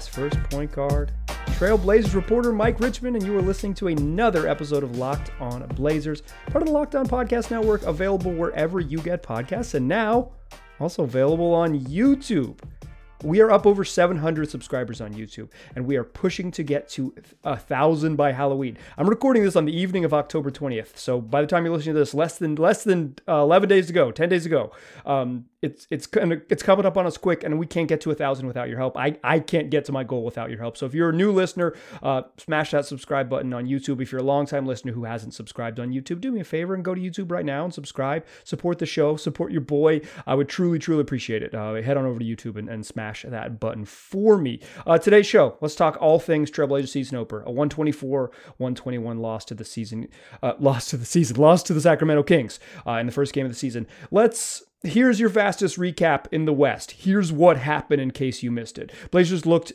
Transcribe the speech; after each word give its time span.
pass 0.00 0.08
first 0.08 0.42
point 0.44 0.72
guard, 0.72 1.12
Trailblazers 1.58 2.14
reporter 2.14 2.52
Mike 2.52 2.80
Richman, 2.80 3.16
and 3.16 3.26
you 3.26 3.36
are 3.36 3.42
listening 3.42 3.74
to 3.74 3.88
another 3.88 4.48
episode 4.48 4.82
of 4.82 4.96
Locked 4.96 5.30
On 5.40 5.66
Blazers, 5.74 6.22
part 6.46 6.62
of 6.62 6.68
the 6.68 6.72
Locked 6.72 6.94
On 6.94 7.06
Podcast 7.06 7.50
Network, 7.50 7.82
available 7.82 8.32
wherever 8.32 8.80
you 8.80 8.98
get 8.98 9.22
podcasts, 9.22 9.74
and 9.74 9.86
now 9.86 10.32
also 10.78 11.02
available 11.02 11.52
on 11.52 11.78
YouTube. 11.80 12.58
We 13.22 13.42
are 13.42 13.50
up 13.50 13.66
over 13.66 13.84
700 13.84 14.48
subscribers 14.48 15.02
on 15.02 15.12
YouTube, 15.12 15.50
and 15.76 15.84
we 15.84 15.96
are 15.96 16.04
pushing 16.04 16.50
to 16.52 16.62
get 16.62 16.88
to 16.90 17.14
a 17.44 17.58
thousand 17.58 18.16
by 18.16 18.32
Halloween. 18.32 18.78
I'm 18.96 19.06
recording 19.06 19.42
this 19.42 19.56
on 19.56 19.66
the 19.66 19.78
evening 19.78 20.06
of 20.06 20.14
October 20.14 20.50
20th, 20.50 20.96
so 20.96 21.20
by 21.20 21.42
the 21.42 21.46
time 21.46 21.66
you're 21.66 21.74
listening 21.74 21.94
to 21.94 21.98
this, 21.98 22.14
less 22.14 22.38
than 22.38 22.54
less 22.54 22.84
than 22.84 23.16
uh, 23.28 23.42
11 23.42 23.68
days 23.68 23.88
to 23.88 23.92
go, 23.92 24.10
10 24.10 24.30
days 24.30 24.46
ago. 24.46 24.72
Um, 25.04 25.44
it's 25.62 25.86
it's 25.90 26.08
it's 26.48 26.62
coming 26.62 26.86
up 26.86 26.96
on 26.96 27.06
us 27.06 27.18
quick, 27.18 27.44
and 27.44 27.58
we 27.58 27.66
can't 27.66 27.86
get 27.88 28.00
to 28.02 28.10
a 28.10 28.14
thousand 28.14 28.46
without 28.46 28.68
your 28.68 28.78
help. 28.78 28.96
I 28.96 29.18
I 29.22 29.40
can't 29.40 29.68
get 29.68 29.84
to 29.86 29.92
my 29.92 30.04
goal 30.04 30.24
without 30.24 30.48
your 30.48 30.58
help. 30.58 30.76
So 30.76 30.86
if 30.86 30.94
you're 30.94 31.10
a 31.10 31.14
new 31.14 31.32
listener, 31.32 31.74
uh, 32.02 32.22
smash 32.38 32.70
that 32.70 32.86
subscribe 32.86 33.28
button 33.28 33.52
on 33.52 33.66
YouTube. 33.66 34.00
If 34.00 34.10
you're 34.10 34.22
a 34.22 34.24
longtime 34.24 34.64
listener 34.64 34.92
who 34.92 35.04
hasn't 35.04 35.34
subscribed 35.34 35.78
on 35.78 35.92
YouTube, 35.92 36.22
do 36.22 36.32
me 36.32 36.40
a 36.40 36.44
favor 36.44 36.74
and 36.74 36.82
go 36.82 36.94
to 36.94 37.00
YouTube 37.00 37.30
right 37.30 37.44
now 37.44 37.64
and 37.64 37.74
subscribe. 37.74 38.24
Support 38.44 38.78
the 38.78 38.86
show. 38.86 39.16
Support 39.16 39.52
your 39.52 39.60
boy. 39.60 40.00
I 40.26 40.34
would 40.34 40.48
truly 40.48 40.78
truly 40.78 41.02
appreciate 41.02 41.42
it. 41.42 41.54
Uh, 41.54 41.74
head 41.74 41.98
on 41.98 42.06
over 42.06 42.18
to 42.18 42.24
YouTube 42.24 42.56
and, 42.56 42.68
and 42.68 42.86
smash 42.86 43.26
that 43.28 43.60
button 43.60 43.84
for 43.84 44.38
me. 44.38 44.60
Uh, 44.86 44.96
today's 44.96 45.26
show, 45.26 45.58
let's 45.60 45.74
talk 45.74 45.98
all 46.00 46.18
things 46.18 46.50
Trailblazer 46.50 46.88
season 46.88 47.18
opener. 47.18 47.42
A 47.42 47.50
124 47.50 48.30
121 48.56 49.18
loss 49.18 49.44
to 49.44 49.54
the 49.54 49.64
season, 49.64 50.08
uh, 50.42 50.54
loss 50.58 50.86
to 50.86 50.96
the 50.96 51.04
season, 51.04 51.36
loss 51.36 51.62
to 51.64 51.74
the 51.74 51.80
Sacramento 51.82 52.22
Kings 52.22 52.58
uh, 52.86 52.92
in 52.92 53.04
the 53.04 53.12
first 53.12 53.34
game 53.34 53.44
of 53.44 53.52
the 53.52 53.58
season. 53.58 53.86
Let's 54.10 54.64
here's 54.82 55.20
your 55.20 55.30
fastest 55.30 55.78
recap 55.78 56.26
in 56.32 56.44
the 56.44 56.52
West. 56.52 56.92
Here's 56.92 57.32
what 57.32 57.58
happened 57.58 58.00
in 58.00 58.10
case 58.10 58.42
you 58.42 58.50
missed 58.50 58.78
it. 58.78 58.92
Blazers 59.10 59.46
looked 59.46 59.72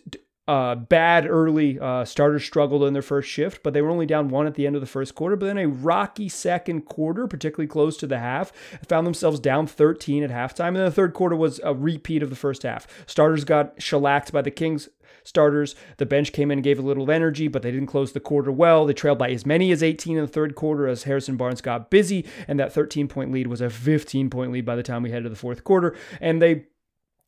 uh, 0.47 0.75
bad 0.75 1.27
early. 1.27 1.79
Uh, 1.79 2.05
starters 2.05 2.43
struggled 2.43 2.83
in 2.83 2.93
their 2.93 3.01
first 3.01 3.29
shift, 3.29 3.63
but 3.63 3.73
they 3.73 3.81
were 3.81 3.89
only 3.89 4.05
down 4.05 4.29
one 4.29 4.45
at 4.45 4.55
the 4.55 4.67
end 4.67 4.75
of 4.75 4.81
the 4.81 4.87
first 4.87 5.15
quarter. 5.15 5.35
But 5.35 5.47
then 5.47 5.57
a 5.57 5.67
rocky 5.67 6.29
second 6.29 6.81
quarter, 6.83 7.27
particularly 7.27 7.67
close 7.67 7.97
to 7.97 8.07
the 8.07 8.19
half, 8.19 8.51
found 8.87 9.07
themselves 9.07 9.39
down 9.39 9.67
13 9.67 10.23
at 10.23 10.29
halftime. 10.29 10.69
And 10.69 10.77
then 10.77 10.85
the 10.85 10.91
third 10.91 11.13
quarter 11.13 11.35
was 11.35 11.59
a 11.63 11.73
repeat 11.73 12.21
of 12.21 12.29
the 12.29 12.35
first 12.35 12.63
half. 12.63 12.87
Starters 13.07 13.43
got 13.43 13.81
shellacked 13.81 14.31
by 14.31 14.41
the 14.41 14.51
Kings 14.51 14.89
starters. 15.25 15.75
The 15.97 16.05
bench 16.05 16.31
came 16.31 16.51
in 16.51 16.59
and 16.59 16.63
gave 16.63 16.79
a 16.79 16.83
little 16.83 17.11
energy, 17.11 17.47
but 17.47 17.61
they 17.61 17.71
didn't 17.71 17.87
close 17.87 18.13
the 18.13 18.19
quarter 18.19 18.51
well. 18.51 18.85
They 18.85 18.93
trailed 18.93 19.17
by 19.17 19.31
as 19.31 19.45
many 19.45 19.71
as 19.71 19.83
18 19.83 20.17
in 20.17 20.23
the 20.23 20.31
third 20.31 20.55
quarter 20.55 20.87
as 20.87 21.03
Harrison 21.03 21.35
Barnes 21.35 21.61
got 21.61 21.89
busy, 21.89 22.25
and 22.47 22.59
that 22.59 22.71
13 22.71 23.07
point 23.07 23.31
lead 23.31 23.47
was 23.47 23.61
a 23.61 23.69
15 23.69 24.29
point 24.29 24.51
lead 24.51 24.65
by 24.65 24.75
the 24.75 24.83
time 24.83 25.03
we 25.03 25.11
headed 25.11 25.23
to 25.23 25.29
the 25.29 25.35
fourth 25.35 25.63
quarter. 25.63 25.95
And 26.21 26.41
they 26.41 26.65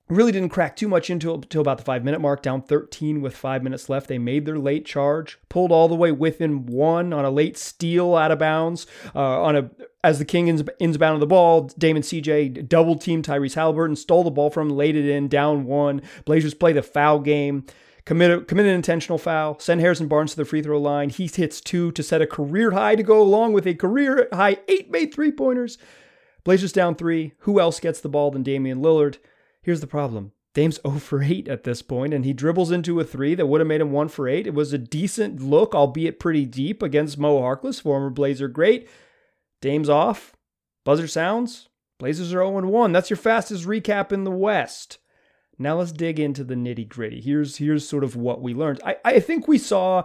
really 0.10 0.32
didn't 0.32 0.50
crack 0.50 0.76
too 0.76 0.88
much 0.88 1.10
into 1.10 1.32
it 1.32 1.36
until 1.36 1.62
about 1.62 1.78
the 1.78 1.84
five 1.84 2.04
minute 2.04 2.22
mark, 2.22 2.42
down 2.42 2.62
13 2.62 3.22
with 3.22 3.36
five 3.36 3.64
minutes 3.64 3.90
left. 3.90 4.08
They 4.08 4.18
made 4.18 4.46
their 4.46 4.58
late 4.58 4.86
charge, 4.86 5.38
pulled 5.50 5.72
all 5.72 5.88
the 5.88 5.96
way 5.96 6.12
within 6.12 6.66
one 6.66 7.12
on 7.14 7.26
a 7.26 7.30
late 7.30 7.58
steal 7.58 8.16
out 8.16 8.32
of 8.32 8.40
bounds. 8.40 8.88
Uh, 9.14 9.42
on 9.42 9.56
a 9.56 9.70
as 10.04 10.20
the 10.20 10.26
King 10.26 10.48
ins, 10.48 10.64
inbound 10.80 11.16
of 11.16 11.20
the 11.20 11.28
ball, 11.28 11.70
Damon 11.78 12.04
CJ 12.04 12.70
double 12.70 12.96
teamed 12.96 13.26
Tyrese 13.26 13.56
Haliburton, 13.56 13.98
stole 13.98 14.24
the 14.24 14.32
ball 14.32 14.50
from 14.50 14.70
him, 14.70 14.78
laid 14.78 14.96
it 14.96 15.06
in, 15.06 15.28
down 15.28 15.66
one. 15.66 16.02
Blazers 16.24 16.54
play 16.54 16.72
the 16.72 16.82
foul 16.82 17.20
game 17.20 17.66
commit, 18.08 18.48
commit 18.48 18.66
an 18.66 18.72
intentional 18.72 19.18
foul, 19.18 19.60
send 19.60 19.82
Harrison 19.82 20.08
Barnes 20.08 20.32
to 20.32 20.38
the 20.38 20.46
free 20.46 20.62
throw 20.62 20.80
line. 20.80 21.10
He 21.10 21.28
hits 21.28 21.60
two 21.60 21.92
to 21.92 22.02
set 22.02 22.22
a 22.22 22.28
career 22.28 22.72
high 22.72 22.96
to 22.96 23.04
go 23.04 23.22
along 23.22 23.52
with 23.52 23.68
a 23.68 23.76
career 23.76 24.30
high 24.32 24.58
eight 24.70 24.90
made 24.90 25.14
three 25.14 25.32
pointers. 25.32 25.78
Blazers 26.46 26.72
down 26.72 26.96
three. 26.96 27.34
Who 27.40 27.60
else 27.60 27.82
gets 27.82 28.00
the 28.00 28.08
ball 28.08 28.32
than 28.32 28.44
Damian 28.44 28.82
Lillard? 28.82 29.18
Here's 29.62 29.82
the 29.82 29.88
problem. 29.88 30.32
Dame's 30.54 30.80
0 30.88 31.00
for 31.00 31.22
8 31.22 31.50
at 31.50 31.66
this 31.66 31.82
point, 31.82 32.14
and 32.14 32.24
he 32.24 32.32
dribbles 32.32 32.72
into 32.72 33.00
a 33.02 33.04
three 33.04 33.36
that 33.36 33.48
would 33.48 33.60
have 33.60 33.68
made 33.68 33.82
him 33.82 33.92
1 33.92 34.08
for 34.08 34.30
8. 34.30 34.48
It 34.48 34.54
was 34.54 34.72
a 34.72 34.78
decent 34.78 35.42
look, 35.42 35.76
albeit 35.76 36.18
pretty 36.18 36.46
deep, 36.46 36.82
against 36.82 37.18
Mo 37.18 37.42
Harkless, 37.42 37.82
former 37.82 38.10
Blazer 38.10 38.48
great. 38.48 38.88
Dame's 39.60 39.90
off. 39.90 40.34
Buzzer 40.86 41.08
sounds. 41.08 41.68
Blazers 42.00 42.34
are 42.34 42.38
0 42.38 42.66
1. 42.66 42.92
That's 42.94 43.10
your 43.10 43.18
fastest 43.18 43.66
recap 43.66 44.14
in 44.14 44.24
the 44.24 44.32
West. 44.32 45.00
Now 45.60 45.78
let's 45.78 45.92
dig 45.92 46.20
into 46.20 46.44
the 46.44 46.56
nitty 46.56 46.88
gritty. 46.88 47.22
Here's 47.22 47.58
here's 47.58 47.88
sort 47.88 48.04
of 48.04 48.16
what 48.16 48.42
we 48.42 48.54
learned. 48.54 48.82
I, 48.86 48.98
I 49.04 49.20
think 49.20 49.48
we 49.48 49.58
saw, 49.58 50.04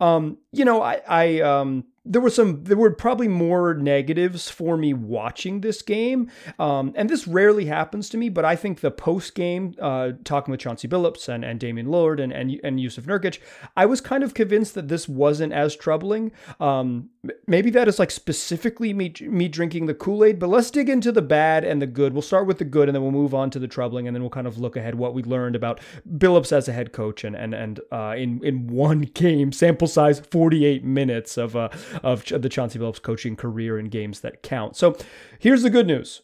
um, 0.00 0.38
you 0.52 0.64
know, 0.64 0.82
I, 0.82 1.02
I 1.06 1.40
um, 1.40 1.84
there 2.04 2.20
were 2.20 2.30
some 2.30 2.64
there 2.64 2.76
were 2.76 2.90
probably 2.90 3.28
more 3.28 3.74
negatives 3.74 4.50
for 4.50 4.76
me 4.76 4.92
watching 4.92 5.60
this 5.60 5.82
game. 5.82 6.30
Um, 6.58 6.92
and 6.96 7.08
this 7.08 7.26
rarely 7.26 7.66
happens 7.66 8.08
to 8.10 8.16
me 8.16 8.28
but 8.28 8.44
i 8.44 8.56
think 8.56 8.80
the 8.80 8.90
post 8.90 9.34
game 9.34 9.74
uh, 9.80 10.12
talking 10.24 10.52
with 10.52 10.60
chauncey 10.60 10.88
billups 10.88 11.28
and, 11.28 11.44
and 11.44 11.58
damian 11.60 11.86
lillard 11.86 12.22
and, 12.22 12.32
and, 12.32 12.60
and 12.62 12.78
jusuf 12.78 13.04
nurkic 13.04 13.38
i 13.76 13.86
was 13.86 14.00
kind 14.00 14.22
of 14.22 14.34
convinced 14.34 14.74
that 14.74 14.88
this 14.88 15.08
wasn't 15.08 15.52
as 15.52 15.76
troubling. 15.76 16.32
Um, 16.60 17.10
maybe 17.46 17.70
that 17.70 17.88
is 17.88 17.98
like 17.98 18.10
specifically 18.10 18.92
me, 18.92 19.12
me 19.20 19.48
drinking 19.48 19.86
the 19.86 19.94
kool-aid 19.94 20.38
but 20.38 20.48
let's 20.48 20.70
dig 20.70 20.88
into 20.88 21.12
the 21.12 21.22
bad 21.22 21.64
and 21.64 21.80
the 21.80 21.86
good. 21.86 22.12
We'll 22.12 22.22
start 22.22 22.46
with 22.46 22.58
the 22.58 22.64
good 22.64 22.88
and 22.88 22.94
then 22.94 23.02
we'll 23.02 23.12
move 23.12 23.34
on 23.34 23.50
to 23.50 23.58
the 23.58 23.68
troubling 23.68 24.06
and 24.06 24.14
then 24.14 24.22
we'll 24.22 24.30
kind 24.30 24.46
of 24.46 24.58
look 24.58 24.76
ahead 24.76 24.96
what 24.96 25.14
we 25.14 25.22
learned 25.22 25.56
about 25.56 25.80
billups 26.18 26.52
as 26.52 26.68
a 26.68 26.72
head 26.72 26.92
coach 26.92 27.24
and 27.24 27.34
and, 27.36 27.54
and 27.54 27.80
uh, 27.92 28.14
in, 28.16 28.44
in 28.44 28.66
one 28.66 29.00
game 29.14 29.52
sample 29.52 29.88
size 29.88 30.20
48 30.20 30.84
minutes 30.84 31.36
of 31.36 31.56
uh, 31.56 31.68
of 32.02 32.24
the 32.24 32.48
Chauncey 32.48 32.78
Billups 32.78 33.02
coaching 33.02 33.36
career 33.36 33.78
in 33.78 33.86
games 33.86 34.20
that 34.20 34.42
count. 34.42 34.76
So 34.76 34.96
here's 35.38 35.62
the 35.62 35.70
good 35.70 35.86
news 35.86 36.22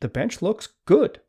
the 0.00 0.08
bench 0.08 0.42
looks 0.42 0.68
good. 0.84 1.20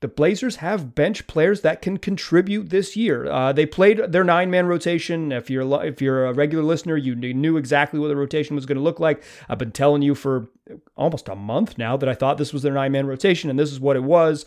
The 0.00 0.08
Blazers 0.08 0.56
have 0.56 0.94
bench 0.94 1.26
players 1.26 1.60
that 1.60 1.82
can 1.82 1.98
contribute 1.98 2.70
this 2.70 2.96
year. 2.96 3.30
Uh, 3.30 3.52
they 3.52 3.66
played 3.66 3.98
their 4.12 4.24
nine-man 4.24 4.66
rotation. 4.66 5.30
If 5.30 5.50
you're 5.50 5.84
if 5.84 6.00
you're 6.00 6.24
a 6.24 6.32
regular 6.32 6.64
listener, 6.64 6.96
you 6.96 7.14
knew 7.14 7.58
exactly 7.58 8.00
what 8.00 8.08
the 8.08 8.16
rotation 8.16 8.56
was 8.56 8.64
going 8.64 8.78
to 8.78 8.82
look 8.82 8.98
like. 8.98 9.22
I've 9.48 9.58
been 9.58 9.72
telling 9.72 10.00
you 10.00 10.14
for 10.14 10.48
almost 10.96 11.28
a 11.28 11.34
month 11.36 11.76
now 11.76 11.98
that 11.98 12.08
I 12.08 12.14
thought 12.14 12.38
this 12.38 12.54
was 12.54 12.62
their 12.62 12.72
nine-man 12.72 13.06
rotation, 13.06 13.50
and 13.50 13.58
this 13.58 13.72
is 13.72 13.80
what 13.80 13.96
it 13.96 14.02
was. 14.02 14.46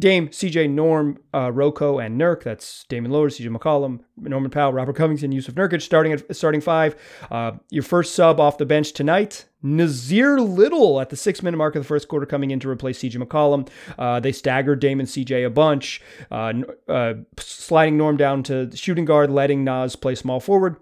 Dame, 0.00 0.28
CJ, 0.28 0.70
Norm, 0.70 1.18
uh, 1.34 1.52
Rocco, 1.52 1.98
and 1.98 2.18
Nurk. 2.18 2.42
That's 2.42 2.84
Damian 2.88 3.12
Lillard, 3.12 3.38
CJ 3.38 3.54
McCollum, 3.54 4.00
Norman 4.16 4.50
Powell, 4.50 4.72
Robert 4.72 4.96
Covington, 4.96 5.30
Jusuf 5.30 5.52
Nurkic 5.54 5.82
starting 5.82 6.12
at 6.12 6.34
starting 6.34 6.60
five. 6.60 6.96
Uh, 7.30 7.52
your 7.68 7.82
first 7.82 8.14
sub 8.14 8.40
off 8.40 8.56
the 8.56 8.64
bench 8.64 8.92
tonight, 8.94 9.44
Nassir 9.62 10.40
Little 10.40 11.00
at 11.00 11.10
the 11.10 11.16
six 11.16 11.42
minute 11.42 11.58
mark 11.58 11.76
of 11.76 11.82
the 11.82 11.86
first 11.86 12.08
quarter 12.08 12.24
coming 12.24 12.50
in 12.50 12.58
to 12.60 12.68
replace 12.68 12.98
CJ 13.00 13.22
McCollum. 13.22 13.68
Uh, 13.98 14.18
they 14.20 14.32
staggered 14.32 14.80
Damon 14.80 15.06
CJ 15.06 15.46
a 15.46 15.50
bunch, 15.50 16.00
uh, 16.30 16.54
uh, 16.88 17.14
sliding 17.38 17.98
Norm 17.98 18.16
down 18.16 18.42
to 18.44 18.74
shooting 18.74 19.04
guard, 19.04 19.30
letting 19.30 19.64
Nas 19.64 19.96
play 19.96 20.14
small 20.14 20.40
forward. 20.40 20.76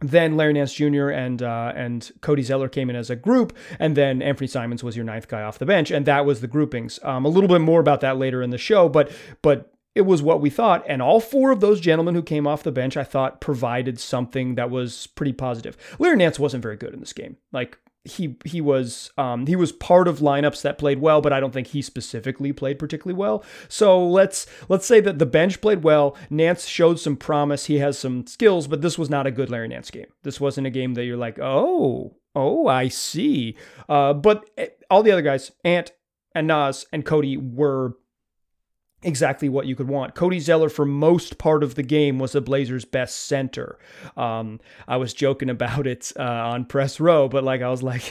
Then 0.00 0.36
Larry 0.36 0.52
Nance 0.52 0.74
Jr. 0.74 1.08
and 1.10 1.42
uh, 1.42 1.72
and 1.74 2.10
Cody 2.20 2.42
Zeller 2.42 2.68
came 2.68 2.90
in 2.90 2.96
as 2.96 3.10
a 3.10 3.16
group, 3.16 3.56
and 3.78 3.96
then 3.96 4.20
Anthony 4.20 4.46
Simons 4.46 4.82
was 4.82 4.96
your 4.96 5.04
ninth 5.04 5.28
guy 5.28 5.42
off 5.42 5.58
the 5.58 5.66
bench, 5.66 5.90
and 5.90 6.04
that 6.06 6.26
was 6.26 6.40
the 6.40 6.46
groupings. 6.46 6.98
Um, 7.02 7.24
a 7.24 7.28
little 7.28 7.48
bit 7.48 7.60
more 7.60 7.80
about 7.80 8.00
that 8.00 8.18
later 8.18 8.42
in 8.42 8.50
the 8.50 8.58
show, 8.58 8.88
but 8.88 9.10
but 9.40 9.72
it 9.94 10.02
was 10.02 10.22
what 10.22 10.40
we 10.40 10.50
thought, 10.50 10.84
and 10.88 11.00
all 11.00 11.20
four 11.20 11.52
of 11.52 11.60
those 11.60 11.80
gentlemen 11.80 12.14
who 12.14 12.22
came 12.22 12.46
off 12.46 12.64
the 12.64 12.72
bench, 12.72 12.96
I 12.96 13.04
thought 13.04 13.40
provided 13.40 14.00
something 14.00 14.56
that 14.56 14.68
was 14.68 15.06
pretty 15.06 15.32
positive. 15.32 15.76
Larry 15.98 16.16
Nance 16.16 16.38
wasn't 16.38 16.62
very 16.62 16.76
good 16.76 16.92
in 16.92 17.00
this 17.00 17.12
game, 17.12 17.36
like 17.52 17.78
he 18.04 18.36
he 18.44 18.60
was 18.60 19.10
um, 19.16 19.46
he 19.46 19.56
was 19.56 19.72
part 19.72 20.06
of 20.06 20.18
lineups 20.18 20.62
that 20.62 20.78
played 20.78 21.00
well, 21.00 21.20
but 21.20 21.32
I 21.32 21.40
don't 21.40 21.52
think 21.52 21.68
he 21.68 21.80
specifically 21.82 22.52
played 22.52 22.78
particularly 22.78 23.18
well. 23.18 23.42
So 23.68 24.06
let's 24.06 24.46
let's 24.68 24.86
say 24.86 25.00
that 25.00 25.18
the 25.18 25.26
bench 25.26 25.60
played 25.60 25.82
well. 25.82 26.16
Nance 26.28 26.66
showed 26.66 27.00
some 27.00 27.16
promise. 27.16 27.66
He 27.66 27.78
has 27.78 27.98
some 27.98 28.26
skills, 28.26 28.66
but 28.66 28.82
this 28.82 28.98
was 28.98 29.08
not 29.08 29.26
a 29.26 29.30
good 29.30 29.50
Larry 29.50 29.68
Nance 29.68 29.90
game. 29.90 30.06
This 30.22 30.40
wasn't 30.40 30.66
a 30.66 30.70
game 30.70 30.94
that 30.94 31.04
you're 31.04 31.16
like, 31.16 31.38
oh, 31.38 32.14
oh, 32.34 32.66
I 32.66 32.88
see. 32.88 33.56
Uh, 33.88 34.12
but 34.12 34.48
eh, 34.58 34.68
all 34.90 35.02
the 35.02 35.12
other 35.12 35.22
guys, 35.22 35.52
Ant 35.64 35.92
and 36.34 36.46
Nas 36.48 36.86
and 36.92 37.06
Cody 37.06 37.36
were 37.36 37.96
exactly 39.04 39.48
what 39.48 39.66
you 39.66 39.76
could 39.76 39.88
want. 39.88 40.14
Cody 40.14 40.40
Zeller, 40.40 40.68
for 40.68 40.84
most 40.84 41.38
part 41.38 41.62
of 41.62 41.74
the 41.74 41.82
game, 41.82 42.18
was 42.18 42.32
the 42.32 42.40
Blazers' 42.40 42.84
best 42.84 43.26
center. 43.26 43.78
Um, 44.16 44.60
I 44.88 44.96
was 44.96 45.14
joking 45.14 45.50
about 45.50 45.86
it 45.86 46.12
uh, 46.18 46.22
on 46.22 46.64
press 46.64 47.00
row, 47.00 47.28
but 47.28 47.44
like 47.44 47.62
I 47.62 47.68
was 47.68 47.82
like, 47.82 48.02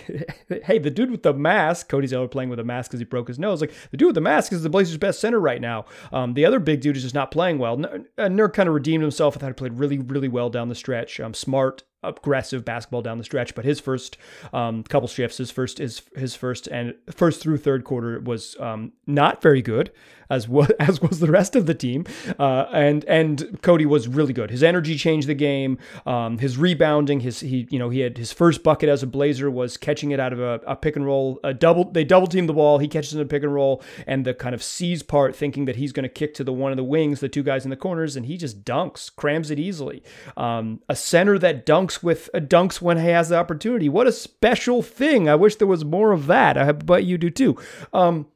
"Hey, 0.63 0.79
the 0.79 0.89
dude 0.89 1.11
with 1.11 1.23
the 1.23 1.33
mask, 1.33 1.89
Cody 1.89 2.07
Zeller 2.07 2.27
playing 2.27 2.49
with 2.49 2.59
a 2.59 2.63
mask 2.63 2.91
because 2.91 2.99
he 2.99 3.05
broke 3.05 3.27
his 3.27 3.39
nose. 3.39 3.61
Like 3.61 3.73
the 3.91 3.97
dude 3.97 4.07
with 4.07 4.15
the 4.15 4.21
mask 4.21 4.51
is 4.51 4.63
the 4.63 4.69
Blazers' 4.69 4.97
best 4.97 5.19
center 5.19 5.39
right 5.39 5.61
now. 5.61 5.85
Um, 6.11 6.33
the 6.33 6.45
other 6.45 6.59
big 6.59 6.81
dude 6.81 6.97
is 6.97 7.03
just 7.03 7.15
not 7.15 7.31
playing 7.31 7.59
well. 7.59 7.77
Nurk 7.77 8.53
kind 8.53 8.69
of 8.69 8.75
redeemed 8.75 9.01
himself. 9.03 9.35
I 9.35 9.39
thought 9.39 9.47
he 9.47 9.53
played 9.53 9.79
really, 9.79 9.99
really 9.99 10.29
well 10.29 10.49
down 10.49 10.69
the 10.69 10.75
stretch. 10.75 11.19
Um, 11.19 11.33
smart 11.33 11.83
aggressive 12.03 12.65
basketball 12.65 13.01
down 13.01 13.17
the 13.17 13.23
stretch. 13.23 13.55
But 13.55 13.65
his 13.65 13.79
first 13.79 14.17
um, 14.51 14.83
couple 14.83 15.07
shifts, 15.07 15.37
his 15.37 15.51
first 15.51 15.77
his 15.77 16.01
his 16.15 16.35
first 16.35 16.67
and 16.67 16.95
first 17.11 17.41
through 17.41 17.57
third 17.57 17.83
quarter 17.83 18.19
was 18.19 18.55
um, 18.59 18.93
not 19.07 19.41
very 19.41 19.61
good 19.61 19.91
as 20.29 20.47
was 20.47 20.69
as 20.79 21.01
was 21.01 21.19
the 21.19 21.31
rest 21.31 21.55
of 21.55 21.65
the 21.65 21.73
team. 21.73 22.05
Uh, 22.39 22.65
and 22.73 23.05
and 23.05 23.61
Cody 23.61 23.85
was 23.85 24.07
really 24.07 24.33
good. 24.33 24.51
His 24.51 24.63
energy 24.63 24.97
changed 24.97 25.27
the 25.27 25.35
game. 25.35 25.77
Um, 26.05 26.39
his 26.39 26.57
rebounding, 26.57 27.21
his 27.21 27.39
he 27.39 27.67
you 27.69 27.79
know 27.79 27.89
he 27.89 27.99
had 27.99 28.17
his 28.17 28.33
first 28.33 28.63
bucket 28.63 28.89
as 28.89 29.03
a 29.03 29.07
Blazer 29.07 29.49
was 29.49 29.77
catching 29.77 30.11
it 30.11 30.19
out 30.19 30.33
of 30.33 30.39
a, 30.39 30.61
a 30.65 30.75
pick 30.75 30.95
and 30.95 31.05
roll. 31.05 31.39
A 31.43 31.53
double 31.53 31.85
they 31.91 32.03
double 32.03 32.27
team 32.27 32.47
the 32.47 32.53
ball. 32.53 32.79
He 32.79 32.87
catches 32.87 33.13
in 33.13 33.21
a 33.21 33.25
pick 33.25 33.43
and 33.43 33.53
roll, 33.53 33.81
and 34.07 34.25
the 34.25 34.33
kind 34.33 34.55
of 34.55 34.63
sees 34.63 35.03
part, 35.03 35.35
thinking 35.35 35.65
that 35.65 35.75
he's 35.75 35.91
going 35.91 36.03
to 36.03 36.09
kick 36.09 36.33
to 36.35 36.43
the 36.43 36.53
one 36.53 36.71
of 36.71 36.77
the 36.77 36.83
wings, 36.83 37.19
the 37.19 37.29
two 37.29 37.43
guys 37.43 37.63
in 37.63 37.69
the 37.69 37.75
corners, 37.75 38.15
and 38.15 38.25
he 38.25 38.37
just 38.37 38.63
dunks, 38.63 39.13
crams 39.15 39.51
it 39.51 39.59
easily. 39.59 40.03
Um, 40.35 40.81
a 40.89 40.95
center 40.95 41.37
that 41.39 41.65
dunks 41.65 41.92
with 42.01 42.29
uh, 42.33 42.39
dunks 42.39 42.81
when 42.81 42.97
he 42.97 43.07
has 43.09 43.29
the 43.29 43.37
opportunity. 43.37 43.89
What 43.89 44.07
a 44.07 44.11
special 44.11 44.81
thing! 44.81 45.29
I 45.29 45.35
wish 45.35 45.57
there 45.57 45.67
was 45.67 45.85
more 45.85 46.11
of 46.13 46.27
that. 46.27 46.57
I 46.57 46.71
bet 46.71 47.03
you 47.03 47.17
do 47.17 47.29
too. 47.29 47.57
Um, 47.93 48.27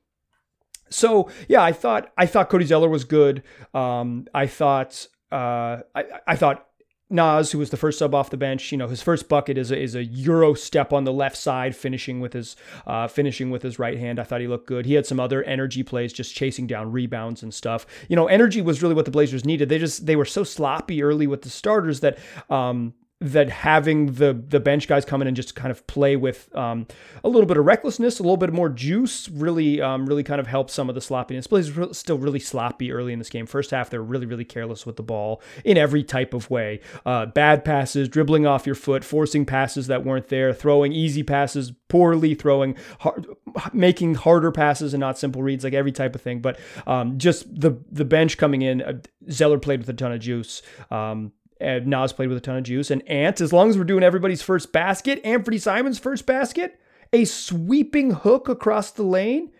so 0.89 1.29
yeah, 1.47 1.63
I 1.63 1.71
thought 1.71 2.11
I 2.17 2.25
thought 2.25 2.49
Cody 2.49 2.65
Zeller 2.65 2.89
was 2.89 3.05
good. 3.05 3.43
Um, 3.73 4.27
I 4.33 4.47
thought 4.47 5.07
uh, 5.31 5.81
I, 5.95 6.03
I 6.27 6.35
thought 6.35 6.67
Naz, 7.09 7.51
who 7.51 7.59
was 7.59 7.69
the 7.69 7.77
first 7.77 7.99
sub 7.99 8.13
off 8.13 8.29
the 8.29 8.37
bench, 8.37 8.71
you 8.71 8.77
know, 8.77 8.87
his 8.87 9.01
first 9.01 9.29
bucket 9.29 9.57
is 9.57 9.71
a, 9.71 9.81
is 9.81 9.95
a 9.95 10.03
euro 10.03 10.53
step 10.53 10.91
on 10.91 11.05
the 11.05 11.13
left 11.13 11.37
side, 11.37 11.73
finishing 11.75 12.19
with 12.19 12.33
his 12.33 12.57
uh, 12.85 13.07
finishing 13.07 13.49
with 13.49 13.63
his 13.63 13.79
right 13.79 13.97
hand. 13.97 14.19
I 14.19 14.23
thought 14.23 14.41
he 14.41 14.47
looked 14.47 14.67
good. 14.67 14.85
He 14.85 14.93
had 14.93 15.05
some 15.05 15.19
other 15.19 15.43
energy 15.43 15.83
plays, 15.83 16.11
just 16.11 16.35
chasing 16.35 16.67
down 16.67 16.91
rebounds 16.91 17.43
and 17.43 17.53
stuff. 17.53 17.85
You 18.09 18.15
know, 18.17 18.27
energy 18.27 18.61
was 18.61 18.83
really 18.83 18.95
what 18.95 19.05
the 19.05 19.11
Blazers 19.11 19.45
needed. 19.45 19.69
They 19.69 19.79
just 19.79 20.05
they 20.05 20.17
were 20.17 20.25
so 20.25 20.43
sloppy 20.43 21.01
early 21.01 21.27
with 21.27 21.43
the 21.43 21.49
starters 21.49 22.01
that 22.01 22.19
um, 22.49 22.93
that 23.19 23.49
having 23.49 24.13
the 24.13 24.33
the 24.33 24.59
bench 24.59 24.87
guys 24.87 25.03
come 25.03 25.21
in 25.21 25.27
and 25.27 25.35
just 25.35 25.55
kind 25.55 25.71
of 25.71 25.85
play 25.87 26.15
with 26.15 26.55
um, 26.55 26.85
a 27.23 27.29
little 27.29 27.47
bit 27.47 27.57
of 27.57 27.65
recklessness, 27.65 28.19
a 28.19 28.23
little 28.23 28.37
bit 28.37 28.53
more 28.53 28.69
juice, 28.69 29.27
really 29.29 29.81
um, 29.81 30.05
really 30.05 30.23
kind 30.23 30.39
of 30.39 30.45
helps 30.45 30.73
some 30.73 30.87
of 30.87 30.93
the 30.93 31.01
sloppiness. 31.01 31.47
Blazers 31.47 31.97
still 31.97 32.19
really 32.19 32.39
sloppy 32.39 32.91
early 32.91 33.13
in 33.13 33.19
this 33.19 33.29
game. 33.29 33.47
First 33.47 33.71
half, 33.71 33.89
they're 33.89 34.03
really 34.03 34.27
really 34.27 34.45
careless 34.45 34.85
with 34.85 34.97
the 34.97 35.03
ball 35.03 35.41
in 35.65 35.77
every 35.77 36.03
type 36.03 36.33
of 36.35 36.49
way. 36.51 36.79
Uh, 37.05 37.25
bad 37.25 37.65
passes, 37.65 38.07
dribbling 38.07 38.45
off 38.45 38.67
your 38.67 38.75
foot, 38.75 39.03
forcing 39.03 39.45
passes 39.45 39.87
that 39.87 40.05
weren't 40.05 40.27
there, 40.27 40.53
throwing 40.53 40.93
easy 40.93 41.23
passes 41.23 41.71
poorly, 41.87 42.35
throwing 42.35 42.75
hard, 42.99 43.25
making 43.73 44.13
harder 44.15 44.51
passes 44.51 44.93
and 44.93 45.01
not 45.01 45.17
simple 45.17 45.41
reads, 45.41 45.63
like 45.63 45.73
every 45.73 45.91
type 45.91 46.13
of 46.13 46.21
thing. 46.21 46.39
But 46.39 46.59
um, 46.85 47.17
just 47.17 47.59
the 47.59 47.79
the 47.91 48.05
bench 48.05 48.37
coming 48.37 48.61
in, 48.61 48.83
uh, 48.83 48.93
Zeller 49.31 49.57
played 49.57 49.79
with 49.79 49.89
a 49.89 49.93
ton 49.93 50.11
of 50.11 50.19
juice. 50.19 50.61
Um, 50.91 51.31
and 51.59 51.87
Naz 51.87 52.13
played 52.13 52.29
with 52.29 52.37
a 52.37 52.41
ton 52.41 52.57
of 52.57 52.63
juice. 52.63 52.91
And 52.91 53.07
Ant, 53.07 53.41
as 53.41 53.53
long 53.53 53.69
as 53.69 53.77
we're 53.77 53.83
doing 53.83 54.03
everybody's 54.03 54.41
first 54.41 54.71
basket, 54.71 55.19
Anthony 55.23 55.57
Simons' 55.57 55.99
first 55.99 56.25
basket, 56.25 56.79
a 57.13 57.25
sweeping 57.25 58.11
hook 58.11 58.49
across 58.49 58.91
the 58.91 59.03
lane. 59.03 59.51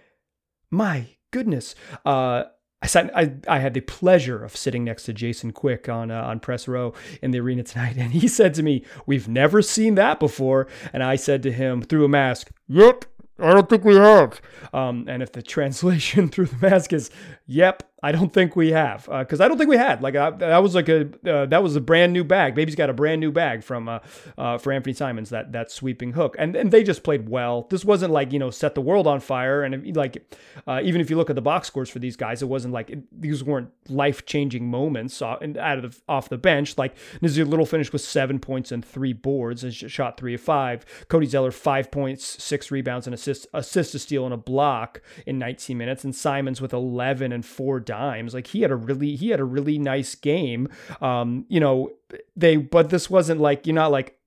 My 0.69 1.07
goodness. 1.31 1.75
Uh, 2.05 2.43
I, 2.81 2.87
sat, 2.87 3.15
I, 3.15 3.33
I 3.47 3.59
had 3.59 3.73
the 3.73 3.81
pleasure 3.81 4.43
of 4.43 4.55
sitting 4.55 4.83
next 4.83 5.03
to 5.03 5.13
Jason 5.13 5.51
Quick 5.51 5.89
on 5.89 6.11
uh, 6.11 6.21
on 6.21 6.39
press 6.39 6.67
row 6.67 6.93
in 7.21 7.31
the 7.31 7.39
arena 7.39 7.63
tonight, 7.63 7.97
and 7.97 8.11
he 8.11 8.27
said 8.27 8.53
to 8.55 8.63
me, 8.63 8.83
"We've 9.05 9.27
never 9.27 9.61
seen 9.61 9.95
that 9.95 10.19
before." 10.19 10.67
And 10.93 11.03
I 11.03 11.15
said 11.15 11.41
to 11.43 11.51
him 11.51 11.81
through 11.81 12.05
a 12.05 12.09
mask, 12.09 12.51
"Yep, 12.67 13.05
I 13.39 13.53
don't 13.53 13.67
think 13.67 13.83
we 13.83 13.95
have." 13.95 14.41
Um, 14.73 15.05
and 15.07 15.23
if 15.23 15.31
the 15.31 15.41
translation 15.55 16.29
through 16.29 16.47
the 16.47 16.69
mask 16.69 16.93
is, 16.93 17.09
"Yep, 17.47 17.83
I 18.07 18.13
don't 18.13 18.31
think 18.31 18.55
we 18.55 18.71
have 18.71 19.05
because 19.05 19.41
uh, 19.41 19.43
I 19.43 19.49
don't 19.49 19.57
think 19.57 19.69
we 19.69 19.75
had 19.75 20.01
like 20.01 20.15
uh, 20.15 20.31
that 20.31 20.63
was 20.63 20.75
like 20.75 20.87
a 20.87 21.09
uh, 21.29 21.45
that 21.47 21.61
was 21.61 21.75
a 21.75 21.81
brand 21.81 22.13
new 22.13 22.23
bag. 22.23 22.55
Baby's 22.55 22.73
got 22.73 22.89
a 22.89 22.93
brand 22.93 23.19
new 23.19 23.33
bag 23.33 23.65
from 23.65 23.89
uh, 23.89 23.99
uh, 24.37 24.57
for 24.57 24.71
Anthony 24.71 24.93
Simons 24.93 25.29
that 25.31 25.51
that 25.51 25.71
sweeping 25.71 26.13
hook, 26.13 26.37
and 26.39 26.55
and 26.55 26.71
they 26.71 26.83
just 26.83 27.03
played 27.03 27.27
well. 27.27 27.67
This 27.69 27.83
wasn't 27.83 28.13
like 28.13 28.31
you 28.31 28.39
know 28.39 28.49
set 28.49 28.75
the 28.75 28.81
world 28.81 29.07
on 29.07 29.19
fire, 29.19 29.61
and 29.61 29.93
like 29.93 30.33
uh, 30.65 30.79
even 30.81 31.01
if 31.01 31.09
you 31.09 31.17
look 31.17 31.29
at 31.29 31.35
the 31.35 31.41
box 31.41 31.67
scores 31.67 31.89
for 31.89 31.99
these 31.99 32.15
guys, 32.15 32.41
it 32.41 32.45
wasn't 32.45 32.73
like 32.73 32.89
it, 32.91 33.03
these 33.11 33.43
weren't 33.43 33.71
life 33.89 34.25
changing 34.25 34.69
moments 34.69 35.21
out 35.21 35.43
of 35.83 36.01
off 36.07 36.29
the 36.29 36.37
bench. 36.37 36.77
Like 36.77 36.95
Nassir 37.21 37.45
Little 37.45 37.65
finished 37.65 37.91
with 37.91 38.03
seven 38.03 38.39
points 38.39 38.71
and 38.71 38.85
three 38.85 39.11
boards 39.11 39.65
and 39.65 39.75
shot 39.75 40.15
three 40.17 40.35
of 40.35 40.39
five. 40.39 40.85
Cody 41.09 41.25
Zeller 41.25 41.51
five 41.51 41.91
points, 41.91 42.41
six 42.41 42.71
rebounds, 42.71 43.05
and 43.05 43.13
assist 43.13 43.47
assist 43.53 43.93
a 43.95 43.99
steal 43.99 44.23
and 44.23 44.33
a 44.33 44.37
block 44.37 45.01
in 45.25 45.37
19 45.37 45.77
minutes, 45.77 46.05
and 46.05 46.15
Simons 46.15 46.61
with 46.61 46.71
11 46.71 47.33
and 47.33 47.45
four 47.45 47.81
dimes. 47.81 47.96
Like 48.33 48.47
he 48.47 48.61
had 48.61 48.71
a 48.71 48.75
really 48.75 49.15
he 49.15 49.29
had 49.29 49.39
a 49.39 49.45
really 49.45 49.77
nice 49.77 50.15
game. 50.15 50.69
Um, 51.01 51.45
you 51.49 51.59
know, 51.59 51.91
they 52.35 52.57
but 52.57 52.89
this 52.89 53.09
wasn't 53.09 53.41
like 53.41 53.67
you're 53.67 53.75
not 53.75 53.91
like 53.91 54.17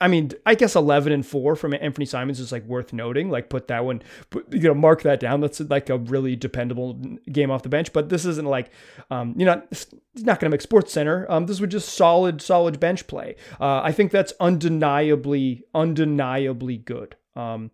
I 0.00 0.08
mean, 0.08 0.30
I 0.46 0.54
guess 0.54 0.76
11 0.76 1.12
and 1.12 1.26
4 1.26 1.56
from 1.56 1.74
Anthony 1.74 2.06
Simons 2.06 2.40
is 2.40 2.52
like 2.52 2.64
worth 2.64 2.92
noting. 2.92 3.30
Like, 3.30 3.48
put 3.48 3.68
that 3.68 3.84
one, 3.84 4.02
you 4.50 4.60
know, 4.60 4.74
mark 4.74 5.02
that 5.02 5.20
down. 5.20 5.40
That's 5.40 5.60
like 5.60 5.90
a 5.90 5.98
really 5.98 6.36
dependable 6.36 6.94
game 7.30 7.50
off 7.50 7.62
the 7.62 7.68
bench. 7.68 7.92
But 7.92 8.08
this 8.08 8.24
isn't 8.24 8.46
like, 8.46 8.70
um, 9.10 9.34
you're 9.36 9.46
not, 9.46 9.66
it's 9.70 9.86
not 10.14 10.40
going 10.40 10.50
to 10.50 10.54
make 10.54 10.60
Sports 10.60 10.92
Center. 10.92 11.26
Um, 11.30 11.46
this 11.46 11.60
was 11.60 11.70
just 11.70 11.90
solid, 11.90 12.40
solid 12.40 12.78
bench 12.78 13.06
play. 13.06 13.36
Uh, 13.60 13.80
I 13.82 13.92
think 13.92 14.12
that's 14.12 14.32
undeniably, 14.40 15.64
undeniably 15.74 16.76
good. 16.76 17.16
Um, 17.34 17.70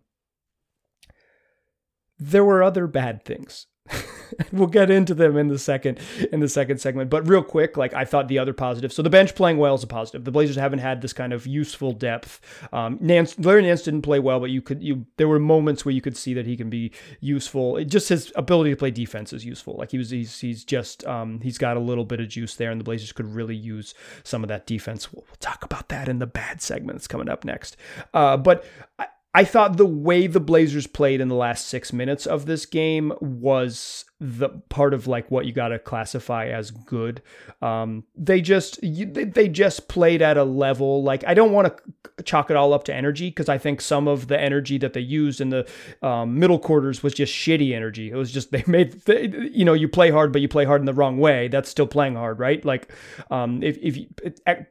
there 2.17 2.45
were 2.45 2.63
other 2.63 2.87
bad 2.87 3.23
things. 3.23 3.67
we'll 4.51 4.67
get 4.67 4.89
into 4.89 5.13
them 5.13 5.37
in 5.37 5.47
the 5.47 5.59
second 5.59 5.99
in 6.31 6.39
the 6.39 6.49
second 6.49 6.79
segment. 6.79 7.09
But 7.09 7.27
real 7.27 7.43
quick, 7.43 7.77
like 7.77 7.93
I 7.93 8.05
thought 8.05 8.27
the 8.27 8.39
other 8.39 8.53
positive. 8.53 8.91
So 8.91 9.01
the 9.01 9.09
bench 9.09 9.35
playing 9.35 9.57
well 9.57 9.75
is 9.75 9.83
a 9.83 9.87
positive. 9.87 10.23
The 10.23 10.31
Blazers 10.31 10.55
haven't 10.55 10.79
had 10.79 11.01
this 11.01 11.13
kind 11.13 11.33
of 11.33 11.45
useful 11.45 11.91
depth. 11.91 12.41
Um, 12.73 12.97
Nance, 12.99 13.37
Larry 13.37 13.61
Nance 13.61 13.83
didn't 13.83 14.01
play 14.01 14.19
well, 14.19 14.39
but 14.39 14.49
you 14.49 14.61
could 14.61 14.81
you 14.81 15.05
there 15.17 15.27
were 15.27 15.39
moments 15.39 15.85
where 15.85 15.93
you 15.93 16.01
could 16.01 16.17
see 16.17 16.33
that 16.33 16.45
he 16.45 16.57
can 16.57 16.69
be 16.69 16.91
useful. 17.19 17.77
It, 17.77 17.85
just 17.85 18.09
his 18.09 18.31
ability 18.35 18.71
to 18.71 18.75
play 18.75 18.91
defense 18.91 19.33
is 19.33 19.45
useful. 19.45 19.75
Like 19.77 19.91
he 19.91 19.97
was 19.97 20.09
he's 20.09 20.39
he's 20.39 20.63
just 20.63 21.05
um, 21.05 21.41
he's 21.41 21.57
got 21.57 21.77
a 21.77 21.81
little 21.81 22.05
bit 22.05 22.19
of 22.19 22.27
juice 22.27 22.55
there, 22.55 22.71
and 22.71 22.79
the 22.79 22.85
Blazers 22.85 23.11
could 23.11 23.27
really 23.27 23.55
use 23.55 23.93
some 24.23 24.43
of 24.43 24.47
that 24.47 24.65
defense. 24.65 25.13
We'll, 25.13 25.23
we'll 25.27 25.37
talk 25.39 25.63
about 25.63 25.89
that 25.89 26.09
in 26.09 26.19
the 26.19 26.27
bad 26.27 26.61
segment 26.61 26.97
that's 26.97 27.07
coming 27.07 27.29
up 27.29 27.45
next. 27.45 27.77
Uh, 28.13 28.37
but 28.37 28.65
I, 28.97 29.07
I 29.35 29.43
thought 29.43 29.75
the 29.75 29.85
way 29.85 30.27
the 30.27 30.39
Blazers 30.39 30.87
played 30.87 31.19
in 31.19 31.27
the 31.27 31.35
last 31.35 31.67
six 31.67 31.91
minutes 31.91 32.25
of 32.25 32.45
this 32.45 32.65
game 32.65 33.11
was 33.19 34.05
the 34.25 34.49
part 34.69 34.93
of 34.93 35.05
like 35.05 35.29
what 35.29 35.45
you 35.45 35.53
got 35.53 35.67
to 35.69 35.79
classify 35.79 36.47
as 36.47 36.71
good. 36.71 37.21
Um, 37.61 38.03
they 38.15 38.41
just 38.41 38.83
you, 38.83 39.05
they 39.05 39.47
just 39.47 39.87
played 39.87 40.21
at 40.21 40.37
a 40.37 40.43
level 40.43 41.03
like 41.03 41.23
I 41.27 41.33
don't 41.33 41.51
want 41.51 41.67
to 41.67 42.23
chalk 42.23 42.49
it 42.49 42.55
all 42.55 42.73
up 42.73 42.85
to 42.85 42.93
energy 42.93 43.29
because 43.29 43.49
I 43.49 43.57
think 43.57 43.81
some 43.81 44.07
of 44.07 44.27
the 44.27 44.39
energy 44.39 44.77
that 44.79 44.93
they 44.93 45.01
used 45.01 45.41
in 45.41 45.49
the 45.49 45.67
um, 46.01 46.39
middle 46.39 46.57
quarters 46.57 47.03
was 47.03 47.13
just 47.13 47.33
shitty 47.33 47.73
energy. 47.73 48.09
It 48.09 48.15
was 48.15 48.31
just 48.31 48.51
they 48.51 48.63
made 48.67 49.01
you 49.07 49.63
know 49.63 49.73
you 49.73 49.87
play 49.87 50.09
hard 50.09 50.31
but 50.31 50.41
you 50.41 50.47
play 50.47 50.65
hard 50.65 50.81
in 50.81 50.85
the 50.85 50.93
wrong 50.93 51.17
way. 51.19 51.47
That's 51.47 51.69
still 51.69 51.87
playing 51.87 52.15
hard, 52.15 52.39
right? 52.39 52.63
Like 52.65 52.91
um, 53.29 53.61
if 53.61 53.77
if 53.77 53.97
you, 53.97 54.07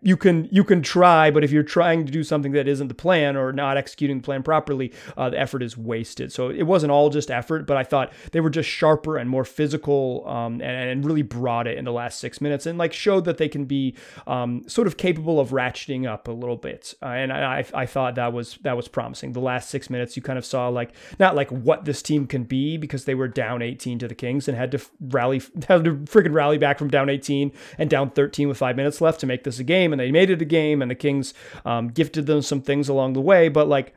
you 0.02 0.16
can 0.16 0.48
you 0.50 0.64
can 0.64 0.82
try, 0.82 1.30
but 1.30 1.44
if 1.44 1.52
you're 1.52 1.62
trying 1.62 2.06
to 2.06 2.12
do 2.12 2.24
something 2.24 2.52
that 2.52 2.66
isn't 2.66 2.88
the 2.88 2.94
plan 2.94 3.36
or 3.36 3.52
not 3.52 3.76
executing 3.76 4.18
the 4.18 4.24
plan 4.24 4.42
properly, 4.42 4.92
uh, 5.16 5.30
the 5.30 5.38
effort 5.38 5.62
is 5.62 5.78
wasted. 5.78 6.32
So 6.32 6.50
it 6.50 6.64
wasn't 6.64 6.90
all 6.90 7.10
just 7.10 7.30
effort, 7.30 7.66
but 7.66 7.76
I 7.76 7.84
thought 7.84 8.12
they 8.32 8.40
were 8.40 8.50
just 8.50 8.68
sharper 8.68 9.16
and 9.16 9.30
more 9.30 9.43
physical 9.44 10.26
um, 10.26 10.54
and, 10.54 10.90
and, 10.90 11.04
really 11.04 11.22
brought 11.22 11.66
it 11.66 11.76
in 11.76 11.84
the 11.84 11.92
last 11.92 12.18
six 12.18 12.40
minutes 12.40 12.66
and 12.66 12.78
like 12.78 12.92
showed 12.92 13.24
that 13.24 13.38
they 13.38 13.48
can 13.48 13.64
be 13.64 13.94
um, 14.26 14.62
sort 14.66 14.86
of 14.86 14.96
capable 14.96 15.38
of 15.38 15.50
ratcheting 15.50 16.06
up 16.06 16.28
a 16.28 16.32
little 16.32 16.56
bit. 16.56 16.94
Uh, 17.02 17.06
and 17.06 17.32
I, 17.32 17.64
I 17.74 17.86
thought 17.86 18.14
that 18.14 18.32
was 18.32 18.58
that 18.62 18.76
was 18.76 18.88
promising. 18.88 19.32
The 19.32 19.40
last 19.40 19.70
six 19.70 19.90
minutes, 19.90 20.16
you 20.16 20.22
kind 20.22 20.38
of 20.38 20.44
saw 20.44 20.68
like 20.68 20.92
not 21.18 21.34
like 21.34 21.50
what 21.50 21.84
this 21.84 22.02
team 22.02 22.26
can 22.26 22.44
be 22.44 22.76
because 22.76 23.04
they 23.04 23.14
were 23.14 23.28
down 23.28 23.62
18 23.62 23.98
to 24.00 24.08
the 24.08 24.14
Kings 24.14 24.48
and 24.48 24.56
had 24.56 24.70
to 24.72 24.80
rally, 25.00 25.38
had 25.68 25.84
to 25.84 25.96
freaking 26.04 26.34
rally 26.34 26.58
back 26.58 26.78
from 26.78 26.88
down 26.88 27.08
18 27.08 27.52
and 27.78 27.90
down 27.90 28.10
13 28.10 28.48
with 28.48 28.58
five 28.58 28.76
minutes 28.76 29.00
left 29.00 29.20
to 29.20 29.26
make 29.26 29.44
this 29.44 29.58
a 29.58 29.64
game. 29.64 29.92
And 29.92 30.00
they 30.00 30.10
made 30.10 30.30
it 30.30 30.42
a 30.42 30.46
game, 30.46 30.82
and 30.82 30.90
the 30.90 30.94
Kings 30.94 31.34
um, 31.64 31.88
gifted 31.88 32.26
them 32.26 32.42
some 32.42 32.62
things 32.62 32.88
along 32.88 33.12
the 33.12 33.20
way. 33.20 33.48
But 33.48 33.68
like, 33.68 33.94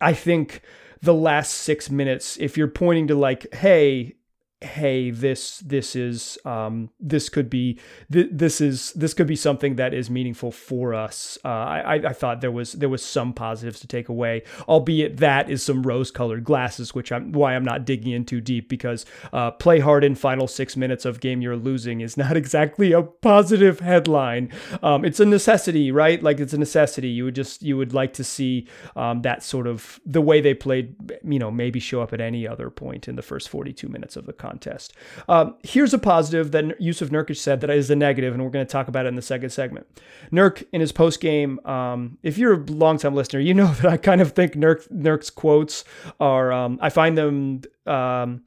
I 0.00 0.12
think 0.14 0.62
the 1.00 1.14
last 1.14 1.52
six 1.52 1.90
minutes, 1.90 2.36
if 2.38 2.56
you're 2.56 2.68
pointing 2.68 3.08
to 3.08 3.14
like, 3.14 3.52
hey, 3.54 4.14
hey 4.62 5.10
this 5.10 5.58
this 5.58 5.96
is 5.96 6.38
um, 6.44 6.90
this 7.00 7.28
could 7.28 7.50
be 7.50 7.78
th- 8.10 8.28
this 8.30 8.60
is 8.60 8.92
this 8.92 9.14
could 9.14 9.26
be 9.26 9.36
something 9.36 9.76
that 9.76 9.92
is 9.92 10.10
meaningful 10.10 10.50
for 10.50 10.94
us. 10.94 11.38
Uh, 11.44 11.48
I, 11.48 11.94
I 11.94 12.12
thought 12.12 12.40
there 12.40 12.50
was 12.50 12.72
there 12.72 12.88
was 12.88 13.04
some 13.04 13.32
positives 13.32 13.80
to 13.80 13.86
take 13.86 14.08
away 14.08 14.42
albeit 14.68 15.18
that 15.18 15.50
is 15.50 15.62
some 15.62 15.82
rose 15.82 16.10
colored 16.10 16.44
glasses 16.44 16.94
which 16.94 17.10
I'm 17.12 17.32
why 17.32 17.54
I'm 17.54 17.64
not 17.64 17.84
digging 17.84 18.12
in 18.12 18.24
too 18.24 18.40
deep 18.40 18.68
because 18.68 19.04
uh, 19.32 19.50
play 19.50 19.80
hard 19.80 20.04
in 20.04 20.14
final 20.14 20.46
six 20.46 20.76
minutes 20.76 21.04
of 21.04 21.20
game 21.20 21.40
you're 21.40 21.56
losing 21.56 22.00
is 22.00 22.16
not 22.16 22.36
exactly 22.42 22.92
a 22.92 23.02
positive 23.02 23.80
headline. 23.80 24.50
Um, 24.82 25.04
it's 25.04 25.20
a 25.20 25.26
necessity 25.26 25.90
right? 25.90 26.22
Like 26.22 26.40
it's 26.40 26.52
a 26.52 26.58
necessity. 26.58 27.08
You 27.08 27.24
would 27.24 27.34
just 27.34 27.62
you 27.62 27.76
would 27.76 27.92
like 27.92 28.12
to 28.14 28.24
see 28.24 28.68
um, 28.96 29.22
that 29.22 29.42
sort 29.42 29.66
of 29.66 30.00
the 30.06 30.20
way 30.20 30.40
they 30.40 30.54
played 30.54 30.94
you 31.24 31.38
know 31.38 31.50
maybe 31.50 31.80
show 31.80 32.02
up 32.02 32.12
at 32.12 32.20
any 32.20 32.46
other 32.46 32.70
point 32.70 33.08
in 33.08 33.16
the 33.16 33.22
first 33.22 33.48
42 33.48 33.88
minutes 33.88 34.16
of 34.16 34.26
the 34.26 34.32
con 34.32 34.51
contest. 34.52 34.92
Um, 35.28 35.54
here's 35.62 35.94
a 35.94 35.98
positive 35.98 36.52
that 36.52 36.78
Jusuf 36.78 37.08
Nurkic 37.08 37.36
said 37.36 37.60
that 37.62 37.70
is 37.70 37.90
a 37.90 37.96
negative, 37.96 38.34
and 38.34 38.42
we're 38.42 38.50
going 38.50 38.66
to 38.66 38.70
talk 38.70 38.88
about 38.88 39.06
it 39.06 39.08
in 39.08 39.14
the 39.14 39.22
second 39.22 39.50
segment. 39.50 39.86
Nurk, 40.30 40.64
in 40.72 40.80
his 40.80 40.92
post 40.92 41.20
game, 41.20 41.58
um, 41.64 42.18
if 42.22 42.36
you're 42.38 42.54
a 42.54 42.58
longtime 42.58 43.14
listener, 43.14 43.40
you 43.40 43.54
know 43.54 43.66
that 43.80 43.86
I 43.86 43.96
kind 43.96 44.20
of 44.20 44.32
think 44.32 44.52
Nurk, 44.52 44.88
Nurk's 44.90 45.30
quotes 45.30 45.84
are, 46.20 46.52
um, 46.52 46.78
I 46.82 46.90
find 46.90 47.16
them 47.16 47.62
um, 47.86 48.42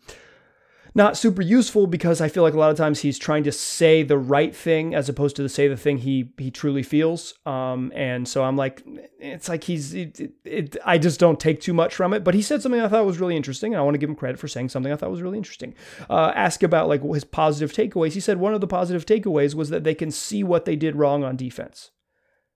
not 0.96 1.18
super 1.18 1.42
useful 1.42 1.88
because 1.88 2.22
I 2.22 2.30
feel 2.30 2.42
like 2.42 2.54
a 2.54 2.58
lot 2.58 2.72
of 2.72 2.78
times 2.78 3.02
he's 3.02 3.20
trying 3.20 3.44
to 3.44 3.52
say 3.52 4.02
the 4.02 4.18
right 4.18 4.56
thing 4.56 4.96
as 4.96 5.10
opposed 5.10 5.36
to 5.36 5.44
to 5.44 5.50
say 5.50 5.68
the 5.68 5.76
thing 5.76 5.98
he 5.98 6.32
he 6.38 6.50
truly 6.50 6.84
feels. 6.84 7.34
Um, 7.46 7.92
and 7.94 8.26
so 8.26 8.46
I'm 8.46 8.56
like, 8.56 8.82
it's 9.20 9.50
like 9.50 9.66
he's, 9.66 9.94
it, 9.94 10.20
it, 10.22 10.32
it, 10.46 10.78
I 10.86 10.98
just 10.98 11.20
don't 11.20 11.38
take 11.38 11.60
too 11.60 11.74
much 11.74 11.94
from 11.94 12.14
it. 12.14 12.24
But 12.24 12.34
he 12.34 12.42
said 12.42 12.62
something 12.62 12.80
I 12.80 12.88
thought 12.88 13.06
was 13.06 13.20
really 13.20 13.36
interesting, 13.36 13.74
and 13.74 13.82
I 13.82 13.84
want 13.84 13.96
to 13.96 14.00
give 14.00 14.10
him 14.10 14.16
credit 14.16 14.40
for 14.40 14.48
saying 14.48 14.70
something 14.70 14.92
I 14.92 14.96
thought 14.96 15.12
was 15.12 15.22
really 15.22 15.38
interesting. 15.38 15.76
Uh, 16.10 16.32
ask 16.34 16.64
about 16.64 16.88
like 16.88 17.04
his 17.04 17.26
positive 17.26 17.74
takeaways. 17.74 18.14
He 18.14 18.22
said 18.22 18.38
one 18.40 18.54
of 18.54 18.62
the 18.62 18.68
positive 18.68 19.06
takeaways 19.06 19.54
was 19.54 19.70
that 19.70 19.84
they 19.84 19.96
can 19.96 20.12
see 20.12 20.46
what 20.46 20.64
they 20.64 20.78
did 20.78 20.96
wrong 20.96 21.26
on 21.26 21.36
defense. 21.36 21.92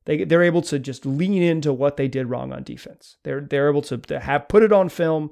They, 0.05 0.23
they're 0.23 0.43
able 0.43 0.61
to 0.63 0.79
just 0.79 1.05
lean 1.05 1.43
into 1.43 1.73
what 1.73 1.97
they 1.97 2.07
did 2.07 2.29
wrong 2.29 2.53
on 2.53 2.63
defense. 2.63 3.17
They're 3.23 3.41
they're 3.41 3.69
able 3.69 3.81
to, 3.83 3.97
to 3.97 4.21
have 4.21 4.47
put 4.47 4.63
it 4.63 4.71
on 4.71 4.87
film 4.87 5.31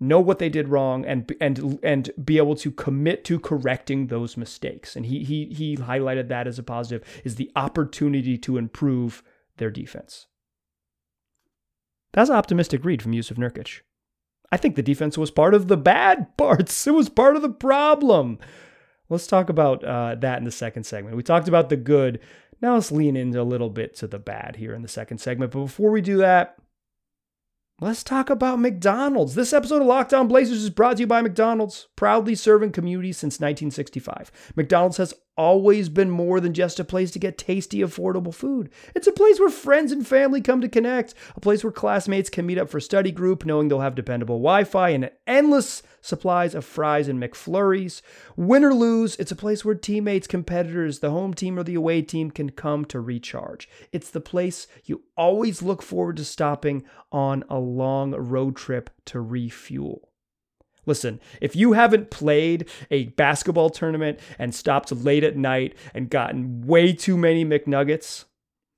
know 0.00 0.18
what 0.18 0.38
they 0.38 0.48
did 0.48 0.68
wrong 0.68 1.04
and 1.04 1.30
and 1.40 1.78
and 1.82 2.10
be 2.24 2.38
able 2.38 2.56
to 2.56 2.70
commit 2.70 3.22
to 3.26 3.38
correcting 3.38 4.06
those 4.06 4.36
mistakes. 4.36 4.96
And 4.96 5.06
he 5.06 5.22
he 5.22 5.46
he 5.46 5.76
highlighted 5.76 6.28
that 6.28 6.46
as 6.46 6.58
a 6.58 6.62
positive 6.62 7.06
is 7.22 7.36
the 7.36 7.52
opportunity 7.54 8.38
to 8.38 8.56
improve 8.56 9.22
their 9.58 9.70
defense. 9.70 10.26
That's 12.12 12.30
an 12.30 12.36
optimistic 12.36 12.84
read 12.84 13.02
from 13.02 13.12
Jusuf 13.12 13.36
Nurkic. 13.36 13.82
I 14.50 14.56
think 14.56 14.74
the 14.74 14.82
defense 14.82 15.16
was 15.16 15.30
part 15.30 15.54
of 15.54 15.68
the 15.68 15.76
bad 15.76 16.34
parts. 16.36 16.86
It 16.86 16.94
was 16.94 17.08
part 17.08 17.36
of 17.36 17.42
the 17.42 17.50
problem. 17.50 18.38
Let's 19.08 19.26
talk 19.26 19.48
about 19.48 19.84
uh, 19.84 20.16
that 20.16 20.38
in 20.38 20.44
the 20.44 20.50
second 20.50 20.84
segment. 20.84 21.16
We 21.16 21.22
talked 21.22 21.48
about 21.48 21.68
the 21.68 21.76
good. 21.76 22.20
Now 22.62 22.74
let's 22.74 22.92
lean 22.92 23.16
into 23.16 23.40
a 23.40 23.42
little 23.42 23.70
bit 23.70 23.96
to 23.96 24.06
the 24.06 24.18
bad 24.18 24.56
here 24.56 24.74
in 24.74 24.82
the 24.82 24.88
second 24.88 25.18
segment. 25.18 25.52
But 25.52 25.60
before 25.60 25.90
we 25.90 26.00
do 26.00 26.18
that, 26.18 26.56
Let's 27.82 28.04
talk 28.04 28.28
about 28.28 28.60
McDonald's. 28.60 29.34
This 29.34 29.54
episode 29.54 29.80
of 29.80 29.86
Locked 29.86 30.12
On 30.12 30.28
Blazers 30.28 30.62
is 30.62 30.68
brought 30.68 30.98
to 30.98 31.00
you 31.00 31.06
by 31.06 31.22
McDonald's, 31.22 31.88
proudly 31.96 32.34
serving 32.34 32.72
communities 32.72 33.16
since 33.16 33.40
1965. 33.40 34.30
McDonald's 34.54 34.98
has 34.98 35.14
always 35.40 35.88
been 35.88 36.10
more 36.10 36.38
than 36.38 36.52
just 36.52 36.78
a 36.78 36.84
place 36.84 37.10
to 37.10 37.18
get 37.18 37.38
tasty, 37.38 37.78
affordable 37.78 38.34
food. 38.34 38.68
It's 38.94 39.06
a 39.06 39.12
place 39.12 39.40
where 39.40 39.48
friends 39.48 39.90
and 39.90 40.06
family 40.06 40.42
come 40.42 40.60
to 40.60 40.68
connect, 40.68 41.14
a 41.34 41.40
place 41.40 41.64
where 41.64 41.72
classmates 41.72 42.28
can 42.28 42.44
meet 42.44 42.58
up 42.58 42.68
for 42.68 42.78
study 42.78 43.10
group 43.10 43.46
knowing 43.46 43.68
they'll 43.68 43.80
have 43.80 43.94
dependable 43.94 44.36
Wi 44.36 44.64
Fi 44.64 44.90
and 44.90 45.10
endless 45.26 45.82
supplies 46.02 46.54
of 46.54 46.66
fries 46.66 47.08
and 47.08 47.18
McFlurries. 47.18 48.02
Win 48.36 48.64
or 48.64 48.74
lose, 48.74 49.16
it's 49.16 49.32
a 49.32 49.36
place 49.36 49.64
where 49.64 49.74
teammates, 49.74 50.26
competitors, 50.26 50.98
the 50.98 51.10
home 51.10 51.32
team, 51.32 51.58
or 51.58 51.62
the 51.62 51.74
away 51.74 52.02
team 52.02 52.30
can 52.30 52.50
come 52.50 52.84
to 52.84 53.00
recharge. 53.00 53.66
It's 53.92 54.10
the 54.10 54.20
place 54.20 54.66
you 54.84 55.04
always 55.16 55.62
look 55.62 55.80
forward 55.80 56.18
to 56.18 56.24
stopping 56.26 56.84
on 57.10 57.44
a 57.48 57.58
long 57.58 58.10
road 58.10 58.56
trip 58.56 58.90
to 59.06 59.22
refuel. 59.22 60.09
Listen, 60.90 61.20
if 61.40 61.54
you 61.54 61.74
haven't 61.74 62.10
played 62.10 62.68
a 62.90 63.04
basketball 63.10 63.70
tournament 63.70 64.18
and 64.40 64.52
stopped 64.52 64.90
late 64.90 65.22
at 65.22 65.36
night 65.36 65.76
and 65.94 66.10
gotten 66.10 66.66
way 66.66 66.92
too 66.92 67.16
many 67.16 67.44
McNuggets, 67.44 68.24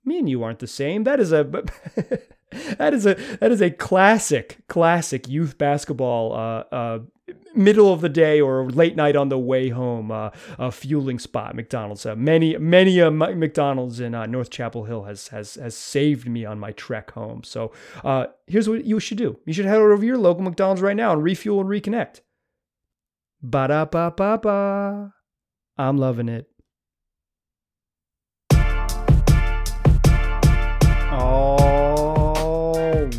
me 0.04 0.18
and 0.18 0.28
you 0.28 0.42
aren't 0.42 0.58
the 0.58 0.66
same. 0.66 1.04
That 1.04 1.20
is 1.20 1.32
a 1.32 1.42
that 2.78 2.94
is 2.94 3.06
a 3.06 3.14
that 3.40 3.50
is 3.50 3.60
a 3.60 3.70
classic 3.70 4.58
classic 4.68 5.28
youth 5.28 5.58
basketball 5.58 6.32
uh, 6.32 6.74
uh, 6.74 6.98
middle 7.54 7.92
of 7.92 8.00
the 8.00 8.08
day 8.08 8.40
or 8.40 8.68
late 8.70 8.96
night 8.96 9.16
on 9.16 9.28
the 9.28 9.38
way 9.38 9.68
home 9.68 10.10
uh, 10.10 10.30
fueling 10.70 11.18
spot 11.18 11.54
mcdonald's. 11.54 12.04
Uh, 12.04 12.16
many 12.16 12.56
many 12.58 13.00
mcdonald's 13.10 14.00
in 14.00 14.14
uh, 14.14 14.26
north 14.26 14.50
chapel 14.50 14.84
hill 14.84 15.04
has 15.04 15.28
has 15.28 15.54
has 15.54 15.76
saved 15.76 16.28
me 16.28 16.44
on 16.44 16.58
my 16.58 16.72
trek 16.72 17.12
home. 17.12 17.42
So 17.44 17.72
uh, 18.04 18.26
here's 18.46 18.68
what 18.68 18.84
you 18.84 19.00
should 19.00 19.18
do. 19.18 19.38
You 19.46 19.52
should 19.52 19.66
head 19.66 19.78
over 19.78 19.96
to 19.96 20.06
your 20.06 20.18
local 20.18 20.42
mcdonald's 20.42 20.82
right 20.82 20.96
now 20.96 21.12
and 21.12 21.22
refuel 21.22 21.60
and 21.60 21.68
reconnect. 21.68 22.20
Ba-da-ba-ba-ba. 23.44 25.14
I'm 25.76 25.98
loving 25.98 26.28
it 26.28 26.51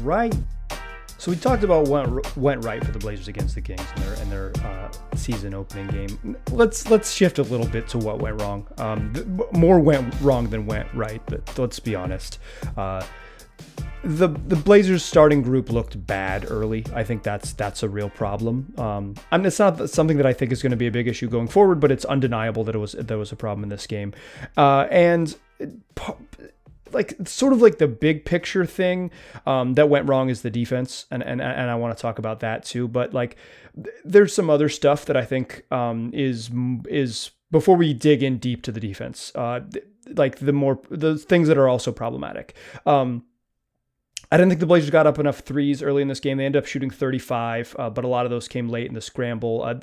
right 0.04 0.36
so 1.24 1.32
we 1.32 1.38
talked 1.38 1.64
about 1.64 1.88
what 1.88 2.36
went 2.36 2.66
right 2.66 2.84
for 2.84 2.92
the 2.92 3.00
Blazers 3.00 3.30
against 3.30 3.56
the 3.56 3.62
Kings 3.62 3.82
in 3.96 4.02
their 4.02 4.14
in 4.16 4.30
their 4.30 4.52
uh, 4.62 4.92
season 5.16 5.54
opening 5.54 5.88
game. 5.88 6.36
Let's 6.52 6.90
let's 6.90 7.14
shift 7.14 7.40
a 7.40 7.44
little 7.44 7.66
bit 7.66 7.88
to 7.90 7.98
what 7.98 8.20
went 8.20 8.42
wrong. 8.42 8.68
Um, 8.78 9.42
more 9.54 9.80
went 9.80 10.14
wrong 10.20 10.50
than 10.50 10.66
went 10.66 10.94
right, 10.94 11.22
but 11.28 11.58
let's 11.58 11.80
be 11.80 11.96
honest. 11.96 12.40
Uh, 12.76 13.06
the 14.04 14.28
the 14.28 14.58
Blazers 14.58 15.06
starting 15.06 15.42
group 15.42 15.72
looked 15.72 16.06
bad 16.06 16.52
early. 16.52 16.86
I 16.94 17.06
think 17.06 17.24
that's 17.24 17.54
that's 17.54 17.84
a 17.84 17.88
real 17.88 18.10
problem. 18.10 18.74
Um, 18.78 19.16
I 19.32 19.38
mean, 19.38 19.46
it's 19.46 19.60
not 19.60 19.90
something 19.90 20.18
that 20.18 20.26
I 20.26 20.34
think 20.34 20.52
is 20.52 20.62
going 20.62 20.72
to 20.72 20.78
be 20.78 20.88
a 20.88 20.92
big 20.92 21.08
issue 21.08 21.30
going 21.30 21.48
forward, 21.48 21.80
but 21.80 21.90
it's 21.90 22.04
undeniable 22.04 22.66
that 22.66 22.76
it 22.76 22.80
was 22.80 22.98
there 23.00 23.18
was 23.18 23.32
a 23.32 23.38
problem 23.38 23.64
in 23.64 23.70
this 23.70 23.88
game, 23.88 24.14
uh, 24.58 24.88
and 24.92 25.34
like 26.94 27.16
sort 27.28 27.54
of 27.54 27.62
like 27.62 27.78
the 27.78 27.88
big 27.88 28.26
picture 28.26 28.66
thing 28.66 29.12
um, 29.46 29.74
that 29.74 29.90
went 29.90 30.08
wrong 30.08 30.30
is 30.30 30.42
the 30.42 30.50
defense, 30.50 31.06
and 31.12 31.24
and 31.24 31.42
and 31.42 31.70
I 31.70 31.76
want 31.76 31.96
to 31.98 32.02
talk 32.02 32.20
about 32.20 32.40
that 32.42 32.64
too. 32.64 32.88
But 32.88 33.14
like, 33.14 33.38
there's 34.04 34.34
some 34.34 34.50
other 34.50 34.70
stuff 34.70 35.06
that 35.06 35.18
I 35.18 35.26
think 35.26 35.64
um, 35.72 36.12
is 36.14 36.50
is 36.88 37.32
before 37.52 37.76
we 37.76 37.94
dig 37.94 38.24
in 38.24 38.38
deep 38.38 38.64
to 38.64 38.72
the 38.72 38.80
defense, 38.80 39.32
uh, 39.36 39.62
like 40.16 40.40
the 40.40 40.54
more 40.54 40.80
the 40.90 41.18
things 41.18 41.48
that 41.48 41.58
are 41.58 41.68
also 41.68 41.92
problematic. 41.92 42.56
Um, 42.86 43.24
I 44.32 44.38
didn't 44.38 44.50
think 44.50 44.62
the 44.62 44.66
Blazers 44.66 44.90
got 44.90 45.06
up 45.06 45.20
enough 45.20 45.40
threes 45.40 45.84
early 45.84 46.02
in 46.02 46.08
this 46.08 46.20
game. 46.20 46.38
They 46.38 46.46
ended 46.46 46.64
up 46.64 46.66
shooting 46.66 46.90
35, 46.90 47.76
uh, 47.78 47.90
but 47.92 48.04
a 48.04 48.08
lot 48.08 48.26
of 48.26 48.32
those 48.32 48.48
came 48.48 48.68
late 48.68 48.88
in 48.88 48.96
the 48.96 49.02
scramble. 49.02 49.62
Uh, 49.62 49.76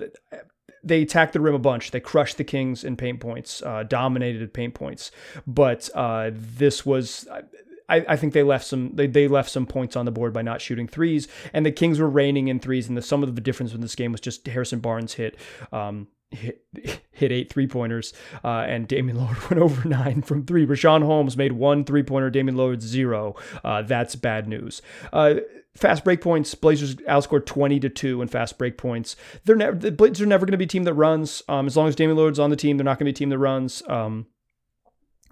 they 0.82 1.02
attacked 1.02 1.32
the 1.32 1.40
rim 1.40 1.54
a 1.54 1.58
bunch. 1.58 1.90
They 1.90 2.00
crushed 2.00 2.37
the 2.37 2.44
Kings 2.44 2.84
in 2.84 2.96
paint 2.96 3.20
points, 3.20 3.62
uh, 3.62 3.82
dominated 3.82 4.52
paint 4.52 4.75
points. 4.75 5.10
But 5.46 5.88
uh, 5.94 6.30
this 6.32 6.84
was. 6.84 7.28
I, 7.88 8.04
I, 8.08 8.16
think 8.16 8.34
they 8.34 8.44
left 8.44 8.66
some 8.66 8.94
they, 8.94 9.08
they 9.08 9.26
left 9.26 9.50
some 9.50 9.66
points 9.66 9.96
on 9.96 10.04
the 10.04 10.12
board 10.12 10.32
by 10.32 10.42
not 10.42 10.60
shooting 10.60 10.87
threes, 10.87 11.26
and 11.52 11.66
the 11.66 11.72
Kings 11.72 11.99
were 11.99 12.08
raining 12.08 12.46
in 12.46 12.60
threes. 12.60 12.88
And 12.88 12.96
the 12.96 13.02
some 13.02 13.22
of 13.22 13.34
the 13.34 13.40
difference 13.40 13.75
in 13.75 13.80
this 13.80 13.96
game 13.96 14.12
was 14.12 14.20
just 14.20 14.46
Harrison 14.46 14.78
Barnes 14.78 15.14
hit 15.14 15.37
um, 15.72 16.06
hit, 16.30 16.64
hit 17.10 17.32
eight 17.32 17.52
three 17.52 17.66
pointers, 17.66 18.12
uh, 18.44 18.64
and 18.68 18.87
Damian 18.87 19.18
Lillard 19.18 19.50
went 19.50 19.60
over 19.60 19.88
nine 19.88 20.22
from 20.22 20.46
three. 20.46 20.66
Richaun 20.66 21.02
Holmes 21.02 21.37
made 21.37 21.52
one 21.52 21.84
three 21.84 22.02
pointer, 22.02 22.30
Damian 22.30 22.56
Lillard 22.56 22.80
zero. 22.80 23.34
Uh, 23.64 23.82
that's 23.82 24.14
bad 24.14 24.46
news. 24.46 24.82
Uh, 25.12 25.37
fast 25.76 26.04
break 26.04 26.20
points, 26.20 26.54
Blazers 26.54 26.96
outscored 26.96 27.46
20 27.46 27.80
to 27.80 27.88
2 27.88 28.22
in 28.22 28.28
fast 28.28 28.58
break 28.58 28.76
points. 28.76 29.16
They're 29.44 29.56
never 29.56 29.76
the 29.76 29.92
Blazers 29.92 30.22
are 30.22 30.26
never 30.26 30.46
going 30.46 30.52
to 30.52 30.58
be 30.58 30.64
a 30.64 30.68
team 30.68 30.84
that 30.84 30.94
runs. 30.94 31.42
Um, 31.48 31.66
as 31.66 31.76
long 31.76 31.88
as 31.88 31.96
Damian 31.96 32.16
Lillard's 32.16 32.38
on 32.38 32.50
the 32.50 32.56
team, 32.56 32.76
they're 32.76 32.84
not 32.84 32.98
going 32.98 33.06
to 33.06 33.12
be 33.12 33.16
a 33.16 33.18
team 33.18 33.30
that 33.30 33.38
runs. 33.38 33.82
Um, 33.88 34.26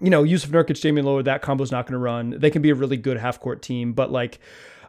you 0.01 0.09
know, 0.09 0.23
Jusuf 0.23 0.49
Nurkic, 0.49 0.79
Damian 0.81 1.05
Lillard, 1.05 1.25
that 1.25 1.41
combo 1.41 1.63
is 1.63 1.71
not 1.71 1.85
going 1.85 1.93
to 1.93 1.99
run. 1.99 2.35
They 2.37 2.49
can 2.49 2.61
be 2.61 2.69
a 2.69 2.75
really 2.75 2.97
good 2.97 3.17
half 3.17 3.39
court 3.39 3.61
team, 3.61 3.93
but 3.93 4.11
like 4.11 4.39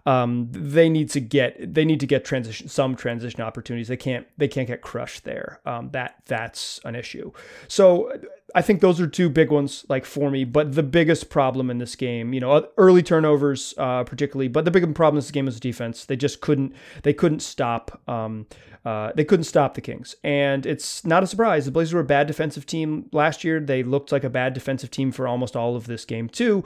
um, 0.07 0.49
they 0.51 0.89
need 0.89 1.11
to 1.11 1.21
get 1.21 1.75
they 1.75 1.85
need 1.85 2.01
to 2.01 2.07
get 2.07 2.25
transition 2.25 2.69
some 2.69 2.97
transition 2.97 3.41
opportunities. 3.41 3.89
They 3.89 3.97
can't 3.97 4.27
they 4.37 4.49
can't 4.49 4.67
get 4.67 4.83
crushed 4.83 5.25
there. 5.25 5.61
Um, 5.67 5.91
that 5.91 6.17
that's 6.27 6.81
an 6.85 6.95
issue. 6.95 7.33
So 7.69 8.13
I 8.55 8.63
think 8.63 8.81
those 8.81 9.01
are 9.01 9.07
two 9.07 9.29
big 9.29 9.51
ones 9.51 9.85
like 9.89 10.05
for 10.05 10.31
me. 10.31 10.45
But 10.45 10.75
the 10.75 10.83
biggest 10.83 11.31
problem 11.31 11.71
in 11.71 11.79
this 11.79 11.97
game, 11.97 12.33
you 12.33 12.41
know, 12.41 12.69
early 12.77 13.03
turnovers 13.03 13.75
uh, 13.79 14.05
particularly, 14.05 14.49
but 14.49 14.65
the 14.65 14.71
big 14.71 14.83
problem 14.95 15.17
in 15.19 15.21
this 15.21 15.31
game 15.31 15.47
was 15.47 15.61
defense. 15.61 16.05
They 16.05 16.17
just 16.17 16.41
couldn't 16.41 16.75
they 17.03 17.13
couldn't 17.13 17.41
stop. 17.41 18.01
Um, 18.09 18.47
uh, 18.85 19.13
they 19.15 19.25
couldn't 19.25 19.45
stop 19.45 19.75
the 19.75 19.81
Kings. 19.81 20.17
And 20.25 20.65
it's 20.65 21.05
not 21.05 21.23
a 21.23 21.27
surprise. 21.27 21.67
The 21.67 21.71
Blazers 21.71 21.93
were 21.93 22.01
a 22.01 22.05
bad 22.05 22.27
defensive 22.27 22.65
team 22.65 23.09
last 23.13 23.45
year. 23.45 23.61
They 23.61 23.83
looked 23.83 24.11
like 24.11 24.25
a 24.25 24.31
bad 24.31 24.55
defensive 24.55 24.91
team 24.91 25.13
for 25.13 25.29
almost 25.29 25.55
all 25.55 25.77
of 25.77 25.87
this 25.87 26.05
game, 26.07 26.29
too. 26.29 26.65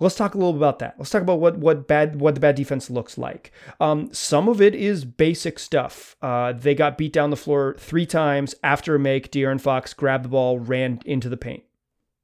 Let's 0.00 0.16
talk 0.16 0.34
a 0.34 0.38
little 0.38 0.56
about 0.56 0.80
that. 0.80 0.96
Let's 0.98 1.10
talk 1.10 1.22
about 1.22 1.40
what 1.40 1.56
what 1.58 1.86
bad 1.86 2.20
what 2.20 2.34
the 2.34 2.40
bad 2.40 2.56
defense 2.56 2.90
looks 2.90 3.16
like. 3.16 3.52
Um, 3.80 4.12
some 4.12 4.48
of 4.48 4.60
it 4.60 4.74
is 4.74 5.04
basic 5.04 5.58
stuff. 5.58 6.16
Uh, 6.20 6.52
they 6.52 6.74
got 6.74 6.98
beat 6.98 7.12
down 7.12 7.30
the 7.30 7.36
floor 7.36 7.76
three 7.78 8.06
times 8.06 8.54
after 8.62 8.94
a 8.94 8.98
make. 8.98 9.30
De'Aaron 9.30 9.60
Fox 9.60 9.94
grabbed 9.94 10.24
the 10.24 10.28
ball, 10.28 10.58
ran 10.58 11.00
into 11.04 11.28
the 11.28 11.36
paint, 11.36 11.62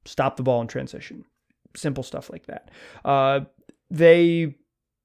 stopped 0.05 0.37
the 0.37 0.43
ball 0.43 0.61
in 0.61 0.67
transition. 0.67 1.25
Simple 1.75 2.03
stuff 2.03 2.29
like 2.29 2.47
that. 2.47 2.69
Uh, 3.05 3.41
they 3.89 4.55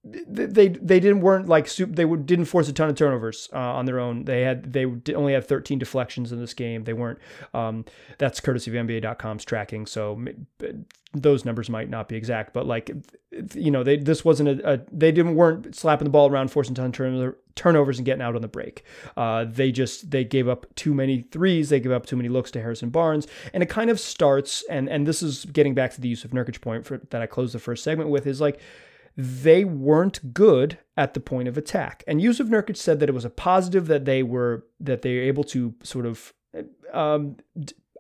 they 0.08 0.68
they 0.68 1.00
didn't 1.00 1.20
weren't 1.20 1.48
like 1.48 1.68
they 1.74 2.04
didn't 2.04 2.44
force 2.44 2.68
a 2.68 2.72
ton 2.72 2.88
of 2.88 2.96
turnovers 2.96 3.48
uh, 3.52 3.58
on 3.58 3.86
their 3.86 3.98
own. 3.98 4.24
They 4.24 4.42
had 4.42 4.72
they 4.72 4.86
only 5.14 5.32
had 5.32 5.46
13 5.46 5.78
deflections 5.78 6.32
in 6.32 6.40
this 6.40 6.54
game. 6.54 6.84
They 6.84 6.92
weren't. 6.92 7.18
Um, 7.54 7.84
that's 8.18 8.40
courtesy 8.40 8.76
of 8.76 8.86
NBA.com's 8.86 9.44
tracking, 9.44 9.86
so 9.86 10.24
those 11.12 11.44
numbers 11.44 11.70
might 11.70 11.88
not 11.88 12.08
be 12.08 12.16
exact, 12.16 12.52
but 12.52 12.66
like 12.66 12.90
you 13.54 13.70
know, 13.70 13.82
they 13.82 13.96
this 13.96 14.24
wasn't 14.24 14.60
a, 14.60 14.74
a 14.74 14.80
they 14.92 15.12
didn't 15.12 15.34
weren't 15.34 15.74
slapping 15.74 16.04
the 16.04 16.10
ball 16.10 16.30
around, 16.30 16.50
forcing 16.50 16.74
ton 16.74 16.92
turn, 16.92 17.34
turnovers 17.54 17.98
and 17.98 18.06
getting 18.06 18.22
out 18.22 18.36
on 18.36 18.42
the 18.42 18.48
break. 18.48 18.84
Uh, 19.16 19.44
they 19.44 19.72
just 19.72 20.10
they 20.10 20.24
gave 20.24 20.48
up 20.48 20.72
too 20.76 20.94
many 20.94 21.22
threes, 21.22 21.68
they 21.68 21.80
gave 21.80 21.92
up 21.92 22.06
too 22.06 22.16
many 22.16 22.28
looks 22.28 22.50
to 22.52 22.60
Harrison 22.60 22.90
Barnes, 22.90 23.26
and 23.52 23.62
it 23.62 23.68
kind 23.68 23.90
of 23.90 23.98
starts. 23.98 24.64
And 24.70 24.88
and 24.88 25.06
this 25.06 25.22
is 25.22 25.44
getting 25.46 25.74
back 25.74 25.92
to 25.94 26.00
the 26.00 26.12
Jusuf 26.12 26.30
Nurkic 26.30 26.60
point 26.60 26.86
for, 26.86 26.98
that 26.98 27.22
I 27.22 27.26
closed 27.26 27.54
the 27.54 27.58
first 27.58 27.82
segment 27.82 28.10
with 28.10 28.26
is 28.26 28.40
like 28.40 28.60
they 29.16 29.64
weren't 29.64 30.34
good 30.34 30.78
at 30.96 31.14
the 31.14 31.20
point 31.20 31.48
of 31.48 31.56
attack. 31.56 32.04
And 32.06 32.20
Jusuf 32.20 32.48
Nurkic 32.48 32.76
said 32.76 33.00
that 33.00 33.08
it 33.08 33.14
was 33.14 33.24
a 33.24 33.30
positive 33.30 33.86
that 33.86 34.04
they 34.04 34.22
were 34.22 34.66
that 34.80 35.02
they 35.02 35.16
were 35.16 35.22
able 35.22 35.44
to 35.44 35.74
sort 35.82 36.06
of 36.06 36.34
um, 36.92 37.36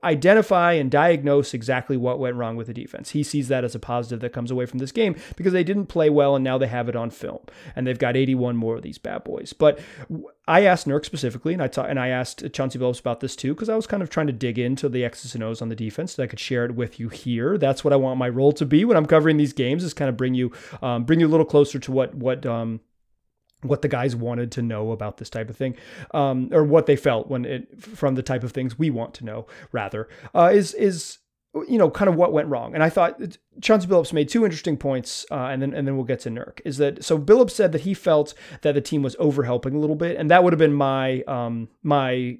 identify 0.06 0.72
and 0.72 0.90
diagnose 0.90 1.52
exactly 1.52 1.96
what 1.96 2.18
went 2.18 2.36
wrong 2.36 2.56
with 2.56 2.68
the 2.68 2.74
defense. 2.74 3.10
He 3.10 3.22
sees 3.22 3.48
that 3.48 3.64
as 3.64 3.74
a 3.74 3.78
positive 3.78 4.20
that 4.20 4.32
comes 4.32 4.50
away 4.50 4.66
from 4.66 4.78
this 4.78 4.92
game 4.92 5.16
because 5.36 5.52
they 5.52 5.64
didn't 5.64 5.86
play 5.86 6.08
well 6.08 6.36
and 6.36 6.44
now 6.44 6.58
they 6.58 6.68
have 6.68 6.88
it 6.88 6.96
on 6.96 7.10
film 7.10 7.40
and 7.74 7.86
they've 7.86 7.98
got 7.98 8.16
81 8.16 8.56
more 8.56 8.76
of 8.76 8.82
these 8.82 8.98
bad 8.98 9.24
boys. 9.24 9.52
But 9.52 9.78
I 10.46 10.64
asked 10.64 10.86
Nurk 10.86 11.04
specifically 11.04 11.52
and 11.52 11.62
I 11.62 11.68
ta- 11.68 11.84
and 11.84 11.98
I 11.98 12.08
asked 12.08 12.52
Chauncey 12.52 12.78
Billups 12.78 13.00
about 13.00 13.20
this 13.20 13.34
too 13.34 13.54
because 13.54 13.68
I 13.68 13.76
was 13.76 13.86
kind 13.86 14.02
of 14.02 14.10
trying 14.10 14.28
to 14.28 14.32
dig 14.32 14.58
into 14.58 14.88
the 14.88 15.04
X's 15.04 15.34
and 15.34 15.42
O's 15.42 15.60
on 15.60 15.68
the 15.68 15.76
defense 15.76 16.12
so 16.12 16.22
I 16.22 16.26
could 16.26 16.40
share 16.40 16.64
it 16.64 16.74
with 16.74 17.00
you 17.00 17.08
here. 17.08 17.58
That's 17.58 17.82
what 17.84 17.92
I 17.92 17.96
want 17.96 18.18
my 18.18 18.28
role 18.28 18.52
to 18.52 18.64
be 18.64 18.84
when 18.84 18.96
I'm 18.96 19.06
covering 19.06 19.36
these 19.36 19.52
games 19.52 19.82
is 19.82 19.92
kind 19.92 20.08
of 20.08 20.16
bring 20.16 20.34
you 20.34 20.52
um, 20.82 21.04
bring 21.04 21.20
you 21.20 21.26
a 21.26 21.28
little 21.28 21.46
closer 21.46 21.78
to 21.78 21.92
what 21.92 22.14
what 22.14 22.46
um, 22.46 22.80
what 23.62 23.82
the 23.82 23.88
guys 23.88 24.14
wanted 24.14 24.52
to 24.52 24.62
know 24.62 24.92
about 24.92 25.16
this 25.16 25.30
type 25.30 25.50
of 25.50 25.56
thing, 25.56 25.76
um, 26.12 26.50
or 26.52 26.64
what 26.64 26.86
they 26.86 26.96
felt 26.96 27.28
when 27.28 27.44
it 27.44 27.80
from 27.80 28.14
the 28.14 28.22
type 28.22 28.44
of 28.44 28.52
things 28.52 28.78
we 28.78 28.90
want 28.90 29.14
to 29.14 29.24
know. 29.24 29.46
Rather, 29.72 30.08
uh, 30.34 30.50
is 30.52 30.74
is 30.74 31.18
you 31.68 31.78
know 31.78 31.90
kind 31.90 32.08
of 32.08 32.16
what 32.16 32.32
went 32.32 32.48
wrong. 32.48 32.74
And 32.74 32.82
I 32.82 32.90
thought 32.90 33.20
Chauncey 33.60 33.88
Billups 33.88 34.12
made 34.12 34.28
two 34.28 34.44
interesting 34.44 34.76
points, 34.76 35.24
uh, 35.30 35.46
and 35.46 35.62
then 35.62 35.74
and 35.74 35.86
then 35.86 35.96
we'll 35.96 36.04
get 36.04 36.20
to 36.20 36.30
Nurk. 36.30 36.60
Is 36.64 36.76
that 36.78 37.04
so? 37.04 37.18
Billups 37.18 37.52
said 37.52 37.72
that 37.72 37.82
he 37.82 37.94
felt 37.94 38.34
that 38.62 38.72
the 38.72 38.80
team 38.80 39.02
was 39.02 39.16
overhelping 39.16 39.74
a 39.74 39.78
little 39.78 39.96
bit, 39.96 40.16
and 40.16 40.30
that 40.30 40.44
would 40.44 40.52
have 40.52 40.58
been 40.58 40.74
my 40.74 41.22
um, 41.22 41.68
my 41.82 42.38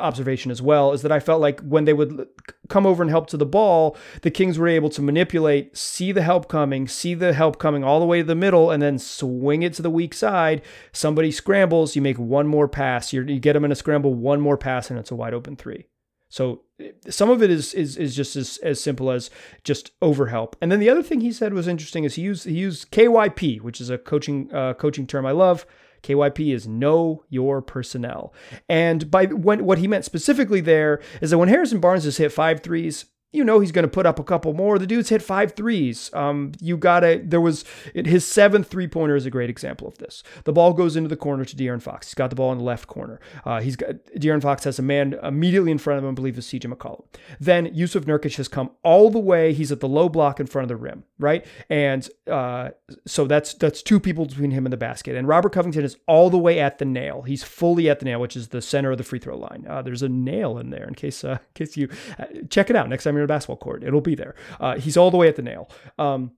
observation 0.00 0.50
as 0.50 0.60
well 0.60 0.92
is 0.92 1.02
that 1.02 1.12
I 1.12 1.20
felt 1.20 1.40
like 1.40 1.60
when 1.60 1.84
they 1.84 1.92
would 1.92 2.26
come 2.68 2.86
over 2.86 3.02
and 3.02 3.10
help 3.10 3.28
to 3.28 3.36
the 3.36 3.46
ball, 3.46 3.96
the 4.22 4.30
Kings 4.30 4.58
were 4.58 4.68
able 4.68 4.90
to 4.90 5.02
manipulate, 5.02 5.76
see 5.76 6.12
the 6.12 6.22
help 6.22 6.48
coming, 6.48 6.88
see 6.88 7.14
the 7.14 7.32
help 7.32 7.58
coming 7.58 7.84
all 7.84 8.00
the 8.00 8.06
way 8.06 8.18
to 8.18 8.24
the 8.24 8.34
middle, 8.34 8.70
and 8.70 8.82
then 8.82 8.98
swing 8.98 9.62
it 9.62 9.74
to 9.74 9.82
the 9.82 9.90
weak 9.90 10.14
side. 10.14 10.62
Somebody 10.92 11.30
scrambles, 11.30 11.94
you 11.94 12.02
make 12.02 12.18
one 12.18 12.46
more 12.46 12.68
pass, 12.68 13.12
you 13.12 13.24
get 13.38 13.52
them 13.52 13.64
in 13.64 13.72
a 13.72 13.76
scramble, 13.76 14.14
one 14.14 14.40
more 14.40 14.56
pass, 14.56 14.90
and 14.90 14.98
it's 14.98 15.10
a 15.10 15.16
wide 15.16 15.34
open 15.34 15.56
three. 15.56 15.86
So 16.30 16.62
some 17.08 17.28
of 17.28 17.42
it 17.42 17.50
is 17.50 17.74
is 17.74 17.96
is 17.96 18.14
just 18.14 18.36
as, 18.36 18.58
as 18.58 18.80
simple 18.80 19.10
as 19.10 19.30
just 19.64 19.98
overhelp. 20.00 20.54
And 20.60 20.70
then 20.70 20.78
the 20.78 20.88
other 20.88 21.02
thing 21.02 21.20
he 21.20 21.32
said 21.32 21.52
was 21.52 21.66
interesting 21.66 22.04
is 22.04 22.14
he 22.14 22.22
used 22.22 22.46
he 22.46 22.54
used 22.54 22.90
KYP, 22.92 23.60
which 23.60 23.80
is 23.80 23.90
a 23.90 23.98
coaching 23.98 24.48
uh, 24.54 24.74
coaching 24.74 25.06
term 25.06 25.26
I 25.26 25.32
love. 25.32 25.66
KYP 26.02 26.54
is 26.54 26.66
know 26.66 27.24
your 27.28 27.60
personnel. 27.62 28.32
And 28.68 29.10
by 29.10 29.26
when, 29.26 29.64
what 29.64 29.78
he 29.78 29.88
meant 29.88 30.04
specifically 30.04 30.60
there 30.60 31.00
is 31.20 31.30
that 31.30 31.38
when 31.38 31.48
Harrison 31.48 31.80
Barnes 31.80 32.04
has 32.04 32.16
hit 32.16 32.32
five 32.32 32.60
threes, 32.60 33.06
you 33.32 33.44
know 33.44 33.60
he's 33.60 33.72
going 33.72 33.84
to 33.84 33.88
put 33.88 34.06
up 34.06 34.18
a 34.18 34.24
couple 34.24 34.52
more. 34.52 34.78
The 34.78 34.86
dude's 34.86 35.08
hit 35.08 35.22
five 35.22 35.52
threes. 35.52 36.10
Um, 36.12 36.52
you 36.60 36.76
gotta. 36.76 37.20
There 37.24 37.40
was 37.40 37.64
his 37.94 38.26
seventh 38.26 38.68
three 38.68 38.88
pointer 38.88 39.14
is 39.14 39.26
a 39.26 39.30
great 39.30 39.50
example 39.50 39.86
of 39.86 39.98
this. 39.98 40.22
The 40.44 40.52
ball 40.52 40.72
goes 40.72 40.96
into 40.96 41.08
the 41.08 41.16
corner 41.16 41.44
to 41.44 41.56
De'Aaron 41.56 41.80
Fox. 41.80 42.08
He's 42.08 42.14
got 42.14 42.30
the 42.30 42.36
ball 42.36 42.50
in 42.52 42.58
the 42.58 42.64
left 42.64 42.88
corner. 42.88 43.20
Uh, 43.44 43.60
he's 43.60 43.76
got 43.76 43.90
De'Aaron 44.16 44.42
Fox 44.42 44.64
has 44.64 44.78
a 44.78 44.82
man 44.82 45.16
immediately 45.22 45.70
in 45.70 45.78
front 45.78 45.98
of 45.98 46.04
him. 46.04 46.10
I 46.10 46.14
believe 46.14 46.36
is 46.38 46.46
CJ 46.46 46.72
McCollum. 46.72 47.04
Then 47.38 47.72
Jusuf 47.74 48.04
Nurkic 48.04 48.36
has 48.36 48.48
come 48.48 48.70
all 48.82 49.10
the 49.10 49.20
way. 49.20 49.52
He's 49.52 49.70
at 49.70 49.80
the 49.80 49.88
low 49.88 50.08
block 50.08 50.40
in 50.40 50.46
front 50.46 50.64
of 50.64 50.68
the 50.68 50.76
rim, 50.76 51.04
right? 51.18 51.46
And 51.68 52.08
uh, 52.28 52.70
so 53.06 53.26
that's 53.26 53.54
that's 53.54 53.82
two 53.82 54.00
people 54.00 54.26
between 54.26 54.50
him 54.50 54.66
and 54.66 54.72
the 54.72 54.76
basket. 54.76 55.14
And 55.14 55.28
Robert 55.28 55.52
Covington 55.52 55.84
is 55.84 55.96
all 56.08 56.30
the 56.30 56.38
way 56.38 56.58
at 56.58 56.78
the 56.78 56.84
nail. 56.84 57.22
He's 57.22 57.44
fully 57.44 57.88
at 57.88 58.00
the 58.00 58.06
nail, 58.06 58.20
which 58.20 58.36
is 58.36 58.48
the 58.48 58.60
center 58.60 58.90
of 58.90 58.98
the 58.98 59.04
free 59.04 59.20
throw 59.20 59.36
line. 59.36 59.66
Uh, 59.68 59.82
there's 59.82 60.02
a 60.02 60.08
nail 60.08 60.58
in 60.58 60.70
there 60.70 60.88
in 60.88 60.94
case 60.94 61.22
uh, 61.22 61.30
in 61.30 61.38
case 61.54 61.76
you 61.76 61.88
uh, 62.18 62.24
check 62.48 62.70
it 62.70 62.76
out 62.76 62.88
next 62.88 63.04
time 63.04 63.19
a 63.24 63.28
basketball 63.28 63.56
court. 63.56 63.84
It'll 63.84 64.00
be 64.00 64.14
there. 64.14 64.34
Uh, 64.58 64.76
he's 64.76 64.96
all 64.96 65.10
the 65.10 65.16
way 65.16 65.28
at 65.28 65.36
the 65.36 65.42
nail. 65.42 65.70
Um, 65.98 66.32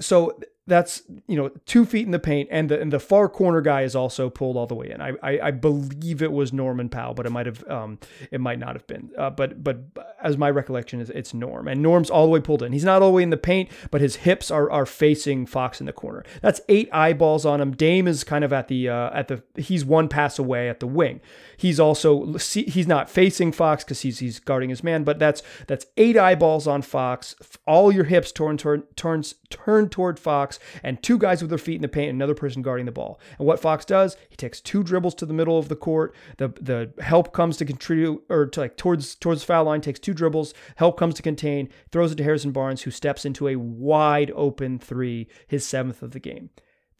so 0.00 0.38
that's 0.70 1.02
you 1.26 1.36
know 1.36 1.50
two 1.66 1.84
feet 1.84 2.06
in 2.06 2.12
the 2.12 2.18
paint, 2.18 2.48
and 2.50 2.70
the 2.70 2.80
and 2.80 2.92
the 2.92 3.00
far 3.00 3.28
corner 3.28 3.60
guy 3.60 3.82
is 3.82 3.94
also 3.94 4.30
pulled 4.30 4.56
all 4.56 4.66
the 4.66 4.74
way 4.74 4.90
in. 4.90 5.02
I 5.02 5.12
I, 5.22 5.40
I 5.42 5.50
believe 5.50 6.22
it 6.22 6.32
was 6.32 6.52
Norman 6.52 6.88
Powell, 6.88 7.12
but 7.12 7.26
it 7.26 7.30
might 7.30 7.46
have 7.46 7.68
um 7.68 7.98
it 8.30 8.40
might 8.40 8.58
not 8.58 8.74
have 8.74 8.86
been. 8.86 9.10
Uh, 9.18 9.28
but 9.30 9.62
but 9.62 9.80
as 10.22 10.38
my 10.38 10.48
recollection 10.48 11.00
is, 11.00 11.10
it's 11.10 11.34
Norm, 11.34 11.68
and 11.68 11.82
Norm's 11.82 12.08
all 12.08 12.24
the 12.24 12.30
way 12.30 12.40
pulled 12.40 12.62
in. 12.62 12.72
He's 12.72 12.84
not 12.84 13.02
all 13.02 13.10
the 13.10 13.16
way 13.16 13.22
in 13.22 13.30
the 13.30 13.36
paint, 13.36 13.68
but 13.90 14.00
his 14.00 14.16
hips 14.16 14.50
are 14.50 14.70
are 14.70 14.86
facing 14.86 15.44
Fox 15.44 15.80
in 15.80 15.86
the 15.86 15.92
corner. 15.92 16.24
That's 16.40 16.60
eight 16.68 16.88
eyeballs 16.92 17.44
on 17.44 17.60
him. 17.60 17.72
Dame 17.72 18.06
is 18.06 18.22
kind 18.24 18.44
of 18.44 18.52
at 18.52 18.68
the 18.68 18.88
uh, 18.88 19.10
at 19.12 19.28
the 19.28 19.42
he's 19.56 19.84
one 19.84 20.08
pass 20.08 20.38
away 20.38 20.68
at 20.68 20.80
the 20.80 20.86
wing. 20.86 21.20
He's 21.56 21.80
also 21.80 22.34
he's 22.38 22.86
not 22.86 23.10
facing 23.10 23.50
Fox 23.50 23.82
because 23.84 24.02
he's 24.02 24.20
he's 24.20 24.38
guarding 24.38 24.70
his 24.70 24.84
man, 24.84 25.02
but 25.02 25.18
that's 25.18 25.42
that's 25.66 25.86
eight 25.96 26.16
eyeballs 26.16 26.68
on 26.68 26.82
Fox. 26.82 27.34
All 27.66 27.90
your 27.90 28.04
hips 28.04 28.30
turn 28.30 28.56
toward 28.56 28.96
turns 28.96 29.34
turn 29.50 29.88
toward 29.88 30.18
Fox 30.18 30.59
and 30.82 31.02
two 31.02 31.18
guys 31.18 31.42
with 31.42 31.50
their 31.50 31.58
feet 31.58 31.76
in 31.76 31.82
the 31.82 31.88
paint, 31.88 32.10
another 32.10 32.34
person 32.34 32.62
guarding 32.62 32.86
the 32.86 32.92
ball. 32.92 33.20
And 33.38 33.46
what 33.46 33.60
Fox 33.60 33.84
does, 33.84 34.16
he 34.28 34.36
takes 34.36 34.60
two 34.60 34.82
dribbles 34.82 35.14
to 35.16 35.26
the 35.26 35.34
middle 35.34 35.58
of 35.58 35.68
the 35.68 35.76
court. 35.76 36.14
The 36.38 36.48
the 36.60 36.92
help 37.02 37.32
comes 37.32 37.56
to 37.58 37.64
contribute 37.64 38.24
or 38.28 38.46
to 38.46 38.60
like 38.60 38.76
towards 38.76 39.14
towards 39.14 39.42
the 39.42 39.46
foul 39.46 39.64
line, 39.64 39.80
takes 39.80 40.00
two 40.00 40.14
dribbles, 40.14 40.54
help 40.76 40.98
comes 40.98 41.14
to 41.14 41.22
contain, 41.22 41.68
throws 41.90 42.12
it 42.12 42.16
to 42.16 42.24
Harrison 42.24 42.52
Barnes, 42.52 42.82
who 42.82 42.90
steps 42.90 43.24
into 43.24 43.48
a 43.48 43.56
wide 43.56 44.30
open 44.34 44.78
three, 44.78 45.28
his 45.46 45.66
seventh 45.66 46.02
of 46.02 46.12
the 46.12 46.20
game 46.20 46.50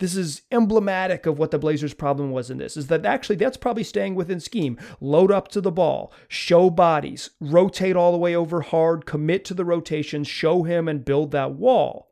this 0.00 0.16
is 0.16 0.42
emblematic 0.50 1.26
of 1.26 1.38
what 1.38 1.52
the 1.52 1.58
Blazers' 1.58 1.94
problem 1.94 2.32
was 2.32 2.50
in 2.50 2.58
this 2.58 2.76
is 2.76 2.88
that 2.88 3.06
actually 3.06 3.36
that's 3.36 3.56
probably 3.56 3.84
staying 3.84 4.14
within 4.16 4.40
scheme. 4.40 4.78
Load 5.00 5.30
up 5.30 5.48
to 5.48 5.60
the 5.60 5.70
ball, 5.70 6.12
show 6.26 6.68
bodies, 6.70 7.30
rotate 7.38 7.96
all 7.96 8.10
the 8.10 8.18
way 8.18 8.34
over 8.34 8.62
hard, 8.62 9.06
commit 9.06 9.44
to 9.44 9.54
the 9.54 9.64
rotations, 9.64 10.26
show 10.26 10.64
him 10.64 10.88
and 10.88 11.04
build 11.04 11.30
that 11.30 11.52
wall. 11.52 12.09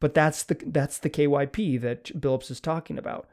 But 0.00 0.14
that's 0.14 0.44
the 0.44 0.56
that's 0.66 0.98
the 0.98 1.10
KYP 1.10 1.80
that 1.80 2.04
Billups 2.20 2.50
is 2.50 2.60
talking 2.60 2.98
about. 2.98 3.28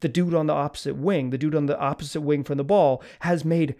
The 0.00 0.08
dude 0.08 0.34
on 0.34 0.46
the 0.46 0.54
opposite 0.54 0.96
wing, 0.96 1.30
the 1.30 1.38
dude 1.38 1.54
on 1.54 1.66
the 1.66 1.78
opposite 1.78 2.22
wing 2.22 2.44
from 2.44 2.58
the 2.58 2.64
ball, 2.64 3.02
has 3.20 3.44
made 3.44 3.74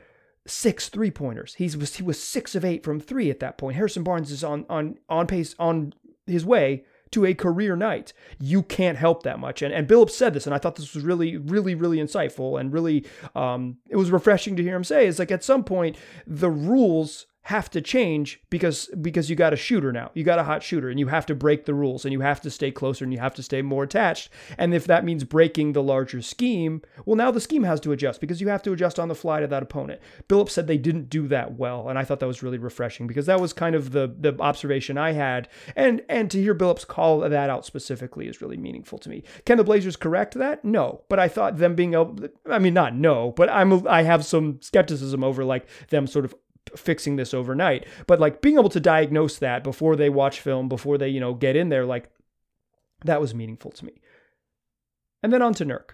six 0.46 0.88
three 0.88 1.10
pointers. 1.10 1.54
He 1.54 1.64
was 1.76 1.96
he 1.96 2.02
was 2.02 2.22
six 2.22 2.54
of 2.54 2.64
eight 2.64 2.84
from 2.84 3.00
three 3.00 3.30
at 3.30 3.40
that 3.40 3.58
point. 3.58 3.76
Harrison 3.76 4.02
Barnes 4.02 4.30
is 4.30 4.42
on 4.42 4.66
on 4.68 4.98
on 5.08 5.26
pace 5.26 5.54
on 5.58 5.94
his 6.26 6.44
way 6.44 6.84
to 7.12 7.26
a 7.26 7.34
career 7.34 7.76
night. 7.76 8.12
You 8.38 8.62
can't 8.62 8.98
help 8.98 9.22
that 9.22 9.38
much. 9.38 9.62
And 9.62 9.72
and 9.72 9.88
Billups 9.88 10.10
said 10.10 10.34
this, 10.34 10.46
and 10.46 10.54
I 10.54 10.58
thought 10.58 10.76
this 10.76 10.94
was 10.94 11.04
really, 11.04 11.36
really, 11.36 11.74
really 11.74 11.98
insightful 11.98 12.58
and 12.58 12.72
really 12.72 13.06
um, 13.34 13.78
it 13.88 13.96
was 13.96 14.10
refreshing 14.10 14.56
to 14.56 14.62
hear 14.62 14.76
him 14.76 14.84
say. 14.84 15.06
Is 15.06 15.18
like 15.18 15.30
at 15.30 15.44
some 15.44 15.64
point 15.64 15.96
the 16.26 16.50
rules 16.50 17.26
have 17.44 17.70
to 17.70 17.80
change 17.80 18.40
because 18.50 18.90
because 19.00 19.30
you 19.30 19.36
got 19.36 19.52
a 19.52 19.56
shooter 19.56 19.92
now. 19.92 20.10
You 20.14 20.24
got 20.24 20.38
a 20.38 20.44
hot 20.44 20.62
shooter 20.62 20.90
and 20.90 21.00
you 21.00 21.08
have 21.08 21.24
to 21.26 21.34
break 21.34 21.64
the 21.64 21.74
rules 21.74 22.04
and 22.04 22.12
you 22.12 22.20
have 22.20 22.40
to 22.42 22.50
stay 22.50 22.70
closer 22.70 23.04
and 23.04 23.12
you 23.12 23.18
have 23.18 23.34
to 23.34 23.42
stay 23.42 23.62
more 23.62 23.82
attached. 23.84 24.28
And 24.58 24.74
if 24.74 24.86
that 24.86 25.04
means 25.04 25.24
breaking 25.24 25.72
the 25.72 25.82
larger 25.82 26.20
scheme, 26.20 26.82
well 27.06 27.16
now 27.16 27.30
the 27.30 27.40
scheme 27.40 27.62
has 27.64 27.80
to 27.80 27.92
adjust 27.92 28.20
because 28.20 28.40
you 28.40 28.48
have 28.48 28.62
to 28.64 28.72
adjust 28.72 28.98
on 28.98 29.08
the 29.08 29.14
fly 29.14 29.40
to 29.40 29.46
that 29.46 29.62
opponent. 29.62 30.00
Billups 30.28 30.50
said 30.50 30.66
they 30.66 30.76
didn't 30.76 31.08
do 31.08 31.26
that 31.28 31.54
well 31.54 31.88
and 31.88 31.98
I 31.98 32.04
thought 32.04 32.20
that 32.20 32.26
was 32.26 32.42
really 32.42 32.58
refreshing 32.58 33.06
because 33.06 33.26
that 33.26 33.40
was 33.40 33.52
kind 33.52 33.74
of 33.74 33.92
the 33.92 34.14
the 34.18 34.38
observation 34.38 34.98
I 34.98 35.12
had 35.12 35.48
and 35.74 36.02
and 36.08 36.30
to 36.30 36.40
hear 36.40 36.54
Billups 36.54 36.86
call 36.86 37.20
that 37.20 37.50
out 37.50 37.64
specifically 37.64 38.28
is 38.28 38.42
really 38.42 38.58
meaningful 38.58 38.98
to 38.98 39.08
me. 39.08 39.24
Can 39.46 39.56
the 39.56 39.64
Blazers 39.64 39.96
correct 39.96 40.34
that? 40.34 40.62
No, 40.62 41.02
but 41.08 41.18
I 41.18 41.28
thought 41.28 41.56
them 41.56 41.74
being 41.74 41.94
able 41.94 42.28
I 42.48 42.58
mean 42.58 42.74
not 42.74 42.94
no, 42.94 43.32
but 43.32 43.48
I'm 43.48 43.88
I 43.88 44.02
have 44.02 44.26
some 44.26 44.58
skepticism 44.60 45.24
over 45.24 45.42
like 45.42 45.66
them 45.88 46.06
sort 46.06 46.26
of 46.26 46.34
fixing 46.76 47.16
this 47.16 47.34
overnight. 47.34 47.86
But 48.06 48.20
like 48.20 48.40
being 48.40 48.56
able 48.56 48.68
to 48.70 48.80
diagnose 48.80 49.38
that 49.38 49.64
before 49.64 49.96
they 49.96 50.08
watch 50.08 50.40
film, 50.40 50.68
before 50.68 50.98
they, 50.98 51.08
you 51.08 51.20
know, 51.20 51.34
get 51.34 51.56
in 51.56 51.68
there, 51.68 51.84
like 51.84 52.10
that 53.04 53.20
was 53.20 53.34
meaningful 53.34 53.70
to 53.72 53.84
me. 53.84 54.00
And 55.22 55.32
then 55.32 55.42
on 55.42 55.54
to 55.54 55.64
Nurk 55.64 55.90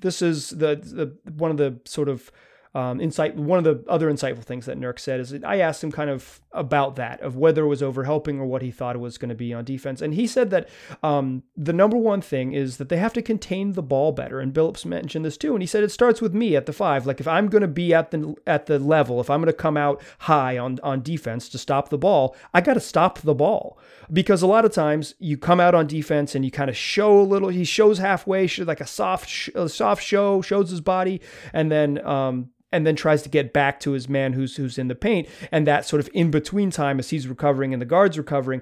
This 0.00 0.22
is 0.22 0.50
the, 0.50 0.76
the 0.76 1.16
one 1.32 1.50
of 1.50 1.56
the 1.56 1.80
sort 1.84 2.08
of 2.08 2.30
um, 2.76 3.00
insight. 3.00 3.34
One 3.34 3.58
of 3.58 3.64
the 3.64 3.90
other 3.90 4.12
insightful 4.12 4.44
things 4.44 4.66
that 4.66 4.78
Nurk 4.78 4.98
said 4.98 5.18
is 5.18 5.30
that 5.30 5.42
I 5.44 5.60
asked 5.60 5.82
him 5.82 5.90
kind 5.90 6.10
of 6.10 6.42
about 6.52 6.96
that, 6.96 7.22
of 7.22 7.34
whether 7.34 7.64
it 7.64 7.68
was 7.68 7.80
overhelping 7.80 8.38
or 8.38 8.44
what 8.44 8.60
he 8.60 8.70
thought 8.70 8.94
it 8.94 8.98
was 8.98 9.16
going 9.16 9.30
to 9.30 9.34
be 9.34 9.54
on 9.54 9.64
defense. 9.64 10.02
And 10.02 10.12
he 10.12 10.26
said 10.26 10.50
that 10.50 10.68
um, 11.02 11.42
the 11.56 11.72
number 11.72 11.96
one 11.96 12.20
thing 12.20 12.52
is 12.52 12.76
that 12.76 12.90
they 12.90 12.98
have 12.98 13.14
to 13.14 13.22
contain 13.22 13.72
the 13.72 13.82
ball 13.82 14.12
better. 14.12 14.40
And 14.40 14.52
Billups 14.52 14.84
mentioned 14.84 15.24
this 15.24 15.38
too. 15.38 15.54
And 15.54 15.62
he 15.62 15.66
said 15.66 15.84
it 15.84 15.90
starts 15.90 16.20
with 16.20 16.34
me 16.34 16.54
at 16.54 16.66
the 16.66 16.72
five. 16.74 17.06
Like 17.06 17.18
if 17.18 17.26
I'm 17.26 17.48
going 17.48 17.62
to 17.62 17.68
be 17.68 17.94
at 17.94 18.10
the 18.10 18.34
at 18.46 18.66
the 18.66 18.78
level, 18.78 19.22
if 19.22 19.30
I'm 19.30 19.40
going 19.40 19.46
to 19.46 19.54
come 19.54 19.78
out 19.78 20.02
high 20.20 20.58
on 20.58 20.78
on 20.82 21.02
defense 21.02 21.48
to 21.50 21.58
stop 21.58 21.88
the 21.88 21.96
ball, 21.96 22.36
I 22.52 22.60
got 22.60 22.74
to 22.74 22.80
stop 22.80 23.20
the 23.20 23.34
ball 23.34 23.78
because 24.12 24.42
a 24.42 24.46
lot 24.46 24.66
of 24.66 24.72
times 24.72 25.14
you 25.18 25.38
come 25.38 25.60
out 25.60 25.74
on 25.74 25.86
defense 25.86 26.34
and 26.34 26.44
you 26.44 26.50
kind 26.50 26.68
of 26.68 26.76
show 26.76 27.20
a 27.20 27.22
little. 27.22 27.48
He 27.48 27.64
shows 27.64 27.96
halfway, 27.98 28.46
like 28.58 28.82
a 28.82 28.86
soft 28.86 29.48
a 29.54 29.66
soft 29.70 30.02
show, 30.02 30.42
shows 30.42 30.68
his 30.68 30.82
body, 30.82 31.22
and 31.54 31.72
then 31.72 32.04
um, 32.06 32.50
and 32.76 32.86
then 32.86 32.94
tries 32.94 33.22
to 33.22 33.30
get 33.30 33.54
back 33.54 33.80
to 33.80 33.92
his 33.92 34.06
man 34.06 34.34
who's 34.34 34.56
who's 34.56 34.76
in 34.76 34.88
the 34.88 34.94
paint. 34.94 35.26
And 35.50 35.66
that 35.66 35.86
sort 35.86 36.00
of 36.00 36.10
in 36.12 36.30
between 36.30 36.70
time 36.70 36.98
as 36.98 37.08
he's 37.08 37.26
recovering 37.26 37.72
and 37.72 37.80
the 37.80 37.86
guard's 37.86 38.18
recovering, 38.18 38.60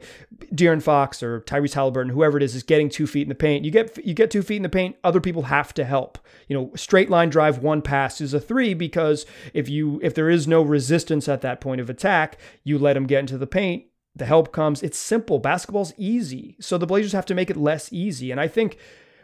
De'Aaron 0.55 0.81
Fox 0.81 1.21
or 1.21 1.41
Tyrese 1.41 1.75
Haliburton, 1.75 2.13
whoever 2.13 2.37
it 2.37 2.45
is, 2.45 2.55
is 2.55 2.63
getting 2.63 2.89
two 2.89 3.09
feet 3.09 3.23
in 3.23 3.29
the 3.29 3.35
paint. 3.35 3.65
You 3.65 3.73
get 3.73 4.05
you 4.07 4.15
get 4.15 4.31
two 4.31 4.43
feet 4.43 4.59
in 4.59 4.63
the 4.63 4.69
paint, 4.69 4.97
other 5.03 5.21
people 5.21 5.43
have 5.43 5.75
to 5.75 5.85
help. 5.85 6.19
You 6.47 6.57
know, 6.57 6.71
straight 6.77 7.11
line 7.11 7.29
drive, 7.29 7.59
one 7.59 7.83
pass 7.83 8.21
is 8.21 8.33
a 8.33 8.41
three 8.41 8.73
because 8.73 9.27
if 9.53 9.69
you 9.69 9.99
if 10.03 10.15
there 10.15 10.31
is 10.31 10.47
no 10.47 10.63
resistance 10.63 11.29
at 11.29 11.41
that 11.41 11.61
point 11.61 11.81
of 11.81 11.91
attack, 11.91 12.39
you 12.63 12.79
let 12.79 12.97
him 12.97 13.07
get 13.07 13.21
into 13.21 13.37
the 13.37 13.47
paint. 13.49 13.87
The 14.15 14.27
help 14.27 14.53
comes. 14.53 14.81
It's 14.85 14.99
simple. 14.99 15.41
Basketball's 15.41 15.93
easy. 15.97 16.57
So 16.61 16.79
the 16.79 16.87
Blazers 16.87 17.13
have 17.13 17.27
to 17.27 17.35
make 17.35 17.51
it 17.51 17.57
less 17.57 17.93
easy. 17.93 18.31
And 18.31 18.41
I 18.41 18.47
think 18.47 18.79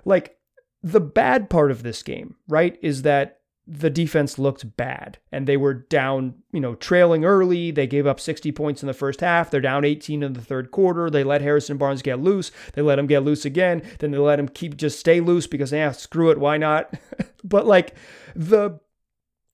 like 0.05 0.37
the 0.83 1.01
bad 1.01 1.49
part 1.49 1.71
of 1.71 1.83
this 1.83 2.03
game, 2.03 2.37
right, 2.49 2.77
is 2.83 3.03
that 3.03 3.40
the 3.73 3.89
defense 3.89 4.37
looked 4.37 4.77
bad 4.77 5.19
and 5.31 5.47
they 5.47 5.57
were 5.57 5.75
down, 5.75 6.35
you 6.53 6.59
know, 6.59 6.75
trailing 6.75 7.25
early. 7.25 7.71
They 7.71 7.87
gave 7.87 8.05
up 8.05 8.19
60 8.19 8.51
points 8.51 8.83
in 8.83 8.89
the 8.89 8.93
first 8.93 9.21
half. 9.21 9.49
They're 9.49 9.61
down 9.61 9.85
18 9.85 10.25
in 10.25 10.33
the 10.33 10.41
third 10.41 10.73
quarter. 10.73 11.09
They 11.09 11.23
let 11.23 11.41
Harrison 11.41 11.77
Barnes 11.77 12.03
get 12.03 12.19
loose. 12.19 12.51
They 12.73 12.83
let 12.83 12.99
him 12.99 13.07
get 13.07 13.23
loose 13.23 13.45
again. 13.45 13.83
Then 14.01 14.11
they 14.11 14.19
let 14.19 14.41
him 14.41 14.49
keep 14.49 14.77
just 14.77 14.99
stay 14.99 15.21
loose 15.21 15.47
because, 15.47 15.71
yeah, 15.71 15.93
screw 15.93 16.31
it. 16.31 16.39
Why 16.39 16.57
not? 16.57 16.93
but 17.45 17.65
like 17.65 17.95
the, 18.35 18.81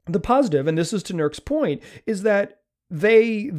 the 0.07 0.20
positive, 0.20 0.66
and 0.66 0.79
this 0.79 0.94
is 0.94 1.02
to 1.05 1.14
Nurk's 1.14 1.40
point, 1.40 1.83
is 2.07 2.22
that 2.22 2.61
they, 2.88 3.50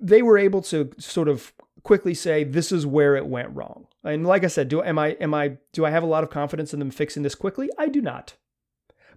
they 0.00 0.22
were 0.22 0.38
able 0.38 0.62
to 0.62 0.92
sort 0.98 1.28
of 1.28 1.52
quickly 1.82 2.14
say 2.14 2.42
this 2.42 2.72
is 2.72 2.86
where 2.86 3.16
it 3.16 3.26
went 3.26 3.54
wrong. 3.54 3.86
And 4.02 4.26
like 4.26 4.44
I 4.44 4.48
said, 4.48 4.68
do 4.68 4.82
am 4.82 4.98
I 4.98 5.10
am 5.20 5.34
I 5.34 5.58
do 5.72 5.84
I 5.84 5.90
have 5.90 6.02
a 6.02 6.06
lot 6.06 6.24
of 6.24 6.30
confidence 6.30 6.72
in 6.72 6.78
them 6.78 6.90
fixing 6.90 7.22
this 7.22 7.34
quickly? 7.34 7.68
I 7.78 7.88
do 7.88 8.00
not. 8.00 8.34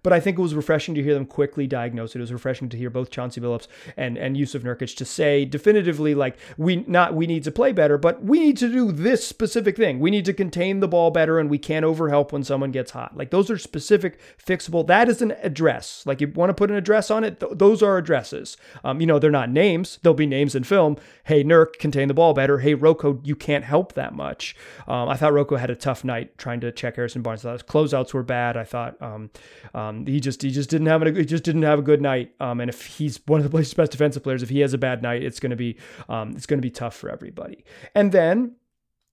But 0.02 0.12
I 0.12 0.20
think 0.20 0.38
it 0.38 0.42
was 0.42 0.54
refreshing 0.54 0.94
to 0.94 1.02
hear 1.02 1.14
them 1.14 1.26
quickly 1.26 1.66
diagnose 1.66 2.14
it. 2.14 2.18
It 2.18 2.22
was 2.22 2.32
refreshing 2.32 2.68
to 2.70 2.76
hear 2.76 2.90
both 2.90 3.10
Chauncey 3.10 3.40
Billups 3.40 3.66
and 3.96 4.16
and 4.16 4.36
Jusuf 4.36 4.62
Nurkic 4.62 4.96
to 4.96 5.04
say 5.04 5.44
definitively 5.44 6.14
like 6.14 6.36
we 6.56 6.84
not 6.86 7.14
we 7.14 7.26
need 7.26 7.44
to 7.44 7.50
play 7.50 7.72
better, 7.72 7.98
but 7.98 8.22
we 8.22 8.40
need 8.40 8.56
to 8.58 8.70
do 8.70 8.92
this 8.92 9.26
specific 9.26 9.76
thing. 9.76 10.00
We 10.00 10.10
need 10.10 10.24
to 10.26 10.32
contain 10.32 10.80
the 10.80 10.88
ball 10.88 11.10
better, 11.10 11.38
and 11.38 11.50
we 11.50 11.58
can't 11.58 11.84
overhelp 11.84 12.32
when 12.32 12.44
someone 12.44 12.70
gets 12.70 12.92
hot. 12.92 13.16
Like 13.16 13.30
those 13.30 13.50
are 13.50 13.58
specific, 13.58 14.18
fixable. 14.38 14.86
That 14.86 15.08
is 15.08 15.22
an 15.22 15.32
address. 15.42 16.04
Like 16.06 16.20
you 16.20 16.28
want 16.28 16.50
to 16.50 16.54
put 16.54 16.70
an 16.70 16.76
address 16.76 17.10
on 17.10 17.24
it. 17.24 17.40
Th- 17.40 17.52
those 17.54 17.82
are 17.82 17.98
addresses. 17.98 18.56
Um, 18.84 19.00
you 19.00 19.06
know 19.06 19.18
they're 19.18 19.30
not 19.30 19.50
names. 19.50 19.98
There'll 20.02 20.14
be 20.14 20.26
names 20.26 20.54
in 20.54 20.64
film. 20.64 20.96
Hey 21.24 21.44
Nurk, 21.44 21.78
contain 21.78 22.08
the 22.08 22.14
ball 22.14 22.34
better. 22.34 22.58
Hey 22.58 22.74
Roko, 22.74 23.20
you 23.26 23.36
can't 23.36 23.64
help 23.64 23.94
that 23.94 24.14
much. 24.14 24.56
Um, 24.86 25.08
I 25.08 25.16
thought 25.16 25.32
Roko 25.32 25.58
had 25.58 25.70
a 25.70 25.76
tough 25.76 26.04
night 26.04 26.38
trying 26.38 26.60
to 26.60 26.72
check 26.72 26.96
Harrison 26.96 27.22
Barnes. 27.22 27.42
His 27.42 27.62
closeouts 27.62 28.14
were 28.14 28.22
bad. 28.22 28.56
I 28.56 28.64
thought 28.64 29.00
um, 29.02 29.30
um 29.74 29.89
um, 29.90 30.06
he 30.06 30.20
just 30.20 30.42
he 30.42 30.50
just 30.50 30.70
didn't 30.70 30.86
have 30.86 31.02
a 31.02 31.12
he 31.12 31.24
just 31.24 31.44
didn't 31.44 31.62
have 31.62 31.78
a 31.78 31.82
good 31.82 32.00
night. 32.00 32.32
Um, 32.40 32.60
and 32.60 32.68
if 32.68 32.86
he's 32.86 33.20
one 33.26 33.40
of 33.40 33.44
the 33.44 33.50
Blazers' 33.50 33.74
best 33.74 33.92
defensive 33.92 34.22
players, 34.22 34.42
if 34.42 34.48
he 34.48 34.60
has 34.60 34.72
a 34.72 34.78
bad 34.78 35.02
night, 35.02 35.22
it's 35.22 35.40
going 35.40 35.50
to 35.50 35.56
be 35.56 35.76
um, 36.08 36.30
it's 36.30 36.46
going 36.46 36.58
to 36.58 36.62
be 36.66 36.70
tough 36.70 36.96
for 36.96 37.10
everybody. 37.10 37.64
And 37.94 38.12
then 38.12 38.56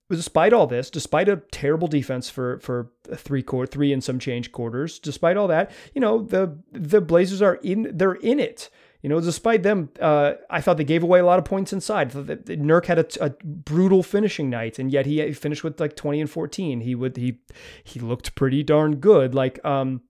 despite 0.09 0.53
all 0.53 0.67
this, 0.67 0.89
despite 0.89 1.27
a 1.27 1.37
terrible 1.51 1.87
defense 1.87 2.29
for 2.29 2.59
for 2.59 2.91
three 3.15 3.43
quarter 3.43 3.69
three 3.69 3.91
and 3.91 4.03
some 4.03 4.19
change 4.19 4.51
quarters, 4.51 4.99
despite 4.99 5.37
all 5.37 5.47
that, 5.47 5.71
you 5.93 6.01
know 6.01 6.21
the 6.21 6.57
the 6.71 7.01
Blazers 7.01 7.41
are 7.41 7.55
in 7.55 7.91
they're 7.93 8.13
in 8.13 8.39
it. 8.39 8.69
You 9.03 9.09
know, 9.09 9.21
despite 9.21 9.61
them, 9.61 9.89
uh, 10.01 10.33
I 10.49 10.59
thought 10.59 10.77
they 10.77 10.83
gave 10.83 11.03
away 11.03 11.19
a 11.19 11.25
lot 11.25 11.37
of 11.37 11.45
points 11.45 11.71
inside. 11.71 12.11
Nurk 12.11 12.87
had 12.87 13.15
a, 13.21 13.29
brutal 13.43 14.01
finishing 14.01 14.49
night, 14.49 14.79
and 14.79 14.91
yet 14.91 15.05
he 15.05 15.31
finished 15.33 15.63
with 15.63 15.79
like 15.79 15.95
20 15.95 16.19
and 16.19 16.29
14. 16.29 16.81
He 16.81 16.95
would 16.95 17.15
he 17.15 17.39
he 17.83 17.99
looked 17.99 18.33
pretty 18.33 18.63
darn 18.63 18.95
good. 18.95 19.35
Like 19.35 19.63
um, 19.63 20.01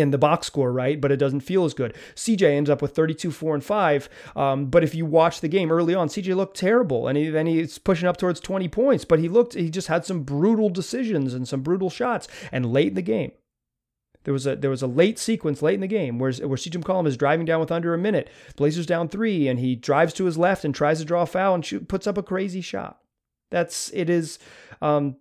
in 0.00 0.10
the 0.10 0.18
box 0.18 0.46
score, 0.46 0.72
right? 0.72 1.00
But 1.00 1.12
it 1.12 1.18
doesn't 1.18 1.40
feel 1.40 1.64
as 1.64 1.74
good. 1.74 1.94
CJ 2.14 2.42
ends 2.42 2.70
up 2.70 2.82
with 2.82 2.94
32, 2.94 3.30
4, 3.30 3.54
and 3.54 3.64
5. 3.64 4.08
Um, 4.36 4.66
but 4.66 4.82
if 4.82 4.94
you 4.94 5.06
watch 5.06 5.40
the 5.40 5.48
game 5.48 5.70
early 5.70 5.94
on, 5.94 6.08
CJ 6.08 6.34
looked 6.34 6.56
terrible. 6.56 7.08
And 7.08 7.16
he, 7.16 7.28
then 7.28 7.46
he's 7.46 7.78
pushing 7.78 8.08
up 8.08 8.16
towards 8.16 8.40
20 8.40 8.68
points. 8.68 9.04
But 9.04 9.18
he 9.18 9.28
looked, 9.28 9.54
he 9.54 9.70
just 9.70 9.88
had 9.88 10.04
some 10.04 10.22
brutal 10.22 10.70
decisions 10.70 11.34
and 11.34 11.46
some 11.46 11.62
brutal 11.62 11.90
shots. 11.90 12.26
And 12.50 12.72
late 12.72 12.88
in 12.88 12.94
the 12.94 13.02
game, 13.02 13.32
there 14.24 14.32
was 14.32 14.46
a 14.46 14.54
there 14.54 14.70
was 14.70 14.82
a 14.82 14.86
late 14.86 15.18
sequence 15.18 15.62
late 15.62 15.74
in 15.74 15.80
the 15.80 15.86
game 15.86 16.18
where 16.18 16.32
where 16.32 16.56
CJ 16.56 16.82
McCollum 16.82 17.06
is 17.06 17.16
driving 17.16 17.46
down 17.46 17.60
with 17.60 17.72
under 17.72 17.94
a 17.94 17.98
minute. 17.98 18.28
Blazers 18.56 18.86
down 18.86 19.08
three, 19.08 19.48
and 19.48 19.58
he 19.58 19.74
drives 19.74 20.12
to 20.14 20.26
his 20.26 20.36
left 20.36 20.64
and 20.64 20.74
tries 20.74 20.98
to 20.98 21.06
draw 21.06 21.22
a 21.22 21.26
foul 21.26 21.54
and 21.54 21.64
shoot, 21.64 21.88
puts 21.88 22.06
up 22.06 22.18
a 22.18 22.22
crazy 22.22 22.60
shot. 22.60 23.00
That's 23.50 23.90
it 23.94 24.10
is 24.10 24.38
um, 24.82 25.16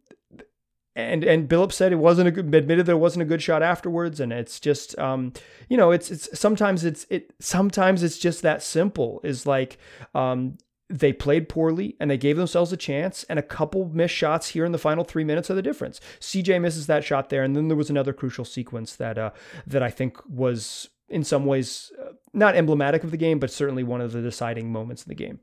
and 0.99 1.23
and 1.23 1.49
Billups 1.49 1.73
said 1.73 1.91
it 1.91 1.97
wasn't 1.97 2.27
a 2.27 2.31
good 2.31 2.53
admitted 2.53 2.89
it 2.89 2.95
wasn't 2.95 3.21
a 3.21 3.25
good 3.25 3.41
shot 3.41 3.63
afterwards 3.63 4.19
and 4.19 4.31
it's 4.31 4.59
just 4.59 4.97
um 4.99 5.33
you 5.69 5.77
know 5.77 5.91
it's 5.91 6.11
it's 6.11 6.39
sometimes 6.39 6.83
it's 6.83 7.05
it 7.09 7.33
sometimes 7.39 8.03
it's 8.03 8.17
just 8.17 8.41
that 8.41 8.61
simple 8.61 9.21
is 9.23 9.45
like 9.45 9.77
um 10.13 10.57
they 10.89 11.13
played 11.13 11.47
poorly 11.47 11.95
and 11.99 12.09
they 12.09 12.17
gave 12.17 12.35
themselves 12.35 12.73
a 12.73 12.77
chance 12.77 13.23
and 13.25 13.37
a 13.37 13.43
couple 13.43 13.89
missed 13.89 14.15
shots 14.15 14.49
here 14.49 14.65
in 14.65 14.71
the 14.71 14.77
final 14.77 15.03
three 15.03 15.23
minutes 15.23 15.49
are 15.51 15.53
the 15.53 15.61
difference. 15.61 16.01
Cj 16.19 16.59
misses 16.59 16.87
that 16.87 17.03
shot 17.03 17.29
there 17.29 17.43
and 17.43 17.55
then 17.55 17.67
there 17.67 17.77
was 17.77 17.91
another 17.91 18.13
crucial 18.13 18.45
sequence 18.45 18.95
that 18.95 19.17
uh 19.17 19.31
that 19.67 19.83
i 19.83 19.89
think 19.89 20.17
was 20.27 20.89
in 21.07 21.23
some 21.23 21.45
ways 21.45 21.91
uh, 22.01 22.11
not 22.33 22.55
emblematic 22.55 23.03
of 23.03 23.11
the 23.11 23.17
game 23.17 23.39
but 23.39 23.51
certainly 23.51 23.83
one 23.83 24.01
of 24.01 24.11
the 24.11 24.21
deciding 24.21 24.71
moments 24.71 25.03
in 25.03 25.09
the 25.09 25.15
game. 25.15 25.39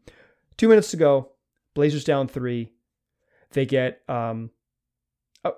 Two 0.57 0.69
minutes 0.69 0.91
to 0.91 0.97
go. 0.97 1.33
Blazers 1.75 2.05
down 2.05 2.27
three. 2.29 2.73
They 3.53 3.67
get 3.67 4.03
um 4.09 4.51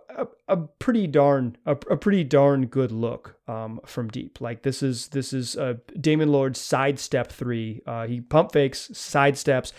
a, 0.08 0.26
a, 0.48 0.56
pretty 0.56 1.06
darn 1.06 1.56
a, 1.66 1.72
a, 1.72 1.96
pretty 1.96 2.24
darn 2.24 2.66
good 2.66 2.92
look 2.92 3.36
um, 3.46 3.80
from 3.86 4.08
deep. 4.08 4.40
Like 4.40 4.62
this 4.62 4.82
is 4.82 5.08
this 5.08 5.32
is 5.32 5.56
uh, 5.56 5.74
Damian 6.00 6.30
Lillard's 6.30 6.60
sidestep 6.60 7.30
three. 7.30 7.82
Uh, 7.86 8.06
he 8.06 8.20
pump 8.20 8.52
fakes, 8.52 8.88
sidesteps, 8.92 9.72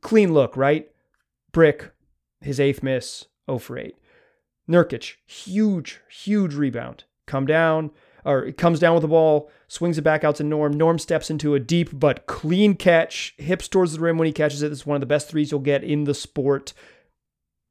clean 0.00 0.32
look, 0.32 0.56
right? 0.56 0.90
Brick, 1.52 1.92
his 2.40 2.60
eighth 2.60 2.82
miss, 2.82 3.26
0 3.48 3.58
for 3.58 3.78
8. 3.78 3.94
Nurkic, 4.68 5.14
huge, 5.26 6.00
huge 6.10 6.54
rebound. 6.54 7.04
Come 7.26 7.46
down, 7.46 7.90
or 8.24 8.52
comes 8.52 8.78
down 8.78 8.94
with 8.94 9.02
the 9.02 9.08
ball, 9.08 9.50
swings 9.66 9.98
it 9.98 10.02
back 10.02 10.24
out 10.24 10.36
to 10.36 10.44
Norm. 10.44 10.72
Norm 10.72 10.98
steps 10.98 11.30
into 11.30 11.54
a 11.54 11.60
deep 11.60 11.90
but 11.92 12.26
clean 12.26 12.74
catch, 12.74 13.34
hips 13.38 13.68
towards 13.68 13.94
the 13.94 14.00
rim 14.00 14.18
when 14.18 14.26
he 14.26 14.32
catches 14.32 14.62
it. 14.62 14.70
It's 14.70 14.86
one 14.86 14.96
of 14.96 15.00
the 15.00 15.06
best 15.06 15.28
threes 15.28 15.50
you'll 15.50 15.60
get 15.60 15.82
in 15.82 16.04
the 16.04 16.14
sport 16.14 16.74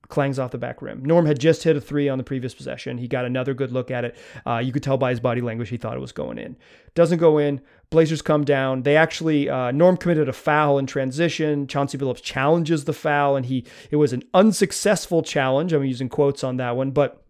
clangs 0.09 0.39
off 0.39 0.51
the 0.51 0.57
back 0.57 0.81
rim. 0.81 1.03
Norm 1.03 1.25
had 1.25 1.39
just 1.39 1.63
hit 1.63 1.75
a 1.75 1.81
three 1.81 2.07
on 2.07 2.17
the 2.17 2.23
previous 2.23 2.53
possession. 2.53 2.97
He 2.97 3.07
got 3.07 3.25
another 3.25 3.53
good 3.53 3.71
look 3.71 3.91
at 3.91 4.05
it. 4.05 4.15
Uh, 4.45 4.57
you 4.57 4.71
could 4.71 4.83
tell 4.83 4.97
by 4.97 5.09
his 5.09 5.19
body 5.19 5.41
language 5.41 5.69
he 5.69 5.77
thought 5.77 5.97
it 5.97 6.01
was 6.01 6.11
going 6.11 6.37
in. 6.37 6.55
Doesn't 6.95 7.19
go 7.19 7.37
in. 7.37 7.61
Blazers 7.89 8.21
come 8.21 8.43
down. 8.43 8.83
They 8.83 8.97
actually 8.97 9.49
uh, 9.49 9.71
Norm 9.71 9.97
committed 9.97 10.27
a 10.27 10.33
foul 10.33 10.77
in 10.77 10.85
transition. 10.87 11.67
Chauncey 11.67 11.97
Billups 11.97 12.21
challenges 12.21 12.85
the 12.85 12.93
foul, 12.93 13.35
and 13.35 13.45
he 13.45 13.65
it 13.91 13.95
was 13.97 14.13
an 14.13 14.23
unsuccessful 14.33 15.21
challenge. 15.23 15.73
I'm 15.73 15.85
using 15.85 16.09
quotes 16.09 16.43
on 16.43 16.57
that 16.57 16.75
one, 16.75 16.91
but 16.91 17.23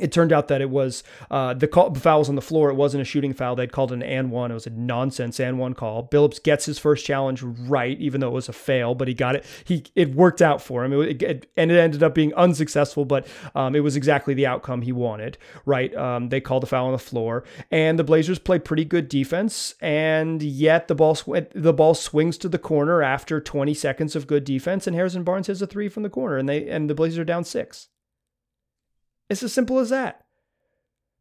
it 0.00 0.12
turned 0.12 0.32
out 0.32 0.48
that 0.48 0.60
it 0.60 0.70
was 0.70 1.04
uh, 1.30 1.54
the, 1.54 1.68
call, 1.68 1.90
the 1.90 2.00
foul 2.00 2.20
was 2.20 2.28
on 2.28 2.34
the 2.34 2.42
floor. 2.42 2.70
It 2.70 2.74
wasn't 2.74 3.02
a 3.02 3.04
shooting 3.04 3.32
foul. 3.32 3.54
They'd 3.54 3.72
called 3.72 3.92
an 3.92 4.02
and 4.02 4.30
one. 4.30 4.50
It 4.50 4.54
was 4.54 4.66
a 4.66 4.70
nonsense 4.70 5.38
and 5.38 5.58
one 5.58 5.74
call. 5.74 6.08
Billups 6.08 6.42
gets 6.42 6.64
his 6.64 6.78
first 6.78 7.04
challenge 7.04 7.42
right, 7.42 7.98
even 8.00 8.20
though 8.20 8.28
it 8.28 8.34
was 8.34 8.48
a 8.48 8.52
fail, 8.52 8.94
but 8.94 9.08
he 9.08 9.14
got 9.14 9.36
it. 9.36 9.44
He 9.64 9.84
it 9.94 10.14
worked 10.14 10.42
out 10.42 10.62
for 10.62 10.84
him. 10.84 10.92
It, 10.92 11.22
it 11.22 11.50
and 11.56 11.70
it 11.70 11.78
ended 11.78 12.02
up 12.02 12.14
being 12.14 12.34
unsuccessful, 12.34 13.04
but 13.04 13.26
um, 13.54 13.76
it 13.76 13.80
was 13.80 13.96
exactly 13.96 14.34
the 14.34 14.46
outcome 14.46 14.82
he 14.82 14.92
wanted. 14.92 15.38
Right? 15.64 15.94
Um, 15.94 16.30
they 16.30 16.40
called 16.40 16.62
the 16.62 16.66
foul 16.66 16.86
on 16.86 16.92
the 16.92 16.98
floor, 16.98 17.44
and 17.70 17.98
the 17.98 18.04
Blazers 18.04 18.38
play 18.38 18.58
pretty 18.58 18.84
good 18.84 19.08
defense, 19.08 19.74
and 19.80 20.42
yet 20.42 20.88
the 20.88 20.94
ball 20.94 21.14
sw- 21.14 21.46
the 21.54 21.72
ball 21.72 21.94
swings 21.94 22.38
to 22.38 22.48
the 22.48 22.58
corner 22.58 23.02
after 23.02 23.40
20 23.40 23.74
seconds 23.74 24.16
of 24.16 24.26
good 24.26 24.44
defense, 24.44 24.86
and 24.86 24.96
Harrison 24.96 25.24
Barnes 25.24 25.46
hits 25.46 25.60
a 25.60 25.66
three 25.66 25.88
from 25.88 26.02
the 26.02 26.10
corner, 26.10 26.36
and 26.36 26.48
they 26.48 26.68
and 26.68 26.88
the 26.88 26.94
Blazers 26.94 27.18
are 27.18 27.24
down 27.24 27.44
six. 27.44 27.88
It's 29.30 29.42
as 29.42 29.52
simple 29.52 29.78
as 29.78 29.88
that. 29.90 30.26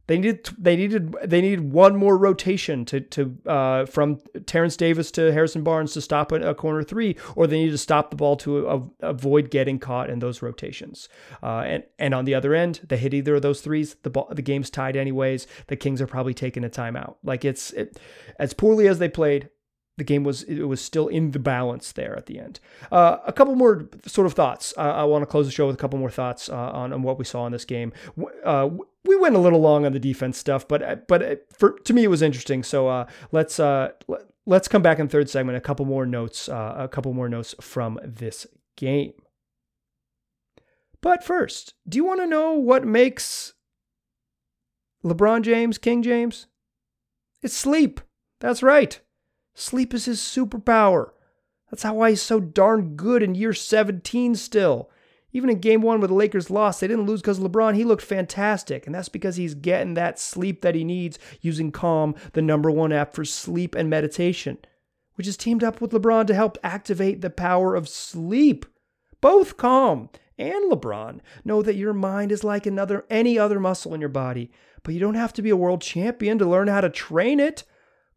They 0.08 0.18
needed 0.18 0.50
they 0.58 0.76
needed 0.76 1.16
they 1.24 1.40
needed 1.40 1.72
one 1.72 1.96
more 1.96 2.18
rotation 2.18 2.84
to 2.86 3.00
to 3.00 3.38
uh, 3.46 3.86
from 3.86 4.20
Terence 4.48 4.76
Davis 4.76 5.12
to 5.12 5.32
Harrison 5.32 5.62
Barnes 5.62 5.94
to 5.94 6.02
stop 6.02 6.32
a, 6.32 6.38
a, 6.38 6.56
corner 6.56 6.82
three, 6.82 7.16
or 7.36 7.46
they 7.46 7.60
needed 7.60 7.74
to 7.74 7.78
stop 7.78 8.10
the 8.10 8.16
ball 8.16 8.36
to 8.38 8.68
a, 8.68 8.82
avoid 9.02 9.52
getting 9.52 9.78
caught 9.78 10.10
in 10.10 10.18
those 10.18 10.42
rotations. 10.42 11.10
Uh, 11.44 11.60
and 11.60 11.84
and 12.00 12.16
on 12.16 12.26
the 12.26 12.34
other 12.34 12.56
end, 12.56 12.80
they 12.90 12.98
hit 12.98 13.14
either 13.14 13.36
of 13.36 13.44
those 13.44 13.62
threes. 13.62 13.98
The 14.02 14.10
ball 14.10 14.28
the 14.32 14.42
game's 14.42 14.72
tied 14.72 14.96
anyways. 14.96 15.46
The 15.68 15.76
Kings 15.76 16.02
are 16.02 16.08
probably 16.08 16.34
taking 16.34 16.64
a 16.64 16.70
timeout. 16.70 17.18
Like 17.24 17.46
it's 17.46 17.70
it, 17.74 18.00
as 18.40 18.56
poorly 18.56 18.88
as 18.88 18.98
they 18.98 19.10
played 19.10 19.52
the 20.00 20.04
game 20.04 20.24
was 20.24 20.44
it 20.44 20.64
was 20.64 20.82
still 20.82 21.08
in 21.08 21.32
the 21.32 21.40
balance 21.40 21.92
there 21.92 22.16
at 22.18 22.26
the 22.26 22.40
end. 22.40 22.60
Uh, 22.92 23.18
a 23.26 23.32
couple 23.32 23.56
more 23.56 23.88
sort 24.08 24.26
of 24.26 24.34
thoughts. 24.34 24.74
Uh, 24.76 24.82
I 24.82 25.04
want 25.04 25.22
to 25.22 25.28
close 25.28 25.46
the 25.46 25.52
show 25.52 25.68
with 25.68 25.76
a 25.76 25.78
couple 25.78 26.00
more 26.00 26.10
thoughts 26.10 26.50
uh, 26.50 26.56
on, 26.56 26.92
on 26.92 27.04
what 27.04 27.20
we 27.20 27.26
saw 27.26 27.46
in 27.46 27.52
this 27.52 27.66
game. 27.66 27.94
Uh, 28.44 28.70
we 29.06 29.16
went 29.16 29.36
a 29.36 29.40
little 29.40 29.62
long 29.62 29.86
on 29.86 29.94
the 29.94 30.00
defense 30.00 30.38
stuff, 30.38 30.68
but 30.68 30.82
uh, 30.82 30.96
but 31.08 31.22
uh, 31.22 31.36
for 31.56 31.78
to 31.80 31.94
me 31.94 32.04
it 32.04 32.10
was 32.10 32.22
interesting. 32.22 32.64
So 32.64 33.06
let's 33.32 33.60
let's 34.46 34.68
come 34.68 34.82
back 34.82 34.98
in 34.98 35.08
third 35.08 35.30
segment. 35.30 35.58
A 35.58 35.62
couple 35.62 35.86
more 35.86 36.06
notes. 36.06 36.48
a 36.48 36.90
couple 36.92 37.14
more 37.14 37.30
notes 37.30 37.54
from 37.62 38.00
this 38.04 38.48
game. 38.76 39.14
But 41.02 41.24
first, 41.24 41.76
do 41.88 41.98
you 41.98 42.04
want 42.04 42.20
to 42.20 42.28
know 42.28 42.54
what 42.54 42.86
makes 42.86 43.54
LeBron 45.04 45.44
James 45.44 45.78
King 45.78 46.04
James? 46.04 46.48
It's 47.42 47.56
sleep. 47.56 48.02
That's 48.40 48.64
right. 48.64 49.00
Sleep 49.60 49.94
is 49.94 50.06
his 50.06 50.22
superpower. 50.22 51.12
That's 51.70 51.84
how 51.84 51.96
why 51.96 52.12
he's 52.12 52.22
so 52.22 52.40
darn 52.40 52.96
good 52.96 53.22
in 53.22 53.36
year 53.36 53.54
17 53.54 54.36
still. 54.36 54.90
Even 55.34 55.50
in 55.50 55.60
game 55.60 55.82
one 55.82 56.00
where 56.00 56.08
the 56.08 56.14
Lakers 56.14 56.50
lost, 56.50 56.80
they 56.80 56.88
didn't 56.88 57.06
lose 57.06 57.22
because 57.22 57.40
LeBron. 57.40 57.76
He 57.76 57.84
looked 57.84 58.02
fantastic. 58.02 58.86
And 58.86 58.96
that's 58.96 59.10
because 59.10 59.36
he's 59.36 59.56
getting 59.56 59.96
that 59.96 60.18
sleep 60.18 60.62
that 60.62 60.76
he 60.76 60.86
needs 60.86 61.20
using 61.42 61.74
Calm, 61.74 62.16
the 62.32 62.42
number 62.42 62.72
one 62.72 62.94
app 62.94 63.14
for 63.14 63.26
sleep 63.26 63.76
and 63.76 63.90
meditation, 63.90 64.60
which 65.16 65.28
is 65.28 65.36
teamed 65.36 65.64
up 65.64 65.82
with 65.82 65.92
LeBron 65.92 66.26
to 66.28 66.34
help 66.34 66.58
activate 66.64 67.20
the 67.20 67.30
power 67.30 67.76
of 67.76 67.90
sleep. 67.90 68.66
Both 69.20 69.58
Calm 69.58 70.10
and 70.38 70.72
LeBron 70.72 71.20
know 71.44 71.62
that 71.62 71.76
your 71.76 71.94
mind 71.94 72.32
is 72.32 72.46
like 72.46 72.66
another 72.66 73.06
any 73.10 73.38
other 73.38 73.60
muscle 73.60 73.94
in 73.94 74.00
your 74.00 74.10
body, 74.10 74.52
but 74.84 74.94
you 74.94 75.02
don't 75.02 75.16
have 75.16 75.34
to 75.34 75.42
be 75.42 75.50
a 75.50 75.58
world 75.58 75.82
champion 75.82 76.40
to 76.40 76.46
learn 76.46 76.70
how 76.70 76.80
to 76.80 76.90
train 76.90 77.42
it. 77.42 77.66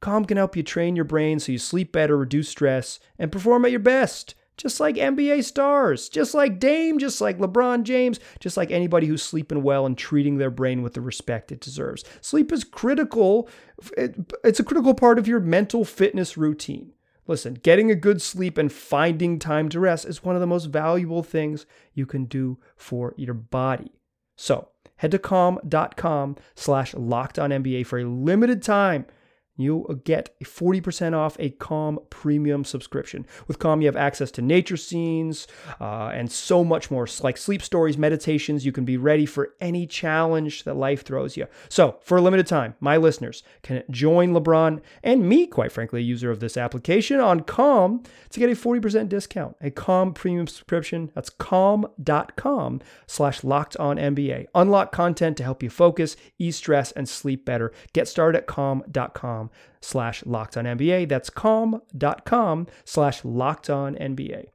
Calm 0.03 0.25
can 0.25 0.37
help 0.37 0.57
you 0.57 0.65
train 0.65 0.97
your 0.97 1.05
brain 1.05 1.39
so 1.39 1.53
you 1.53 1.59
sleep 1.59 1.93
better, 1.93 2.19
reduce 2.19 2.49
stress, 2.49 2.99
and 3.21 3.31
perform 3.31 3.65
at 3.65 3.71
your 3.71 3.81
best. 3.81 4.35
Just 4.57 4.81
like 4.81 4.97
NBA 4.97 5.45
stars, 5.45 6.09
just 6.09 6.35
like 6.35 6.59
Dame, 6.59 6.99
just 6.99 7.21
like 7.21 7.39
LeBron 7.39 7.85
James, 7.85 8.19
just 8.41 8.57
like 8.57 8.71
anybody 8.71 9.07
who's 9.07 9.23
sleeping 9.23 9.63
well 9.63 9.87
and 9.87 9.97
treating 9.97 10.37
their 10.37 10.51
brain 10.51 10.83
with 10.83 10.95
the 10.95 11.01
respect 11.01 11.53
it 11.53 11.61
deserves. 11.61 12.05
Sleep 12.21 12.53
is 12.53 12.65
critical. 12.65 13.49
It's 13.97 14.61
a 14.61 14.65
critical 14.65 14.93
part 14.93 15.21
of 15.21 15.29
your 15.29 15.41
mental 15.41 15.85
fitness 15.85 16.37
routine. 16.37 16.93
Listen, 17.29 17.55
getting 17.55 17.91
a 17.91 17.95
good 17.95 18.21
sleep 18.21 18.59
and 18.59 18.73
finding 18.73 19.39
time 19.39 19.69
to 19.69 19.79
rest 19.81 20.05
is 20.05 20.25
one 20.25 20.35
of 20.35 20.41
the 20.41 20.47
most 20.49 20.67
valuable 20.67 21.23
things 21.23 21.65
you 21.95 22.07
can 22.07 22.25
do 22.25 22.59
for 22.77 23.15
your 23.17 23.35
body. 23.35 23.93
So 24.37 24.69
head 24.97 25.13
to 25.13 25.19
calm.com 25.21 26.37
slash 26.57 26.93
locked 26.93 27.39
on 27.39 27.51
NBA 27.51 27.87
for 27.87 28.01
a 28.01 28.05
limited 28.05 28.63
time 28.63 29.07
you'll 29.57 29.85
get 30.05 30.39
40% 30.43 31.15
off 31.15 31.37
a 31.39 31.51
Calm 31.51 31.99
premium 32.11 32.65
subscription. 32.65 33.27
With 33.47 33.59
Calm, 33.59 33.81
you 33.81 33.87
have 33.87 33.97
access 33.97 34.31
to 34.33 34.43
nature 34.43 34.77
scenes 34.77 35.47
uh, 35.81 36.11
and 36.15 36.31
so 36.31 36.65
much 36.65 36.91
more, 36.91 37.07
like 37.23 37.37
sleep 37.37 37.63
stories, 37.63 37.99
meditations. 37.99 38.65
You 38.65 38.73
can 38.73 38.85
be 38.85 38.97
ready 38.97 39.27
for 39.27 39.55
any 39.61 39.87
challenge 39.87 40.65
that 40.65 40.75
life 40.75 41.05
throws 41.05 41.37
you. 41.37 41.47
So, 41.69 41.99
for 42.03 42.19
a 42.19 42.21
limited 42.21 42.47
time, 42.47 42.75
my 42.81 42.97
listeners 42.97 43.43
can 43.63 43.83
join 43.91 44.33
LeBron 44.33 44.81
and 45.03 45.29
me, 45.29 45.47
quite 45.47 45.73
frankly, 45.73 46.01
a 46.01 46.05
user 46.05 46.31
of 46.31 46.41
this 46.41 46.57
application 46.57 47.21
on 47.21 47.41
Calm 47.41 48.03
to 48.31 48.41
get 48.41 48.51
a 48.51 48.53
40% 48.53 49.09
discount. 49.09 49.57
A 49.61 49.71
Calm 49.71 50.13
premium 50.13 50.47
subscription. 50.47 51.11
That's 51.15 51.31
calm.com 51.31 52.81
slash 53.07 53.45
locked 53.45 53.77
on 53.77 53.97
NBA. 53.97 54.47
Unlock 54.55 54.93
content 54.93 55.37
to 55.37 55.45
help 55.45 55.63
you 55.63 55.71
focus, 55.71 56.17
ease 56.39 56.57
stress, 56.57 56.93
and 56.93 57.09
sleep 57.09 57.45
better. 57.45 57.73
Get 57.93 58.09
started 58.09 58.39
at 58.39 58.47
calm.com 58.47 59.42
slash 59.81 60.25
locked 60.27 60.57
on 60.57 60.65
NBA. 60.65 61.09
That's 61.09 61.31
calm.com 61.31 62.67
slash 62.85 63.25
locked 63.25 63.71
on 63.71 63.95
NBA. 63.97 64.47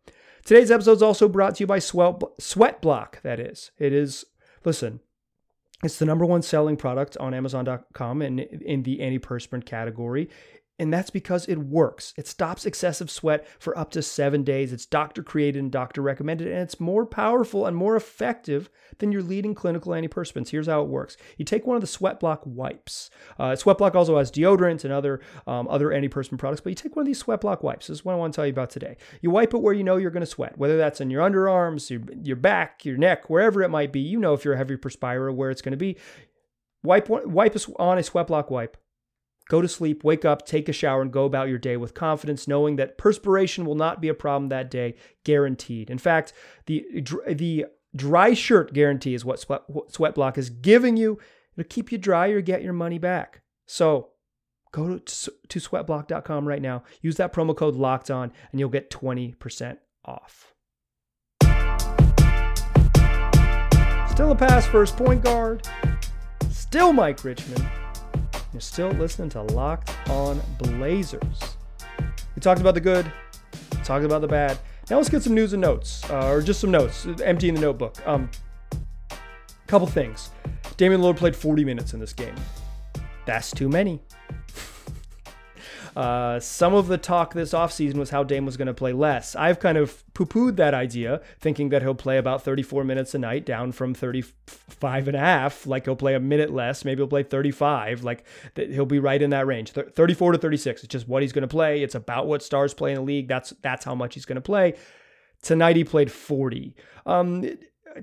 Today's 0.45 0.71
episode 0.71 0.93
is 0.93 1.01
also 1.01 1.27
brought 1.27 1.55
to 1.55 1.63
you 1.63 1.67
by 1.67 1.79
Sweat, 1.79 2.81
Block, 2.81 3.21
that 3.21 3.39
is. 3.39 3.71
It 3.77 3.91
is, 3.91 4.25
listen, 4.63 5.01
it's 5.83 5.99
the 5.99 6.05
number 6.05 6.25
one 6.25 6.41
selling 6.41 6.77
product 6.77 7.17
on 7.17 7.33
Amazon.com 7.33 8.21
in, 8.21 8.39
in 8.39 8.83
the 8.83 8.99
antiperspirant 8.99 9.65
category. 9.65 10.29
And 10.79 10.93
that's 10.93 11.09
because 11.09 11.47
it 11.47 11.57
works. 11.57 12.13
It 12.17 12.27
stops 12.27 12.65
excessive 12.65 13.09
sweat 13.09 13.47
for 13.59 13.75
up 13.77 13.89
to 13.91 14.03
seven 14.03 14.43
days. 14.43 14.71
It's 14.71 14.85
doctor 14.85 15.23
created 15.23 15.59
and 15.59 15.71
doctor 15.71 16.03
recommended, 16.03 16.47
and 16.47 16.59
it's 16.59 16.79
more 16.79 17.05
powerful 17.05 17.65
and 17.65 17.75
more 17.75 17.95
effective 17.95 18.69
than 18.99 19.11
your 19.11 19.23
leading 19.23 19.55
clinical 19.55 19.93
antiperspirants. 19.93 20.49
Here's 20.49 20.67
how 20.67 20.83
it 20.83 20.87
works 20.87 21.17
you 21.37 21.45
take 21.45 21.65
one 21.65 21.75
of 21.75 21.81
the 21.81 21.87
Sweat 21.87 22.19
Block 22.19 22.41
wipes. 22.45 23.09
Uh, 23.39 23.55
Sweat 23.55 23.79
Block 23.79 23.95
also 23.95 24.17
has 24.19 24.31
deodorants 24.31 24.83
and 24.83 24.93
other, 24.93 25.19
um, 25.47 25.67
other 25.67 25.87
antiperspirant 25.87 26.37
products, 26.37 26.61
but 26.61 26.69
you 26.69 26.75
take 26.75 26.95
one 26.95 27.01
of 27.01 27.07
these 27.07 27.19
Sweat 27.19 27.41
Block 27.41 27.63
wipes. 27.63 27.87
This 27.87 27.97
is 27.99 28.05
what 28.05 28.13
I 28.13 28.17
want 28.17 28.33
to 28.33 28.35
tell 28.35 28.45
you 28.45 28.53
about 28.53 28.69
today. 28.69 28.97
You 29.21 29.31
wipe 29.31 29.55
it 29.55 29.61
where 29.61 29.73
you 29.73 29.83
know 29.83 29.97
you're 29.97 30.11
going 30.11 30.21
to 30.21 30.27
sweat, 30.27 30.57
whether 30.59 30.77
that's 30.77 31.01
in 31.01 31.09
your 31.09 31.27
underarms, 31.27 31.89
your, 31.89 32.01
your 32.21 32.35
back, 32.35 32.85
your 32.85 32.97
neck, 32.97 33.31
wherever 33.31 33.63
it 33.63 33.69
might 33.69 33.91
be. 33.91 33.99
You 33.99 34.19
know 34.19 34.33
if 34.33 34.45
you're 34.45 34.53
a 34.53 34.57
heavy 34.57 34.77
perspirer 34.77 35.31
where 35.31 35.49
it's 35.49 35.63
going 35.63 35.71
to 35.71 35.77
be. 35.77 35.97
Wipe, 36.83 37.09
wipe 37.09 37.57
on 37.79 37.97
a 37.97 38.03
Sweat 38.03 38.27
Block 38.27 38.51
wipe 38.51 38.77
Go 39.49 39.61
to 39.61 39.67
sleep, 39.67 40.03
wake 40.03 40.25
up, 40.25 40.45
take 40.45 40.67
a 40.67 40.73
shower, 40.73 41.01
and 41.01 41.11
go 41.11 41.25
about 41.25 41.47
your 41.47 41.57
day 41.57 41.77
with 41.77 41.93
confidence, 41.93 42.47
knowing 42.47 42.75
that 42.75 42.97
perspiration 42.97 43.65
will 43.65 43.75
not 43.75 44.01
be 44.01 44.09
a 44.09 44.13
problem 44.13 44.49
that 44.49 44.69
day, 44.69 44.95
guaranteed. 45.23 45.89
In 45.89 45.97
fact, 45.97 46.33
the, 46.65 46.85
the 47.27 47.65
dry 47.95 48.33
shirt 48.33 48.73
guarantee 48.73 49.13
is 49.13 49.23
what 49.23 49.39
Sweat, 49.39 49.61
Sweat 49.89 50.15
Block 50.15 50.37
is 50.37 50.49
giving 50.49 50.97
you. 50.97 51.17
It'll 51.55 51.67
keep 51.67 51.91
you 51.91 51.97
dry 51.97 52.27
or 52.27 52.41
get 52.41 52.61
your 52.61 52.73
money 52.73 52.99
back. 52.99 53.41
So 53.65 54.09
go 54.71 54.97
to, 54.97 55.31
to 55.47 55.59
sweatblock.com 55.59 56.47
right 56.47 56.61
now, 56.61 56.83
use 57.01 57.15
that 57.15 57.33
promo 57.33 57.55
code 57.55 57.75
locked 57.75 58.11
on, 58.11 58.33
and 58.51 58.59
you'll 58.59 58.69
get 58.69 58.91
20% 58.91 59.77
off. 60.03 60.53
Still 64.11 64.31
a 64.31 64.35
pass 64.35 64.65
first 64.65 64.97
point 64.97 65.23
guard. 65.23 65.67
Still 66.49 66.91
Mike 66.91 67.23
Richman. 67.23 67.65
You're 68.57 68.61
still 68.61 68.89
listening 68.89 69.29
to 69.29 69.43
Locked 69.43 69.91
On 70.09 70.41
Blazers. 70.57 71.57
We 72.35 72.39
talked 72.39 72.59
about 72.59 72.73
the 72.73 72.81
good, 72.81 73.05
talked 73.83 74.03
about 74.03 74.21
the 74.21 74.27
bad. 74.27 74.57
Now 74.89 74.95
let's 74.95 75.09
get 75.09 75.21
some 75.21 75.35
news 75.35 75.53
and 75.53 75.61
notes, 75.61 76.03
uh, 76.09 76.27
or 76.27 76.41
just 76.41 76.59
some 76.59 76.71
notes, 76.71 77.05
emptying 77.23 77.53
the 77.53 77.61
notebook. 77.61 77.95
Um, 78.07 78.31
couple 79.67 79.85
things. 79.85 80.31
Damian 80.75 81.01
Lillard 81.01 81.17
played 81.17 81.35
40 81.35 81.65
minutes 81.65 81.93
in 81.93 81.99
this 81.99 82.13
game. 82.13 82.33
That's 83.27 83.51
too 83.51 83.69
many. 83.69 84.01
Uh, 85.97 86.39
some 86.39 86.75
of 86.75 86.85
the 86.85 86.97
talk 86.97 87.33
this 87.33 87.53
offseason 87.53 87.95
was 87.95 88.11
how 88.11 88.23
Dame 88.23 88.45
was 88.45 88.55
going 88.55 88.67
to 88.67 88.73
play 88.73 88.93
less. 88.93 89.35
I've 89.35 89.59
kind 89.59 89.79
of 89.79 90.03
poo 90.13 90.27
pooed 90.27 90.55
that 90.57 90.75
idea, 90.75 91.21
thinking 91.39 91.69
that 91.69 91.81
he'll 91.81 91.95
play 91.95 92.19
about 92.19 92.43
34 92.43 92.83
minutes 92.83 93.15
a 93.15 93.17
night, 93.17 93.47
down 93.47 93.71
from 93.71 93.95
35 93.95 95.07
and 95.07 95.17
a 95.17 95.19
half. 95.19 95.65
Like 95.65 95.85
he'll 95.85 95.95
play 95.95 96.13
a 96.13 96.19
minute 96.19 96.53
less. 96.53 96.85
Maybe 96.85 96.99
he'll 96.99 97.07
play 97.07 97.23
35. 97.23 98.03
Like 98.03 98.23
he'll 98.55 98.85
be 98.85 98.99
right 98.99 99.19
in 99.19 99.31
that 99.31 99.47
range. 99.47 99.71
34 99.71 100.33
to 100.33 100.37
36. 100.37 100.83
It's 100.83 100.91
just 100.91 101.07
what 101.07 101.23
he's 101.23 101.33
going 101.33 101.41
to 101.41 101.47
play. 101.47 101.81
It's 101.81 101.95
about 101.95 102.27
what 102.27 102.43
stars 102.43 102.75
play 102.75 102.91
in 102.91 102.97
the 102.97 103.01
league. 103.01 103.27
That's 103.27 103.55
that's 103.63 103.83
how 103.83 103.95
much 103.95 104.13
he's 104.13 104.25
going 104.25 104.35
to 104.35 104.41
play. 104.41 104.75
Tonight 105.41 105.77
he 105.77 105.83
played 105.83 106.11
40. 106.11 106.75
Um, 107.07 107.43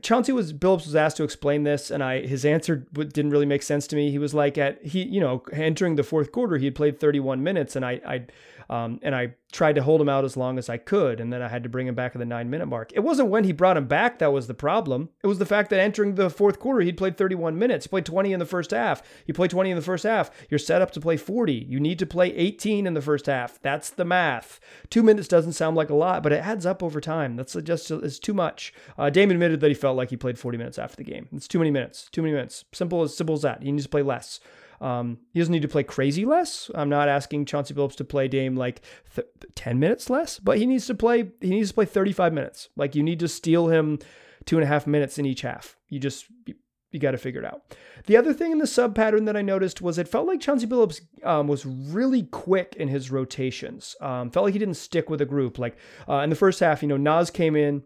Chauncey 0.03 0.33
was 0.33 0.53
Billups 0.53 0.87
was 0.87 0.97
asked 0.97 1.17
to 1.19 1.25
explain 1.25 1.65
this, 1.65 1.91
and 1.91 2.03
I 2.03 2.27
his 2.27 2.45
answer 2.45 2.77
didn't 2.93 3.31
really 3.31 3.47
make 3.47 3.63
sense 3.63 3.87
to 3.89 3.97
me. 3.97 4.11
He 4.11 4.19
was 4.19 4.35
like 4.35 4.59
at 4.59 4.83
he 4.85 5.03
you 5.03 5.21
know 5.21 5.43
entering 5.53 5.97
the 5.97 6.03
fourth 6.03 6.33
quarter 6.33 6.57
he 6.57 6.67
had 6.67 6.75
played 6.75 7.01
31 7.01 7.43
minutes, 7.43 7.77
and 7.77 7.85
I 7.85 8.01
I 8.07 8.27
um, 8.69 8.99
and 9.03 9.15
I 9.15 9.35
tried 9.53 9.77
to 9.77 9.83
hold 9.83 10.01
him 10.01 10.09
out 10.09 10.25
as 10.25 10.37
long 10.37 10.59
as 10.59 10.69
I 10.69 10.77
could, 10.79 11.21
and 11.21 11.33
then 11.33 11.41
I 11.41 11.49
had 11.49 11.63
to 11.63 11.69
bring 11.69 11.87
him 11.87 11.95
back 11.95 12.15
at 12.15 12.19
the 12.19 12.25
nine 12.25 12.51
minute 12.51 12.67
mark. 12.67 12.93
It 12.95 13.01
wasn't 13.01 13.29
when 13.29 13.45
he 13.45 13.53
brought 13.53 13.77
him 13.77 13.87
back 13.87 14.19
that 14.19 14.33
was 14.33 14.47
the 14.47 14.55
problem. 14.55 15.11
It 15.23 15.27
was 15.27 15.39
the 15.39 15.47
fact 15.47 15.71
that 15.71 15.81
entering 15.81 16.17
the 16.17 16.31
fourth 16.31 16.59
quarter, 16.59 16.81
he'd 16.81 16.97
played 16.97 17.17
31 17.17 17.59
minutes. 17.59 17.85
He 17.85 17.89
played 17.89 18.07
20 18.07 18.33
in 18.33 18.41
the 18.41 18.47
first 18.47 18.73
half. 18.73 19.03
He 19.25 19.33
played 19.33 19.51
20 19.51 19.71
in 19.71 19.77
the 19.77 19.83
first 19.83 20.05
half. 20.05 20.31
You're 20.51 20.59
set 20.59 20.83
up 20.83 20.91
to 20.93 21.01
play 21.01 21.17
40. 21.17 21.53
You 21.53 21.79
need 21.79 21.99
to 22.01 22.07
play 22.07 22.35
18 22.35 22.87
in 22.87 22.95
the 22.95 23.03
first 23.03 23.27
half. 23.27 23.61
That's 23.63 23.91
the 23.91 24.05
math. 24.05 24.59
Two 24.91 25.03
minutes 25.03 25.29
doesn't 25.29 25.53
sound 25.53 25.77
like 25.77 25.91
a 25.91 25.95
lot, 25.95 26.23
but 26.23 26.33
it 26.33 26.45
adds 26.45 26.67
up 26.67 26.83
over 26.83 27.01
time. 27.01 27.37
That's 27.37 27.55
just 27.55 27.91
it's 27.91 28.19
too 28.19 28.35
much. 28.35 28.75
Uh, 28.99 29.11
Dame 29.11 29.31
admitted 29.31 29.61
that 29.61 29.69
he 29.69 29.75
felt 29.75 29.97
like 29.97 30.11
he 30.11 30.17
played 30.17 30.39
40 30.39 30.59
minutes 30.59 30.79
after 30.79 30.97
the 30.97 31.05
game. 31.05 31.29
It's 31.33 31.49
too 31.49 31.59
many 31.59 31.71
minutes. 31.71 32.09
Too 32.11 32.23
many 32.23 32.35
minutes. 32.35 32.65
Simple 32.73 33.03
as 33.03 33.17
simple 33.17 33.35
as 33.35 33.43
that. 33.43 33.63
He 33.63 33.71
needs 33.71 33.85
to 33.85 33.91
play 33.91 34.03
less. 34.03 34.41
Um, 34.85 35.17
he 35.33 35.41
doesn't 35.41 35.51
need 35.51 35.63
to 35.63 35.69
play 35.69 35.83
crazy 35.83 36.27
less. 36.27 36.71
I'm 36.75 36.91
not 36.91 37.09
asking 37.09 37.47
Chauncey 37.47 37.73
Billups 37.73 37.97
to 37.97 38.05
play 38.05 38.29
Dame 38.29 38.55
like 38.55 38.83
th- 39.15 39.27
10 39.55 39.79
minutes 39.79 40.11
less, 40.11 40.39
but 40.39 40.59
he 40.59 40.67
needs 40.67 40.87
to 40.89 40.95
play. 40.95 41.31
He 41.41 41.49
needs 41.49 41.71
to 41.71 41.75
play 41.75 41.87
35 41.87 42.35
minutes. 42.35 42.69
Like 42.77 42.95
you 42.95 43.03
need 43.03 43.19
to 43.21 43.29
steal 43.29 43.69
him 43.69 43.99
two 44.45 44.59
and 44.59 44.65
a 44.65 44.67
half 44.67 44.87
minutes 44.87 45.19
in 45.19 45.25
each 45.25 45.41
half. 45.41 45.79
You 45.89 45.99
just 45.99 46.27
you, 46.45 47.01
got 47.01 47.13
to 47.13 47.19
figure 47.19 47.41
it 47.41 47.47
out. 47.47 47.75
The 48.07 48.19
other 48.19 48.35
thing 48.35 48.53
in 48.53 48.59
the 48.59 48.67
sub 48.67 48.95
pattern 48.95 49.25
that 49.25 49.39
I 49.39 49.43
noticed 49.43 49.81
was 49.81 49.99
it 49.99 50.07
felt 50.07 50.27
like 50.27 50.41
Chauncey 50.41 50.67
Billups 50.67 51.01
um, 51.25 51.49
was 51.49 51.65
really 51.65 52.25
quick 52.25 52.77
in 52.79 52.89
his 52.89 53.11
rotations. 53.11 53.97
Um, 54.03 54.31
felt 54.31 54.45
like 54.45 54.53
he 54.53 54.61
didn't 54.61 54.75
stick 54.75 55.09
with 55.09 55.23
a 55.23 55.27
group. 55.27 55.59
Like 55.59 55.79
uh, 56.07 56.19
in 56.19 56.31
the 56.31 56.37
first 56.37 56.61
half, 56.61 56.83
you 56.83 56.89
know, 56.89 56.99
Nas 56.99 57.31
came 57.31 57.57
in 57.57 57.83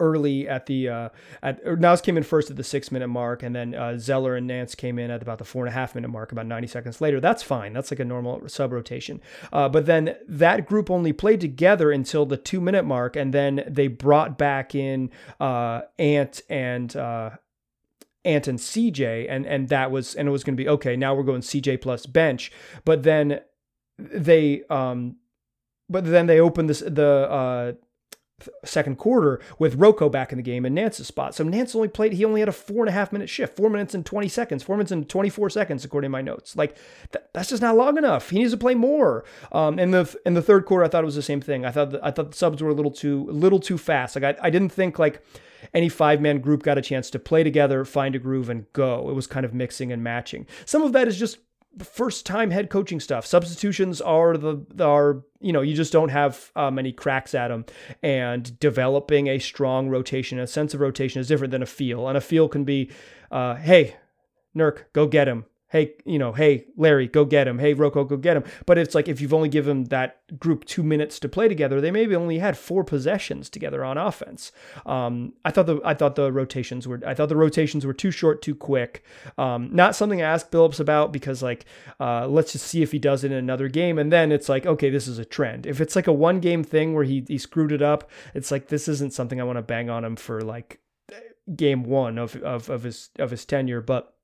early 0.00 0.48
at 0.48 0.66
the 0.66 0.88
uh, 0.88 1.08
at 1.42 1.60
came 2.02 2.16
in 2.16 2.22
first 2.22 2.50
at 2.50 2.56
the 2.56 2.64
six 2.64 2.92
minute 2.92 3.08
mark, 3.08 3.42
and 3.42 3.54
then 3.54 3.74
uh, 3.74 3.98
Zeller 3.98 4.36
and 4.36 4.46
Nance 4.46 4.74
came 4.74 4.98
in 4.98 5.10
at 5.10 5.22
about 5.22 5.38
the 5.38 5.44
four 5.44 5.64
and 5.64 5.70
a 5.70 5.78
half 5.78 5.94
minute 5.94 6.08
mark, 6.08 6.32
about 6.32 6.46
90 6.46 6.68
seconds 6.68 7.00
later. 7.00 7.20
That's 7.20 7.42
fine. 7.42 7.72
That's 7.72 7.90
like 7.90 8.00
a 8.00 8.04
normal 8.04 8.48
sub 8.48 8.72
rotation. 8.72 9.20
Uh, 9.52 9.68
but 9.68 9.86
then 9.86 10.16
that 10.28 10.66
group 10.66 10.90
only 10.90 11.12
played 11.12 11.40
together 11.40 11.90
until 11.90 12.26
the 12.26 12.36
two 12.36 12.60
minute 12.60 12.84
mark, 12.84 13.16
and 13.16 13.32
then 13.32 13.64
they 13.66 13.88
brought 13.88 14.38
back 14.38 14.74
in 14.74 15.10
uh, 15.40 15.82
Ant 15.98 16.42
and. 16.48 16.94
Uh, 16.94 17.30
Ant 18.24 18.48
and 18.48 18.58
CJ, 18.58 19.26
and 19.30 19.46
and 19.46 19.68
that 19.68 19.92
was 19.92 20.16
and 20.16 20.26
it 20.26 20.32
was 20.32 20.42
going 20.42 20.56
to 20.56 20.60
be 20.60 20.68
okay. 20.68 20.96
Now 20.96 21.14
we're 21.14 21.22
going 21.22 21.42
CJ 21.42 21.80
plus 21.80 22.06
bench, 22.06 22.50
but 22.84 23.04
then 23.04 23.40
they 23.98 24.64
um, 24.68 25.18
but 25.88 26.04
then 26.04 26.26
they 26.26 26.40
opened 26.40 26.68
this 26.68 26.80
the 26.80 27.06
uh 27.30 27.72
second 28.64 28.96
quarter 28.96 29.40
with 29.58 29.76
Rocco 29.76 30.08
back 30.08 30.30
in 30.30 30.36
the 30.36 30.42
game 30.42 30.66
in 30.66 30.74
Nance's 30.74 31.06
spot. 31.06 31.34
So 31.34 31.42
Nance 31.44 31.74
only 31.74 31.88
played, 31.88 32.12
he 32.12 32.24
only 32.24 32.40
had 32.40 32.48
a 32.48 32.52
four 32.52 32.82
and 32.82 32.88
a 32.88 32.92
half 32.92 33.12
minute 33.12 33.30
shift, 33.30 33.56
four 33.56 33.70
minutes 33.70 33.94
and 33.94 34.04
20 34.04 34.28
seconds, 34.28 34.62
four 34.62 34.76
minutes 34.76 34.92
and 34.92 35.08
24 35.08 35.50
seconds, 35.50 35.84
according 35.84 36.08
to 36.08 36.12
my 36.12 36.20
notes. 36.20 36.54
Like 36.54 36.76
th- 37.12 37.24
that's 37.32 37.48
just 37.48 37.62
not 37.62 37.76
long 37.76 37.96
enough. 37.96 38.30
He 38.30 38.38
needs 38.38 38.52
to 38.52 38.58
play 38.58 38.74
more. 38.74 39.24
Um, 39.52 39.78
in 39.78 39.90
the, 39.90 40.14
in 40.26 40.34
the 40.34 40.42
third 40.42 40.66
quarter, 40.66 40.84
I 40.84 40.88
thought 40.88 41.02
it 41.02 41.06
was 41.06 41.14
the 41.14 41.22
same 41.22 41.40
thing. 41.40 41.64
I 41.64 41.70
thought, 41.70 41.90
the, 41.90 42.00
I 42.04 42.10
thought 42.10 42.32
the 42.32 42.36
subs 42.36 42.62
were 42.62 42.70
a 42.70 42.74
little 42.74 42.90
too, 42.90 43.26
a 43.30 43.32
little 43.32 43.60
too 43.60 43.78
fast. 43.78 44.16
Like 44.16 44.24
I, 44.24 44.46
I 44.46 44.50
didn't 44.50 44.70
think 44.70 44.98
like 44.98 45.22
any 45.72 45.88
five 45.88 46.20
man 46.20 46.40
group 46.40 46.62
got 46.62 46.78
a 46.78 46.82
chance 46.82 47.10
to 47.10 47.18
play 47.18 47.42
together, 47.42 47.84
find 47.84 48.14
a 48.14 48.18
groove 48.18 48.50
and 48.50 48.70
go. 48.72 49.08
It 49.08 49.14
was 49.14 49.26
kind 49.26 49.46
of 49.46 49.54
mixing 49.54 49.92
and 49.92 50.02
matching. 50.02 50.46
Some 50.64 50.82
of 50.82 50.92
that 50.92 51.08
is 51.08 51.18
just 51.18 51.38
first 51.84 52.26
time 52.26 52.50
head 52.50 52.70
coaching 52.70 53.00
stuff. 53.00 53.26
Substitutions 53.26 54.00
are 54.00 54.36
the 54.36 54.64
are 54.80 55.22
you 55.40 55.52
know 55.52 55.60
you 55.60 55.74
just 55.74 55.92
don't 55.92 56.10
have 56.10 56.50
uh, 56.56 56.70
many 56.70 56.92
cracks 56.92 57.34
at 57.34 57.48
them, 57.48 57.64
and 58.02 58.58
developing 58.58 59.26
a 59.28 59.38
strong 59.38 59.88
rotation, 59.88 60.38
a 60.38 60.46
sense 60.46 60.74
of 60.74 60.80
rotation 60.80 61.20
is 61.20 61.28
different 61.28 61.50
than 61.50 61.62
a 61.62 61.66
feel. 61.66 62.08
And 62.08 62.16
a 62.16 62.20
feel 62.20 62.48
can 62.48 62.64
be, 62.64 62.90
uh, 63.30 63.56
hey, 63.56 63.96
Nurk, 64.56 64.84
go 64.92 65.06
get 65.06 65.28
him 65.28 65.44
hey, 65.76 65.92
you 66.06 66.18
know, 66.18 66.32
hey, 66.32 66.64
Larry, 66.76 67.06
go 67.06 67.26
get 67.26 67.46
him. 67.46 67.58
Hey, 67.58 67.74
Rocco, 67.74 68.02
go 68.04 68.16
get 68.16 68.36
him. 68.36 68.44
But 68.64 68.78
it's 68.78 68.94
like 68.94 69.08
if 69.08 69.20
you've 69.20 69.34
only 69.34 69.50
given 69.50 69.84
that 69.84 70.38
group 70.38 70.64
two 70.64 70.82
minutes 70.82 71.18
to 71.20 71.28
play 71.28 71.48
together, 71.48 71.80
they 71.80 71.90
maybe 71.90 72.16
only 72.16 72.38
had 72.38 72.56
four 72.56 72.82
possessions 72.82 73.50
together 73.50 73.84
on 73.84 73.98
offense. 73.98 74.52
Um, 74.86 75.34
I 75.44 75.50
thought 75.50 75.66
the 75.66 75.80
I 75.84 75.92
thought 75.92 76.16
the 76.16 76.32
rotations 76.32 76.88
were 76.88 77.00
I 77.06 77.12
thought 77.12 77.28
the 77.28 77.36
rotations 77.36 77.84
were 77.84 77.92
too 77.92 78.10
short, 78.10 78.40
too 78.40 78.54
quick. 78.54 79.04
Um, 79.36 79.68
not 79.70 79.94
something 79.94 80.22
I 80.22 80.24
asked 80.24 80.50
Billups 80.50 80.80
about 80.80 81.12
because 81.12 81.42
like 81.42 81.66
uh, 82.00 82.26
let's 82.26 82.52
just 82.52 82.66
see 82.66 82.82
if 82.82 82.92
he 82.92 82.98
does 82.98 83.22
it 83.22 83.30
in 83.30 83.36
another 83.36 83.68
game, 83.68 83.98
and 83.98 84.10
then 84.10 84.32
it's 84.32 84.48
like 84.48 84.64
okay, 84.64 84.88
this 84.88 85.06
is 85.06 85.18
a 85.18 85.24
trend. 85.24 85.66
If 85.66 85.80
it's 85.80 85.94
like 85.94 86.06
a 86.06 86.12
one 86.12 86.40
game 86.40 86.64
thing 86.64 86.94
where 86.94 87.04
he 87.04 87.24
he 87.28 87.36
screwed 87.36 87.72
it 87.72 87.82
up, 87.82 88.10
it's 88.34 88.50
like 88.50 88.68
this 88.68 88.88
isn't 88.88 89.12
something 89.12 89.40
I 89.40 89.44
want 89.44 89.58
to 89.58 89.62
bang 89.62 89.90
on 89.90 90.04
him 90.04 90.16
for 90.16 90.40
like 90.40 90.80
game 91.54 91.84
one 91.84 92.18
of 92.18 92.34
of 92.36 92.70
of 92.70 92.82
his 92.82 93.10
of 93.18 93.30
his 93.30 93.44
tenure, 93.44 93.82
but 93.82 94.15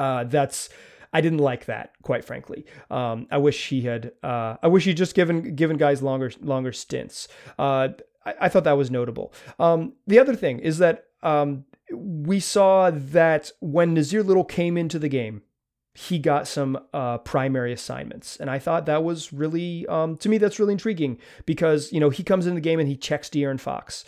uh, 0.00 0.24
that's 0.24 0.70
I 1.12 1.20
didn't 1.20 1.40
like 1.40 1.66
that, 1.66 1.92
quite 2.02 2.24
frankly. 2.24 2.64
Um, 2.90 3.26
I 3.30 3.38
wish 3.38 3.68
he 3.68 3.82
had. 3.82 4.12
Uh, 4.22 4.56
I 4.62 4.68
wish 4.68 4.84
he'd 4.84 4.96
just 4.96 5.14
given 5.14 5.54
given 5.54 5.76
guys 5.76 6.02
longer 6.02 6.32
longer 6.40 6.72
stints. 6.72 7.28
Uh, 7.58 7.88
I, 8.24 8.34
I, 8.42 8.48
thought 8.48 8.64
that 8.64 8.78
was 8.78 8.90
notable. 8.90 9.32
Um, 9.58 9.94
the 10.06 10.18
other 10.18 10.34
thing 10.34 10.60
is 10.60 10.78
that 10.78 11.06
um, 11.22 11.64
we 11.92 12.40
saw 12.40 12.90
that 12.90 13.50
when 13.60 13.94
Nassir 13.94 14.24
Little 14.24 14.44
came 14.44 14.76
into 14.78 14.98
the 14.98 15.08
game, 15.08 15.42
he 15.94 16.18
got 16.18 16.46
some 16.48 16.78
uh, 16.94 17.18
primary 17.18 17.72
assignments, 17.72 18.36
and 18.36 18.48
I 18.48 18.58
thought 18.58 18.86
that 18.86 19.02
was 19.02 19.32
really, 19.32 19.86
um, 19.88 20.16
to 20.18 20.28
me, 20.28 20.38
that's 20.38 20.58
really 20.58 20.72
intriguing 20.72 21.18
because 21.44 21.92
you 21.92 22.00
know 22.00 22.10
he 22.10 22.22
comes 22.22 22.46
in 22.46 22.54
the 22.54 22.60
game 22.60 22.78
and 22.78 22.88
he 22.88 22.96
checks 22.96 23.28
De'Aaron 23.28 23.60
Fox. 23.60 24.04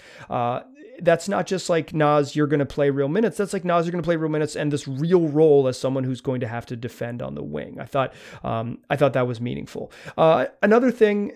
That's 1.01 1.29
not 1.29 1.47
just 1.47 1.69
like 1.69 1.95
Nas, 1.95 2.37
you're 2.37 2.47
going 2.47 2.61
to 2.61 2.67
play 2.67 2.91
real 2.91 3.09
minutes. 3.09 3.37
That's 3.37 3.53
like 3.53 3.65
Nas, 3.65 3.87
you're 3.87 3.93
going 3.93 4.03
to 4.03 4.07
play 4.07 4.17
real 4.17 4.31
minutes 4.31 4.57
and 4.57 4.73
this 4.73 4.87
real 4.87 5.29
role 5.29 5.67
as 5.69 5.79
someone 5.79 6.05
who's 6.05 6.21
going 6.21 6.41
to 6.41 6.49
have 6.49 6.67
to 6.67 6.77
defend 6.77 7.23
on 7.23 7.35
the 7.35 7.43
wing. 7.43 7.79
I 7.81 7.85
thought, 7.85 8.13
um, 8.45 8.79
I 8.91 8.97
thought 8.97 9.15
that 9.15 9.27
was 9.27 9.41
meaningful. 9.41 9.91
Uh, 10.17 10.47
another 10.63 10.91
thing 10.91 11.33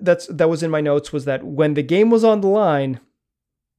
that's 0.00 0.26
that 0.28 0.48
was 0.48 0.62
in 0.62 0.70
my 0.70 0.80
notes 0.80 1.12
was 1.12 1.24
that 1.26 1.44
when 1.44 1.74
the 1.74 1.82
game 1.82 2.10
was 2.10 2.24
on 2.24 2.40
the 2.40 2.48
line, 2.48 3.00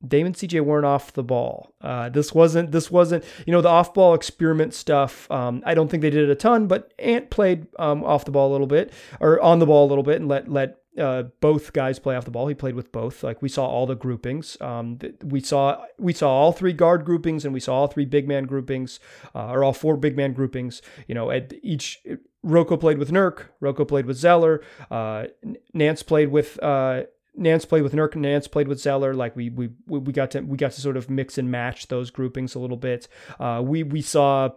Damon 0.05 0.33
CJ 0.33 0.61
weren't 0.61 0.85
off 0.85 1.13
the 1.13 1.23
ball. 1.23 1.73
Uh, 1.81 2.09
this 2.09 2.33
wasn't 2.33 2.71
this 2.71 2.91
wasn't 2.91 3.23
you 3.45 3.51
know 3.51 3.61
the 3.61 3.69
off 3.69 3.93
ball 3.93 4.13
experiment 4.13 4.73
stuff. 4.73 5.29
Um, 5.31 5.63
I 5.65 5.73
don't 5.73 5.89
think 5.89 6.01
they 6.01 6.09
did 6.09 6.29
it 6.29 6.31
a 6.31 6.35
ton, 6.35 6.67
but 6.67 6.93
Ant 6.99 7.29
played 7.29 7.67
um, 7.79 8.03
off 8.03 8.25
the 8.25 8.31
ball 8.31 8.49
a 8.49 8.53
little 8.53 8.67
bit 8.67 8.93
or 9.19 9.41
on 9.41 9.59
the 9.59 9.65
ball 9.65 9.87
a 9.87 9.89
little 9.89 10.03
bit 10.03 10.17
and 10.17 10.27
let 10.27 10.47
let 10.49 10.77
uh, 10.97 11.23
both 11.41 11.73
guys 11.73 11.99
play 11.99 12.15
off 12.15 12.25
the 12.25 12.31
ball. 12.31 12.47
He 12.47 12.55
played 12.55 12.75
with 12.75 12.91
both. 12.91 13.23
Like 13.23 13.41
we 13.41 13.49
saw 13.49 13.65
all 13.65 13.85
the 13.85 13.95
groupings. 13.95 14.57
Um, 14.61 14.99
we 15.23 15.41
saw 15.41 15.83
we 15.97 16.13
saw 16.13 16.29
all 16.29 16.51
three 16.51 16.73
guard 16.73 17.05
groupings 17.05 17.45
and 17.45 17.53
we 17.53 17.59
saw 17.59 17.75
all 17.75 17.87
three 17.87 18.05
big 18.05 18.27
man 18.27 18.45
groupings, 18.45 18.99
uh, 19.33 19.47
or 19.47 19.63
all 19.63 19.73
four 19.73 19.97
big 19.97 20.15
man 20.15 20.33
groupings. 20.33 20.81
You 21.07 21.15
know, 21.15 21.31
at 21.31 21.53
each 21.61 22.01
Rocco 22.43 22.77
played 22.77 22.97
with 22.97 23.11
Nurk. 23.11 23.47
Rocco 23.59 23.85
played 23.85 24.05
with 24.05 24.17
Zeller. 24.17 24.63
Uh, 24.89 25.25
Nance 25.73 26.03
played 26.03 26.29
with. 26.29 26.61
Uh, 26.63 27.03
Nance 27.37 27.65
played 27.65 27.83
with 27.83 27.91
Nurk 27.91 28.15
Nance 28.15 28.47
played 28.47 28.69
with 28.69 28.79
Zeller. 28.79 29.13
Like 29.13 29.35
we 29.35 29.49
we 29.49 29.69
we 29.87 30.13
got 30.13 30.31
to 30.31 30.41
we 30.41 30.55
got 30.55 30.71
to 30.71 30.81
sort 30.81 30.95
of 30.95 31.09
mix 31.09 31.37
and 31.37 31.51
match 31.51 31.87
those 31.89 32.09
groupings 32.09 32.55
a 32.55 32.59
little 32.59 32.77
bit. 32.77 33.09
Uh, 33.39 33.61
we 33.61 33.83
we 33.83 34.01
saw 34.01 34.51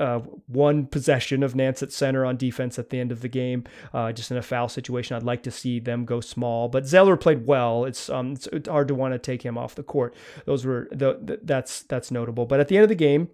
uh, 0.00 0.20
one 0.46 0.86
possession 0.86 1.42
of 1.42 1.54
Nance 1.54 1.82
at 1.82 1.92
center 1.92 2.24
on 2.24 2.36
defense 2.36 2.78
at 2.78 2.90
the 2.90 3.00
end 3.00 3.12
of 3.12 3.20
the 3.20 3.28
game, 3.28 3.64
uh, 3.92 4.12
just 4.12 4.30
in 4.30 4.36
a 4.36 4.42
foul 4.42 4.68
situation. 4.68 5.16
I'd 5.16 5.22
like 5.22 5.42
to 5.44 5.50
see 5.50 5.80
them 5.80 6.04
go 6.04 6.20
small, 6.20 6.68
but 6.68 6.86
Zeller 6.86 7.16
played 7.16 7.46
well. 7.46 7.84
It's 7.84 8.08
um, 8.08 8.32
it's, 8.32 8.46
it's 8.48 8.68
hard 8.68 8.88
to 8.88 8.94
want 8.94 9.14
to 9.14 9.18
take 9.18 9.42
him 9.42 9.58
off 9.58 9.74
the 9.74 9.82
court. 9.82 10.14
Those 10.44 10.64
were 10.64 10.88
the, 10.90 11.18
the 11.22 11.40
that's 11.42 11.82
that's 11.82 12.10
notable. 12.10 12.46
But 12.46 12.60
at 12.60 12.68
the 12.68 12.76
end 12.76 12.84
of 12.84 12.88
the 12.88 12.94
game, 12.94 13.28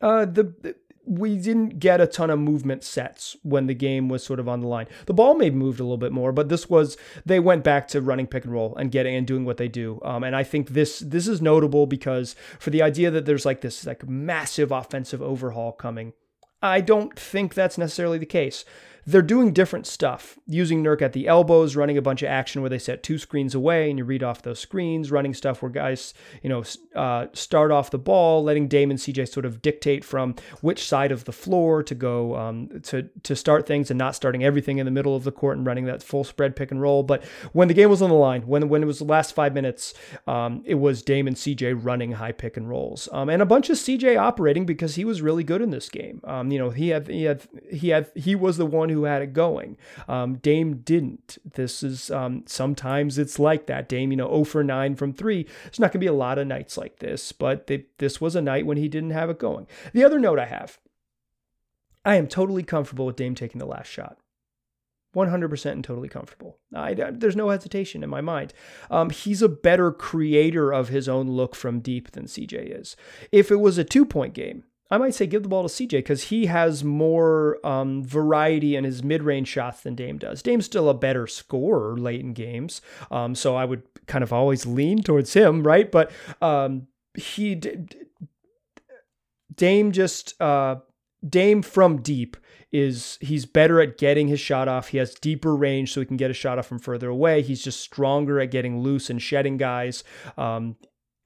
uh, 0.00 0.24
the, 0.24 0.54
the 0.60 0.74
we 1.08 1.38
didn't 1.38 1.78
get 1.78 2.00
a 2.00 2.06
ton 2.06 2.30
of 2.30 2.38
movement 2.38 2.84
sets 2.84 3.36
when 3.42 3.66
the 3.66 3.74
game 3.74 4.08
was 4.08 4.22
sort 4.22 4.38
of 4.38 4.48
on 4.48 4.60
the 4.60 4.66
line. 4.66 4.86
The 5.06 5.14
ball 5.14 5.34
maybe 5.34 5.56
moved 5.56 5.80
a 5.80 5.82
little 5.82 5.96
bit 5.96 6.12
more, 6.12 6.32
but 6.32 6.48
this 6.48 6.68
was 6.68 6.96
they 7.24 7.40
went 7.40 7.64
back 7.64 7.88
to 7.88 8.00
running 8.00 8.26
pick 8.26 8.44
and 8.44 8.52
roll 8.52 8.76
and 8.76 8.90
getting 8.90 9.14
and 9.14 9.26
doing 9.26 9.44
what 9.44 9.56
they 9.56 9.68
do. 9.68 10.00
Um, 10.04 10.22
and 10.22 10.36
I 10.36 10.44
think 10.44 10.70
this 10.70 10.98
this 11.00 11.26
is 11.26 11.40
notable 11.40 11.86
because 11.86 12.36
for 12.58 12.70
the 12.70 12.82
idea 12.82 13.10
that 13.10 13.24
there's 13.24 13.46
like 13.46 13.62
this 13.62 13.86
like 13.86 14.06
massive 14.08 14.70
offensive 14.70 15.22
overhaul 15.22 15.72
coming, 15.72 16.12
I 16.62 16.80
don't 16.80 17.18
think 17.18 17.54
that's 17.54 17.78
necessarily 17.78 18.18
the 18.18 18.26
case 18.26 18.64
they're 19.06 19.22
doing 19.22 19.52
different 19.52 19.86
stuff, 19.86 20.38
using 20.46 20.82
Nurk 20.82 21.02
at 21.02 21.12
the 21.12 21.28
elbows, 21.28 21.76
running 21.76 21.96
a 21.96 22.02
bunch 22.02 22.22
of 22.22 22.28
action 22.28 22.60
where 22.60 22.68
they 22.68 22.78
set 22.78 23.02
two 23.02 23.18
screens 23.18 23.54
away 23.54 23.88
and 23.88 23.98
you 23.98 24.04
read 24.04 24.22
off 24.22 24.42
those 24.42 24.60
screens, 24.60 25.10
running 25.10 25.34
stuff 25.34 25.62
where 25.62 25.70
guys, 25.70 26.14
you 26.42 26.48
know, 26.48 26.62
uh, 26.94 27.26
start 27.32 27.70
off 27.70 27.90
the 27.90 27.98
ball, 27.98 28.42
letting 28.42 28.68
Damon 28.68 28.96
CJ 28.96 29.28
sort 29.28 29.46
of 29.46 29.62
dictate 29.62 30.04
from 30.04 30.34
which 30.60 30.86
side 30.86 31.12
of 31.12 31.24
the 31.24 31.32
floor 31.32 31.82
to 31.82 31.94
go 31.94 32.36
um, 32.36 32.68
to 32.82 33.08
to 33.22 33.34
start 33.34 33.66
things 33.66 33.90
and 33.90 33.98
not 33.98 34.14
starting 34.14 34.44
everything 34.44 34.78
in 34.78 34.84
the 34.84 34.90
middle 34.90 35.16
of 35.16 35.24
the 35.24 35.32
court 35.32 35.56
and 35.56 35.66
running 35.66 35.86
that 35.86 36.02
full 36.02 36.24
spread 36.24 36.56
pick 36.56 36.70
and 36.70 36.80
roll. 36.82 37.02
But 37.02 37.24
when 37.52 37.68
the 37.68 37.74
game 37.74 37.90
was 37.90 38.02
on 38.02 38.10
the 38.10 38.16
line, 38.16 38.42
when 38.42 38.68
when 38.68 38.82
it 38.82 38.86
was 38.86 38.98
the 38.98 39.04
last 39.04 39.34
five 39.34 39.54
minutes, 39.54 39.94
um, 40.26 40.62
it 40.66 40.74
was 40.74 41.02
Damon 41.02 41.34
CJ 41.34 41.82
running 41.82 42.12
high 42.12 42.32
pick 42.32 42.56
and 42.56 42.68
rolls, 42.68 43.08
um, 43.12 43.28
and 43.28 43.40
a 43.40 43.46
bunch 43.46 43.70
of 43.70 43.76
CJ 43.76 44.18
operating 44.18 44.66
because 44.66 44.96
he 44.96 45.04
was 45.04 45.22
really 45.22 45.44
good 45.44 45.62
in 45.62 45.70
this 45.70 45.88
game. 45.88 46.20
Um, 46.24 46.50
you 46.50 46.58
know, 46.58 46.70
he 46.70 46.88
had 46.88 47.08
he 47.08 47.24
had 47.24 47.42
he 47.70 47.88
had 47.88 48.10
he 48.14 48.34
was 48.34 48.56
the 48.56 48.66
one 48.66 48.88
who 48.88 48.97
who 48.98 49.04
had 49.04 49.22
it 49.22 49.32
going. 49.32 49.76
Um, 50.06 50.36
Dame 50.36 50.78
didn't. 50.78 51.38
This 51.54 51.82
is 51.82 52.10
um, 52.10 52.44
sometimes 52.46 53.18
it's 53.18 53.38
like 53.38 53.66
that. 53.66 53.88
Dame, 53.88 54.10
you 54.10 54.16
know, 54.16 54.28
0 54.28 54.44
for 54.44 54.64
9 54.64 54.96
from 54.96 55.12
three. 55.12 55.46
There's 55.64 55.80
not 55.80 55.92
going 55.92 56.00
to 56.00 56.04
be 56.04 56.06
a 56.06 56.12
lot 56.12 56.38
of 56.38 56.46
nights 56.46 56.76
like 56.76 56.98
this, 56.98 57.32
but 57.32 57.66
they, 57.66 57.86
this 57.98 58.20
was 58.20 58.36
a 58.36 58.42
night 58.42 58.66
when 58.66 58.76
he 58.76 58.88
didn't 58.88 59.10
have 59.10 59.30
it 59.30 59.38
going. 59.38 59.66
The 59.92 60.04
other 60.04 60.18
note 60.18 60.38
I 60.38 60.46
have 60.46 60.78
I 62.04 62.16
am 62.16 62.26
totally 62.26 62.62
comfortable 62.62 63.06
with 63.06 63.16
Dame 63.16 63.34
taking 63.34 63.58
the 63.58 63.66
last 63.66 63.88
shot. 63.88 64.18
100% 65.14 65.72
and 65.72 65.84
totally 65.84 66.08
comfortable. 66.08 66.58
I, 66.74 66.94
there's 66.94 67.36
no 67.36 67.48
hesitation 67.48 68.02
in 68.02 68.10
my 68.10 68.20
mind. 68.20 68.52
Um, 68.90 69.10
he's 69.10 69.42
a 69.42 69.48
better 69.48 69.90
creator 69.90 70.72
of 70.72 70.88
his 70.88 71.08
own 71.08 71.28
look 71.28 71.54
from 71.54 71.80
deep 71.80 72.12
than 72.12 72.24
CJ 72.24 72.80
is. 72.80 72.96
If 73.32 73.50
it 73.50 73.60
was 73.60 73.78
a 73.78 73.84
two 73.84 74.04
point 74.04 74.34
game, 74.34 74.64
I 74.90 74.98
might 74.98 75.14
say 75.14 75.26
give 75.26 75.42
the 75.42 75.48
ball 75.48 75.68
to 75.68 75.68
CJ 75.68 75.90
because 75.90 76.24
he 76.24 76.46
has 76.46 76.82
more 76.82 77.64
um, 77.66 78.02
variety 78.04 78.74
in 78.74 78.84
his 78.84 79.02
mid 79.02 79.22
range 79.22 79.48
shots 79.48 79.82
than 79.82 79.94
Dame 79.94 80.18
does. 80.18 80.42
Dame's 80.42 80.64
still 80.64 80.88
a 80.88 80.94
better 80.94 81.26
scorer 81.26 81.96
late 81.96 82.20
in 82.20 82.32
games. 82.32 82.80
Um, 83.10 83.34
so 83.34 83.56
I 83.56 83.64
would 83.64 83.82
kind 84.06 84.24
of 84.24 84.32
always 84.32 84.64
lean 84.64 85.02
towards 85.02 85.34
him, 85.34 85.62
right? 85.62 85.90
But 85.90 86.10
um, 86.40 86.86
he, 87.14 87.60
Dame 89.54 89.92
just, 89.92 90.40
uh, 90.40 90.76
Dame 91.28 91.62
from 91.62 92.00
deep 92.00 92.36
is 92.70 93.18
he's 93.20 93.46
better 93.46 93.80
at 93.80 93.98
getting 93.98 94.28
his 94.28 94.40
shot 94.40 94.68
off. 94.68 94.88
He 94.88 94.98
has 94.98 95.14
deeper 95.14 95.56
range, 95.56 95.92
so 95.92 96.00
he 96.00 96.06
can 96.06 96.16
get 96.16 96.30
a 96.30 96.34
shot 96.34 96.58
off 96.58 96.66
from 96.66 96.78
further 96.78 97.08
away. 97.08 97.42
He's 97.42 97.62
just 97.62 97.80
stronger 97.80 98.40
at 98.40 98.50
getting 98.50 98.80
loose 98.80 99.08
and 99.10 99.20
shedding 99.20 99.56
guys. 99.56 100.04
Um, 100.36 100.76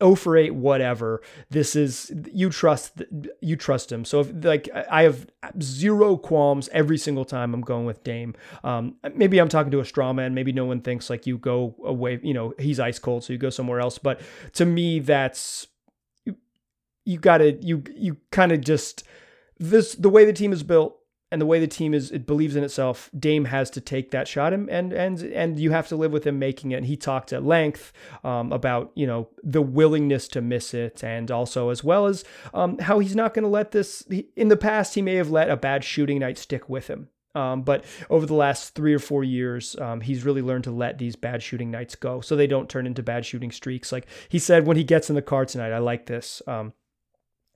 0 0.03 0.15
for 0.17 0.37
8 0.37 0.55
whatever 0.55 1.23
this 1.51 1.77
is 1.77 2.13
you 2.33 2.51
trust 2.51 3.03
you 3.41 3.57
trust 3.57 3.91
him. 3.93 4.05
So 4.05 4.21
if 4.21 4.33
like 4.45 4.69
i 4.91 5.03
have 5.03 5.27
zero 5.63 6.17
qualms 6.17 6.69
every 6.73 6.99
single 6.99 7.25
time 7.25 7.55
i'm 7.55 7.61
going 7.61 7.87
with 7.87 8.03
dame. 8.05 8.35
Um, 8.65 8.97
maybe 9.15 9.39
i'm 9.39 9.49
talking 9.49 9.71
to 9.73 9.81
a 9.81 9.85
straw 9.85 10.13
man 10.13 10.35
maybe 10.35 10.53
no 10.53 10.65
one 10.65 10.81
thinks 10.81 11.11
like 11.11 11.27
you 11.27 11.39
go 11.39 11.75
away 11.85 12.21
you 12.23 12.35
know 12.35 12.55
he's 12.59 12.81
ice 12.81 12.99
cold 12.99 13.25
so 13.25 13.33
you 13.33 13.39
go 13.39 13.51
somewhere 13.51 13.81
else. 13.81 13.99
But 13.99 14.21
to 14.55 14.65
me 14.65 14.99
that's 14.99 15.67
you, 16.25 16.37
you 17.05 17.19
gotta 17.19 17.53
you 17.61 17.83
you 17.95 18.17
kind 18.31 18.53
of 18.53 18.61
just 18.61 19.05
this 19.59 19.95
the 19.95 20.11
way 20.11 20.25
the 20.25 20.33
team 20.33 20.53
is 20.53 20.63
built 20.63 20.99
and 21.33 21.41
the 21.41 21.47
way 21.47 21.59
the 21.59 21.67
team 21.67 21.95
is 21.95 22.11
it 22.11 22.27
believes 22.27 22.55
in 22.55 22.63
itself, 22.63 23.11
Dame 23.19 23.47
has 23.47 23.71
to 23.71 23.81
take 23.81 24.11
that 24.11 24.29
shot 24.29 24.53
and 24.53 24.69
and 24.69 24.93
and 24.93 25.21
and 25.23 25.59
you 25.59 25.71
have 25.71 25.89
to 25.89 25.97
live 25.97 26.13
with 26.13 26.27
him 26.27 26.39
making 26.39 26.73
it. 26.73 26.77
And 26.77 26.87
he 26.87 26.97
talked 26.97 27.33
at 27.33 27.43
length 27.43 27.93
um, 28.23 28.53
about 28.53 28.93
you 28.95 29.07
know 29.07 29.29
the 29.43 29.63
willingness 29.63 30.29
to 30.29 30.43
miss 30.43 30.75
it, 30.75 31.03
and 31.03 31.31
also 31.31 31.71
as 31.71 31.83
well 31.83 32.07
as 32.07 32.23
um, 32.53 32.79
how 32.79 32.99
he's 32.99 33.17
not 33.17 33.33
going 33.35 33.45
to 33.45 33.49
let 33.49 33.73
this. 33.73 34.03
In 34.37 34.49
the 34.49 34.57
past, 34.57 34.95
he 34.95 35.03
may 35.03 35.15
have 35.15 35.31
let 35.31 35.51
a 35.51 35.57
bad 35.57 35.83
shooting 35.83 36.19
night 36.19 36.39
stick 36.39 36.69
with 36.69 36.89
him. 36.89 37.09
Um, 37.35 37.63
but 37.63 37.85
over 38.11 38.27
the 38.27 38.35
last 38.35 38.75
three 38.75 38.93
or 38.93 38.99
four 38.99 39.25
years, 39.25 39.75
um, 39.81 40.03
he's 40.03 40.25
really 40.25 40.43
learned 40.43 40.65
to 40.65 40.71
let 40.71 40.99
these 40.99 41.17
bad 41.17 41.43
shooting 41.43 41.71
nights 41.71 41.95
go 41.95 42.21
so 42.21 42.37
they 42.37 42.47
don't 42.47 42.69
turn 42.69 42.87
into 42.87 43.03
bad 43.03 43.25
shooting 43.25 43.51
streaks. 43.51 43.91
Like 43.91 44.07
he 44.29 44.39
said 44.39 44.67
when 44.67 44.77
he 44.77 44.85
gets 44.85 45.09
in 45.09 45.17
the 45.17 45.23
car 45.23 45.47
tonight, 45.47 45.73
I 45.73 45.79
like 45.79 46.05
this. 46.05 46.43
Um, 46.47 46.75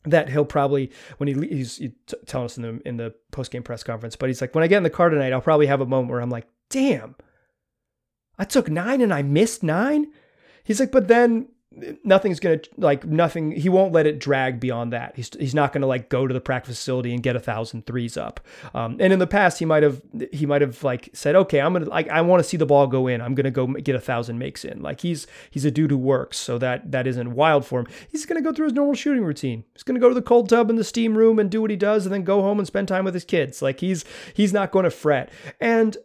that 0.07 0.29
he'll 0.29 0.45
probably 0.45 0.91
when 1.19 1.29
he 1.29 1.49
he's, 1.49 1.77
he's 1.77 1.93
telling 2.27 2.47
us 2.47 2.57
in 2.57 2.63
the 2.63 2.89
in 2.89 2.97
the 2.97 3.15
post 3.33 3.51
game 3.51 3.63
press 3.63 3.83
conference, 3.83 4.17
but 4.17 4.29
he's 4.29 4.41
like, 4.41 4.55
when 4.55 4.65
I 4.65 4.67
get 4.67 4.79
in 4.79 4.83
the 4.83 4.91
car 4.91 5.09
tonight, 5.09 5.33
I'll 5.33 5.41
probably 5.41 5.67
have 5.67 5.81
a 5.81 5.87
moment 5.87 6.11
where 6.11 6.21
I'm 6.21 6.31
like, 6.31 6.47
damn, 6.71 7.17
I 8.39 8.45
took 8.45 8.69
nine 8.71 9.01
and 9.01 9.13
I 9.13 9.23
missed 9.23 9.63
nine. 9.63 10.07
He's 10.65 10.81
like, 10.81 10.93
but 10.93 11.09
then 11.09 11.49
nothing's 12.05 12.41
gonna 12.41 12.61
like 12.77 13.05
nothing 13.05 13.53
he 13.53 13.68
won't 13.68 13.93
let 13.93 14.07
it 14.07 14.18
drag 14.18 14.61
beyond 14.61 14.93
that. 14.93 15.14
He's, 15.16 15.31
he's 15.39 15.55
not 15.55 15.72
gonna 15.72 15.87
like 15.87 16.09
go 16.09 16.27
to 16.27 16.35
the 16.35 16.41
practice 16.41 16.77
facility 16.77 17.12
and 17.12 17.22
get 17.22 17.37
a 17.37 17.41
thousand 17.41 17.87
threes 17.87 18.16
up. 18.16 18.41
Um, 18.74 18.97
and 19.01 19.12
in 19.12 19.18
the 19.18 19.27
past 19.27 19.59
he 19.59 19.64
might 19.64 19.83
have 19.83 20.01
he 20.33 20.47
might 20.47 20.62
have 20.62 20.83
like 20.83 21.11
said 21.12 21.37
okay 21.37 21.61
i'm 21.61 21.72
gonna 21.72 21.87
like 21.87 22.09
i 22.09 22.20
want 22.20 22.43
to 22.43 22.49
see 22.49 22.57
the 22.57 22.66
ball 22.66 22.87
go 22.87 23.07
in. 23.07 23.20
I'm 23.20 23.35
gonna 23.35 23.51
go 23.51 23.66
get 23.66 23.95
a 23.95 24.01
thousand 24.01 24.39
makes 24.39 24.64
in. 24.64 24.83
Like 24.83 25.01
he's 25.01 25.27
he's 25.51 25.64
a 25.64 25.70
dude 25.70 25.91
who 25.91 25.99
works 25.99 26.39
so 26.39 26.59
that 26.59 26.91
that 26.93 27.07
isn't 27.07 27.35
wild 27.35 27.66
for 27.66 27.81
him. 27.81 27.87
He's 28.11 28.27
gonna 28.27 28.43
go 28.43 28.53
through 28.53 28.66
his 28.66 28.74
normal 28.74 28.95
shooting 28.95 29.24
routine. 29.24 29.64
He's 29.74 29.83
gonna 29.83 30.01
go 30.01 30.09
to 30.09 30.14
the 30.14 30.22
cold 30.22 30.49
tub 30.49 30.70
in 30.70 30.77
the 30.77 30.85
steam 30.85 31.16
room 31.16 31.39
and 31.39 31.51
do 31.51 31.61
what 31.61 31.70
he 31.70 31.77
does 31.77 32.07
and 32.07 32.14
then 32.14 32.24
go 32.24 32.43
home 32.43 32.59
and 32.59 32.66
spend 32.66 32.89
time 32.89 33.05
with 33.05 33.14
his 33.14 33.24
kids. 33.24 33.62
Like 33.62 33.81
he's 33.81 34.05
he's 34.35 34.53
not 34.53 34.72
going 34.72 34.85
to 34.85 34.91
fret. 34.91 35.31
And 35.61 35.97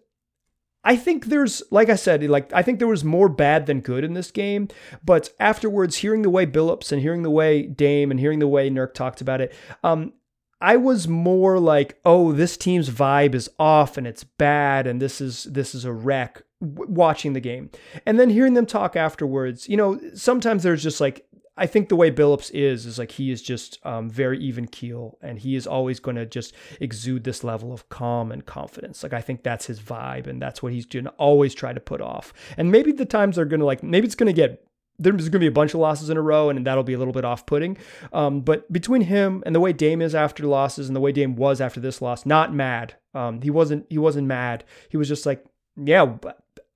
I 0.83 0.95
think 0.95 1.25
there's, 1.25 1.61
like 1.69 1.89
I 1.89 1.95
said, 1.95 2.23
like 2.23 2.51
I 2.53 2.63
think 2.63 2.79
there 2.79 2.87
was 2.87 3.03
more 3.03 3.29
bad 3.29 3.65
than 3.65 3.81
good 3.81 4.03
in 4.03 4.13
this 4.13 4.31
game. 4.31 4.67
But 5.03 5.29
afterwards, 5.39 5.97
hearing 5.97 6.23
the 6.23 6.29
way 6.29 6.45
Billups 6.45 6.91
and 6.91 7.01
hearing 7.01 7.23
the 7.23 7.29
way 7.29 7.63
Dame 7.63 8.11
and 8.11 8.19
hearing 8.19 8.39
the 8.39 8.47
way 8.47 8.69
Nurk 8.69 8.93
talked 8.93 9.21
about 9.21 9.41
it, 9.41 9.53
um, 9.83 10.13
I 10.59 10.77
was 10.77 11.07
more 11.07 11.59
like, 11.59 11.99
oh, 12.05 12.31
this 12.31 12.55
team's 12.55 12.89
vibe 12.89 13.33
is 13.33 13.49
off 13.57 13.97
and 13.97 14.05
it's 14.05 14.23
bad 14.23 14.85
and 14.87 15.01
this 15.01 15.19
is 15.19 15.45
this 15.45 15.73
is 15.73 15.85
a 15.85 15.93
wreck. 15.93 16.43
W- 16.61 16.91
watching 16.91 17.33
the 17.33 17.39
game 17.39 17.71
and 18.05 18.19
then 18.19 18.29
hearing 18.29 18.53
them 18.53 18.67
talk 18.67 18.95
afterwards, 18.95 19.67
you 19.67 19.75
know, 19.75 19.99
sometimes 20.13 20.61
there's 20.61 20.83
just 20.83 21.01
like 21.01 21.25
I 21.57 21.67
think 21.67 21.89
the 21.89 21.95
way 21.95 22.09
Billups 22.11 22.49
is 22.53 22.85
is 22.85 22.97
like 22.97 23.11
he 23.11 23.29
is 23.29 23.41
just 23.41 23.77
um, 23.85 24.09
very 24.09 24.39
even 24.39 24.67
keel, 24.67 25.17
and 25.21 25.37
he 25.37 25.55
is 25.55 25.67
always 25.67 25.99
going 25.99 26.15
to 26.15 26.25
just 26.25 26.53
exude 26.79 27.23
this 27.23 27.43
level 27.43 27.73
of 27.73 27.89
calm 27.89 28.31
and 28.31 28.45
confidence. 28.45 29.03
Like 29.03 29.13
I 29.13 29.21
think 29.21 29.43
that's 29.43 29.65
his 29.65 29.79
vibe, 29.79 30.27
and 30.27 30.41
that's 30.41 30.63
what 30.63 30.71
he's 30.71 30.85
going 30.85 31.05
to 31.05 31.11
always 31.11 31.53
try 31.53 31.73
to 31.73 31.79
put 31.79 32.01
off. 32.01 32.33
And 32.57 32.71
maybe 32.71 32.91
the 32.91 33.05
times 33.05 33.37
are 33.37 33.45
going 33.45 33.59
to 33.59 33.65
like 33.65 33.83
maybe 33.83 34.05
it's 34.05 34.15
going 34.15 34.33
to 34.33 34.33
get 34.33 34.65
there's 34.97 35.29
going 35.29 35.31
to 35.31 35.39
be 35.39 35.47
a 35.47 35.51
bunch 35.51 35.73
of 35.73 35.79
losses 35.79 36.09
in 36.09 36.17
a 36.17 36.21
row, 36.21 36.49
and 36.49 36.65
that'll 36.65 36.83
be 36.83 36.93
a 36.93 36.97
little 36.97 37.13
bit 37.13 37.25
off-putting. 37.25 37.77
Um, 38.13 38.41
but 38.41 38.71
between 38.71 39.01
him 39.01 39.41
and 39.45 39.55
the 39.55 39.59
way 39.59 39.73
Dame 39.73 40.01
is 40.01 40.13
after 40.13 40.45
losses, 40.45 40.87
and 40.87 40.95
the 40.95 40.99
way 40.99 41.11
Dame 41.11 41.35
was 41.35 41.59
after 41.59 41.79
this 41.79 42.01
loss, 42.01 42.25
not 42.25 42.53
mad. 42.53 42.95
Um, 43.13 43.41
he 43.41 43.49
wasn't. 43.49 43.87
He 43.89 43.97
wasn't 43.97 44.27
mad. 44.27 44.63
He 44.89 44.97
was 44.97 45.07
just 45.07 45.25
like, 45.25 45.43
yeah, 45.75 46.17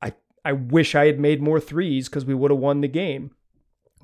I 0.01 0.13
I 0.43 0.53
wish 0.53 0.95
I 0.95 1.05
had 1.05 1.19
made 1.19 1.41
more 1.41 1.59
threes 1.59 2.09
because 2.09 2.25
we 2.25 2.33
would 2.33 2.51
have 2.51 2.59
won 2.59 2.81
the 2.81 2.87
game. 2.87 3.31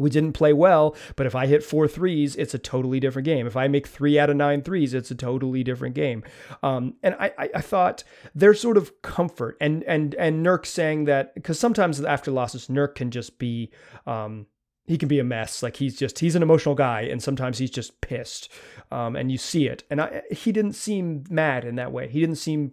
We 0.01 0.09
didn't 0.09 0.33
play 0.33 0.53
well, 0.53 0.95
but 1.15 1.25
if 1.25 1.35
I 1.35 1.47
hit 1.47 1.63
four 1.63 1.87
threes, 1.87 2.35
it's 2.35 2.53
a 2.53 2.59
totally 2.59 2.99
different 2.99 3.25
game. 3.25 3.47
If 3.47 3.55
I 3.55 3.67
make 3.67 3.87
three 3.87 4.19
out 4.19 4.29
of 4.29 4.35
nine 4.35 4.61
threes, 4.61 4.93
it's 4.93 5.11
a 5.11 5.15
totally 5.15 5.63
different 5.63 5.95
game. 5.95 6.23
Um, 6.63 6.95
and 7.03 7.15
I, 7.19 7.31
I, 7.37 7.49
I, 7.55 7.61
thought 7.61 8.03
there's 8.35 8.59
sort 8.59 8.77
of 8.77 9.01
comfort 9.01 9.57
and 9.61 9.83
and 9.83 10.15
and 10.15 10.45
Nurk 10.45 10.65
saying 10.65 11.05
that 11.05 11.35
because 11.35 11.59
sometimes 11.59 12.01
after 12.01 12.31
losses, 12.31 12.67
Nurk 12.67 12.95
can 12.95 13.11
just 13.11 13.39
be 13.39 13.71
um, 14.05 14.47
he 14.85 14.97
can 14.97 15.07
be 15.07 15.19
a 15.19 15.23
mess. 15.23 15.63
Like 15.63 15.77
he's 15.77 15.97
just 15.97 16.19
he's 16.19 16.35
an 16.35 16.43
emotional 16.43 16.75
guy, 16.75 17.01
and 17.01 17.21
sometimes 17.21 17.57
he's 17.57 17.71
just 17.71 18.01
pissed, 18.01 18.51
um, 18.91 19.15
and 19.15 19.31
you 19.31 19.37
see 19.37 19.67
it. 19.67 19.83
And 19.89 20.01
I, 20.01 20.21
he 20.31 20.51
didn't 20.51 20.73
seem 20.73 21.23
mad 21.29 21.65
in 21.65 21.75
that 21.75 21.91
way. 21.91 22.09
He 22.09 22.19
didn't 22.19 22.35
seem 22.35 22.71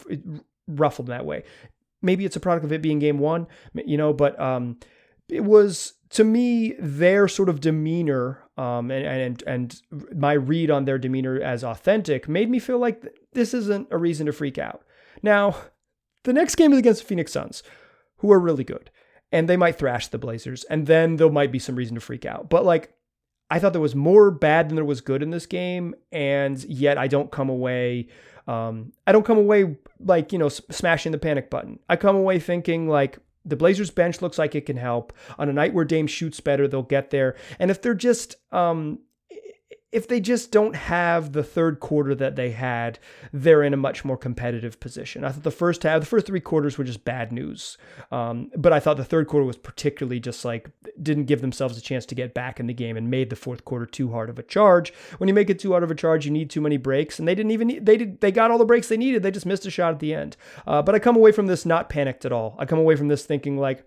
ruffled 0.67 1.09
in 1.09 1.17
that 1.17 1.27
way. 1.27 1.45
Maybe 2.03 2.25
it's 2.25 2.37
a 2.37 2.41
product 2.41 2.65
of 2.65 2.73
it 2.73 2.83
being 2.83 2.99
game 2.99 3.19
one, 3.19 3.47
you 3.75 3.97
know, 3.97 4.13
but 4.13 4.39
um, 4.41 4.79
it 5.29 5.45
was 5.45 5.95
to 6.11 6.25
me, 6.25 6.75
their 6.79 7.29
sort 7.29 7.49
of 7.49 7.61
demeanor 7.61 8.43
um, 8.57 8.91
and, 8.91 9.07
and 9.07 9.43
and 9.47 9.83
my 10.15 10.33
read 10.33 10.71
on 10.71 10.85
their 10.85 10.99
demeanor 10.99 11.41
as 11.41 11.63
authentic 11.63 12.29
made 12.29 12.51
me 12.51 12.59
feel 12.59 12.79
like 12.79 13.05
this 13.33 13.55
isn't 13.55 13.89
a 13.91 13.99
reason 13.99 14.27
to 14.27 14.33
freak 14.33 14.59
out. 14.59 14.83
Now, 15.23 15.57
the 16.25 16.33
next 16.33 16.57
game 16.57 16.73
is 16.73 16.79
against 16.79 17.03
the 17.03 17.07
Phoenix 17.07 17.33
Suns, 17.33 17.63
who 18.19 18.33
are 18.33 18.41
really 18.41 18.65
good, 18.65 18.91
and 19.31 19.49
they 19.49 19.57
might 19.57 19.77
thrash 19.77 20.09
the 20.09 20.19
Blazers, 20.19 20.65
and 20.65 20.87
then 20.87 21.17
there 21.17 21.31
might 21.31 21.53
be 21.53 21.59
some 21.59 21.77
reason 21.77 21.95
to 21.95 22.01
freak 22.01 22.25
out. 22.25 22.49
But 22.49 22.65
like, 22.65 22.95
I 23.51 23.59
thought 23.59 23.73
there 23.73 23.81
was 23.81 23.95
more 23.95 24.31
bad 24.31 24.69
than 24.69 24.77
there 24.77 24.85
was 24.85 25.01
good 25.01 25.23
in 25.23 25.31
this 25.31 25.47
game, 25.47 25.95
and 26.11 26.63
yet 26.65 26.99
I 26.99 27.07
don't 27.07 27.31
come 27.31 27.49
away. 27.49 28.09
Um, 28.47 28.93
I 29.07 29.13
don't 29.13 29.27
come 29.27 29.39
away 29.39 29.77
like 30.01 30.33
you 30.33 30.39
know 30.39 30.49
smashing 30.49 31.13
the 31.13 31.19
panic 31.19 31.51
button. 31.51 31.79
I 31.89 31.97
come 31.97 32.17
away 32.17 32.41
thinking 32.41 32.89
like 32.89 33.19
the 33.45 33.57
Blazers 33.57 33.91
bench 33.91 34.21
looks 34.21 34.39
like 34.39 34.55
it 34.55 34.67
can 34.67 34.77
help. 34.77 35.13
On 35.39 35.49
a 35.49 35.53
night 35.53 35.75
where 35.75 35.85
Dame 35.85 36.07
shoots 36.07 36.41
better, 36.41 36.69
they'll 36.69 36.83
get 36.83 37.11
there. 37.11 37.37
And 37.59 37.71
if 37.71 37.81
they're 37.81 37.95
just 37.95 38.37
um, 38.53 39.01
if 39.91 40.07
they 40.07 40.21
just 40.21 40.53
don't 40.53 40.77
have 40.77 41.33
the 41.33 41.43
third 41.43 41.81
quarter 41.81 42.15
that 42.15 42.37
they 42.37 42.51
had, 42.51 42.99
they're 43.33 43.63
in 43.63 43.73
a 43.73 43.79
much 43.79 44.05
more 44.05 44.19
competitive 44.19 44.79
position. 44.81 45.25
I 45.25 45.31
thought 45.31 45.45
the 45.45 45.51
first 45.51 45.83
half, 45.83 46.01
the 46.01 46.07
first 46.07 46.27
three 46.27 46.41
quarters 46.41 46.77
were 46.77 46.85
just 46.85 47.07
bad 47.07 47.33
news. 47.33 47.79
Um, 48.13 48.51
but 48.55 48.73
I 48.73 48.81
thought 48.81 48.99
the 48.99 49.05
third 49.05 49.29
quarter 49.29 49.47
was 49.47 49.57
particularly 49.57 50.21
just 50.21 50.45
like 50.45 50.71
didn't 51.03 51.25
give 51.25 51.41
themselves 51.41 51.79
a 51.79 51.81
chance 51.81 52.05
to 52.07 52.15
get 52.15 52.35
back 52.35 52.61
in 52.61 52.67
the 52.67 52.75
game 52.75 52.99
and 52.99 53.11
made 53.11 53.31
the 53.31 53.37
fourth 53.37 53.65
quarter 53.65 53.87
too 53.87 54.11
hard 54.11 54.29
of 54.29 54.39
a 54.39 54.43
charge. 54.43 54.93
When 55.17 55.29
you 55.29 55.35
make 55.35 55.49
it 55.49 55.59
too 55.59 55.71
hard 55.71 55.83
of 55.83 55.91
a 55.91 55.95
charge, 55.95 56.27
you 56.27 56.33
need 56.33 56.51
too 56.51 56.61
many 56.61 56.77
breaks, 56.77 57.19
and 57.19 57.27
they 57.27 57.35
didn't 57.35 57.53
even 57.53 57.83
they 57.83 57.97
did 57.97 58.21
they 58.21 58.31
got 58.31 58.51
all 58.51 58.59
the 58.59 58.67
breaks 58.67 58.89
they 58.89 58.99
needed. 58.99 59.23
They 59.23 59.31
just 59.31 59.47
missed 59.47 59.65
a 59.65 59.71
shot 59.71 59.95
at 59.95 60.01
the 60.01 60.13
end. 60.13 60.37
Uh, 60.67 60.83
but 60.83 60.95
I 60.95 60.99
come 60.99 61.17
away 61.17 61.33
from 61.33 61.47
this 61.47 61.65
not 61.65 61.89
panicked 61.89 62.27
at 62.27 62.33
all. 62.33 62.57
I 62.59 62.67
come 62.67 62.79
away 62.79 62.97
from 62.97 63.09
this 63.09 63.25
thinking 63.25 63.57
like 63.57 63.85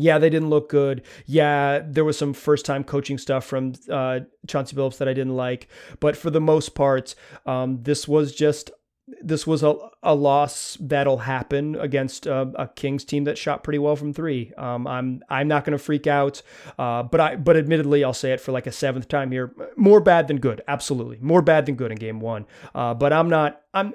yeah, 0.00 0.18
they 0.18 0.30
didn't 0.30 0.50
look 0.50 0.68
good. 0.68 1.02
Yeah, 1.26 1.82
there 1.84 2.04
was 2.04 2.18
some 2.18 2.32
first 2.32 2.64
time 2.64 2.84
coaching 2.84 3.18
stuff 3.18 3.44
from 3.44 3.74
uh, 3.90 4.20
Chauncey 4.46 4.76
Billups 4.76 4.98
that 4.98 5.08
I 5.08 5.14
didn't 5.14 5.36
like. 5.36 5.68
But 6.00 6.16
for 6.16 6.30
the 6.30 6.40
most 6.40 6.74
part, 6.74 7.14
um, 7.46 7.82
this 7.82 8.08
was 8.08 8.34
just 8.34 8.70
this 9.22 9.46
was 9.46 9.62
a, 9.62 9.74
a 10.02 10.14
loss 10.14 10.76
that'll 10.80 11.18
happen 11.18 11.74
against 11.76 12.26
uh, 12.26 12.46
a 12.54 12.68
Kings 12.68 13.04
team 13.04 13.24
that 13.24 13.36
shot 13.36 13.64
pretty 13.64 13.78
well 13.78 13.96
from 13.96 14.12
three. 14.12 14.52
Um, 14.56 14.86
I'm 14.86 15.22
I'm 15.28 15.48
not 15.48 15.64
going 15.64 15.76
to 15.76 15.82
freak 15.82 16.06
out, 16.06 16.42
uh, 16.78 17.02
but 17.02 17.20
I 17.20 17.36
but 17.36 17.56
admittedly 17.56 18.04
I'll 18.04 18.12
say 18.12 18.32
it 18.32 18.40
for 18.40 18.52
like 18.52 18.66
a 18.66 18.72
seventh 18.72 19.08
time 19.08 19.30
here. 19.30 19.52
More 19.76 20.00
bad 20.00 20.28
than 20.28 20.38
good, 20.38 20.62
absolutely. 20.68 21.18
More 21.20 21.42
bad 21.42 21.66
than 21.66 21.74
good 21.74 21.92
in 21.92 21.98
game 21.98 22.20
one. 22.20 22.46
Uh, 22.74 22.94
but 22.94 23.12
I'm 23.12 23.28
not 23.28 23.62
I'm 23.74 23.94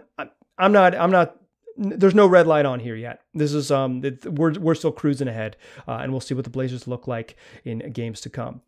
I'm 0.58 0.72
not 0.72 0.96
I'm 0.96 1.12
not 1.12 1.38
there's 1.78 2.16
no 2.16 2.28
red 2.28 2.48
light 2.48 2.66
on 2.66 2.80
here 2.80 2.96
yet. 2.96 3.22
This 3.34 3.54
is 3.54 3.72
um 3.72 4.04
it, 4.04 4.26
we're 4.26 4.54
we're 4.60 4.76
still 4.76 4.92
cruising 4.92 5.28
ahead, 5.28 5.58
uh, 5.88 6.00
and 6.02 6.12
we'll 6.12 6.22
see 6.22 6.34
what 6.34 6.44
the 6.44 6.50
Blazers 6.50 6.88
look 6.88 7.08
like 7.08 7.36
in 7.64 7.80
games 7.92 8.22
to 8.22 8.30
come. 8.30 8.62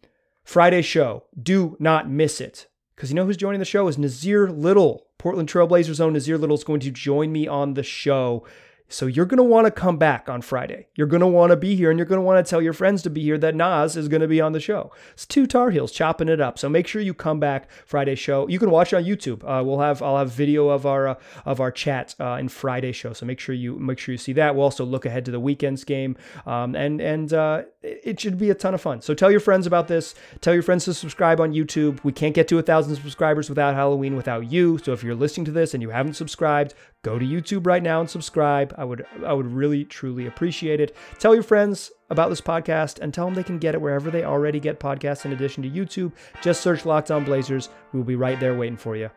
Friday 0.43 0.81
show, 0.81 1.23
do 1.41 1.75
not 1.79 2.09
miss 2.09 2.39
it 2.39 2.67
because 2.95 3.09
you 3.09 3.15
know 3.15 3.25
who's 3.25 3.37
joining 3.37 3.59
the 3.59 3.65
show 3.65 3.87
is 3.87 3.97
Nassir 3.97 4.49
Little, 4.49 5.05
Portland 5.17 5.49
Trailblazers 5.49 5.99
own 5.99 6.13
Nassir 6.13 6.39
Little 6.39 6.55
is 6.55 6.63
going 6.63 6.79
to 6.81 6.91
join 6.91 7.31
me 7.31 7.47
on 7.47 7.75
the 7.75 7.83
show 7.83 8.45
so 8.89 9.05
you're 9.05 9.25
going 9.25 9.37
to 9.37 9.43
want 9.43 9.65
to 9.65 9.71
come 9.71 9.97
back 9.97 10.29
on 10.29 10.41
Friday. 10.41 10.87
You're 10.95 11.07
going 11.07 11.21
to 11.21 11.27
want 11.27 11.51
to 11.51 11.57
be 11.57 11.75
here 11.75 11.89
and 11.89 11.99
you're 11.99 12.05
going 12.05 12.19
to 12.19 12.25
want 12.25 12.43
to 12.43 12.49
tell 12.49 12.61
your 12.61 12.73
friends 12.73 13.01
to 13.03 13.09
be 13.09 13.21
here 13.21 13.37
that 13.37 13.53
Nas 13.53 13.97
is 13.97 14.07
going 14.07 14.21
to 14.21 14.27
be 14.27 14.39
on 14.39 14.53
the 14.53 14.59
show. 14.59 14.91
It's 15.13 15.25
two 15.25 15.45
Tar 15.45 15.71
Heels 15.71 15.91
chopping 15.91 16.29
it 16.29 16.39
up. 16.39 16.57
So 16.57 16.69
make 16.69 16.87
sure 16.87 17.01
you 17.01 17.13
come 17.13 17.39
back 17.39 17.69
Friday 17.85 18.15
show. 18.15 18.47
You 18.47 18.59
can 18.59 18.71
watch 18.71 18.93
it 18.93 18.95
on 18.95 19.03
YouTube. 19.03 19.43
Uh, 19.43 19.63
we'll 19.63 19.79
have 19.79 20.01
I'll 20.01 20.17
have 20.17 20.31
video 20.31 20.69
of 20.69 20.85
our 20.85 21.07
uh, 21.09 21.15
of 21.45 21.59
our 21.59 21.71
chat 21.71 22.15
uh, 22.19 22.37
in 22.39 22.47
Friday 22.47 22.93
show. 22.93 23.13
So 23.13 23.25
make 23.25 23.39
sure 23.39 23.53
you 23.53 23.77
make 23.77 23.99
sure 23.99 24.13
you 24.13 24.17
see 24.17 24.33
that. 24.33 24.55
We'll 24.55 24.63
also 24.63 24.85
look 24.85 25.05
ahead 25.05 25.25
to 25.25 25.31
the 25.31 25.39
weekend's 25.39 25.83
game. 25.83 26.15
Um, 26.45 26.75
and 26.75 27.01
and 27.01 27.33
uh, 27.33 27.63
it 27.81 28.19
should 28.19 28.37
be 28.37 28.49
a 28.49 28.55
ton 28.55 28.73
of 28.73 28.81
fun. 28.81 29.01
So 29.01 29.13
tell 29.13 29.31
your 29.31 29.39
friends 29.39 29.67
about 29.67 29.87
this. 29.87 30.15
Tell 30.41 30.53
your 30.53 30.63
friends 30.63 30.85
to 30.85 30.93
subscribe 30.93 31.39
on 31.39 31.53
YouTube. 31.53 32.03
We 32.03 32.11
can't 32.11 32.33
get 32.33 32.47
to 32.49 32.59
a 32.59 32.61
thousand 32.61 32.95
subscribers 32.95 33.49
without 33.49 33.75
Halloween 33.75 34.15
without 34.15 34.51
you. 34.51 34.77
So 34.77 34.93
if 34.93 35.03
you're 35.03 35.15
listening 35.15 35.45
to 35.45 35.51
this 35.51 35.73
and 35.73 35.83
you 35.83 35.89
haven't 35.89 36.13
subscribed, 36.13 36.73
go 37.03 37.17
to 37.19 37.25
YouTube 37.25 37.65
right 37.65 37.83
now 37.83 37.99
and 37.99 38.09
subscribe. 38.09 38.73
I 38.77 38.83
would 38.83 39.05
I 39.25 39.33
would 39.33 39.47
really 39.47 39.85
truly 39.85 40.27
appreciate 40.27 40.79
it. 40.79 40.95
Tell 41.19 41.33
your 41.33 41.43
friends 41.43 41.91
about 42.09 42.29
this 42.29 42.41
podcast 42.41 42.99
and 42.99 43.13
tell 43.13 43.25
them 43.25 43.33
they 43.33 43.43
can 43.43 43.59
get 43.59 43.75
it 43.75 43.81
wherever 43.81 44.09
they 44.11 44.23
already 44.23 44.59
get 44.59 44.79
podcasts 44.79 45.25
in 45.25 45.33
addition 45.33 45.63
to 45.63 45.69
YouTube. 45.69 46.11
Just 46.41 46.61
search 46.61 46.85
Locked 46.85 47.11
On 47.11 47.23
Blazers. 47.23 47.69
We'll 47.93 48.03
be 48.03 48.15
right 48.15 48.39
there 48.39 48.55
waiting 48.55 48.77
for 48.77 48.95
you. 48.95 49.09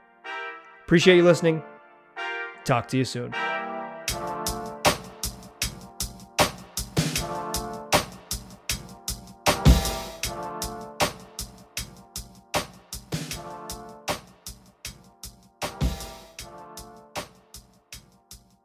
Appreciate 0.84 1.16
you 1.16 1.24
listening. 1.24 1.62
Talk 2.64 2.88
to 2.88 2.98
you 2.98 3.04
soon. 3.04 3.32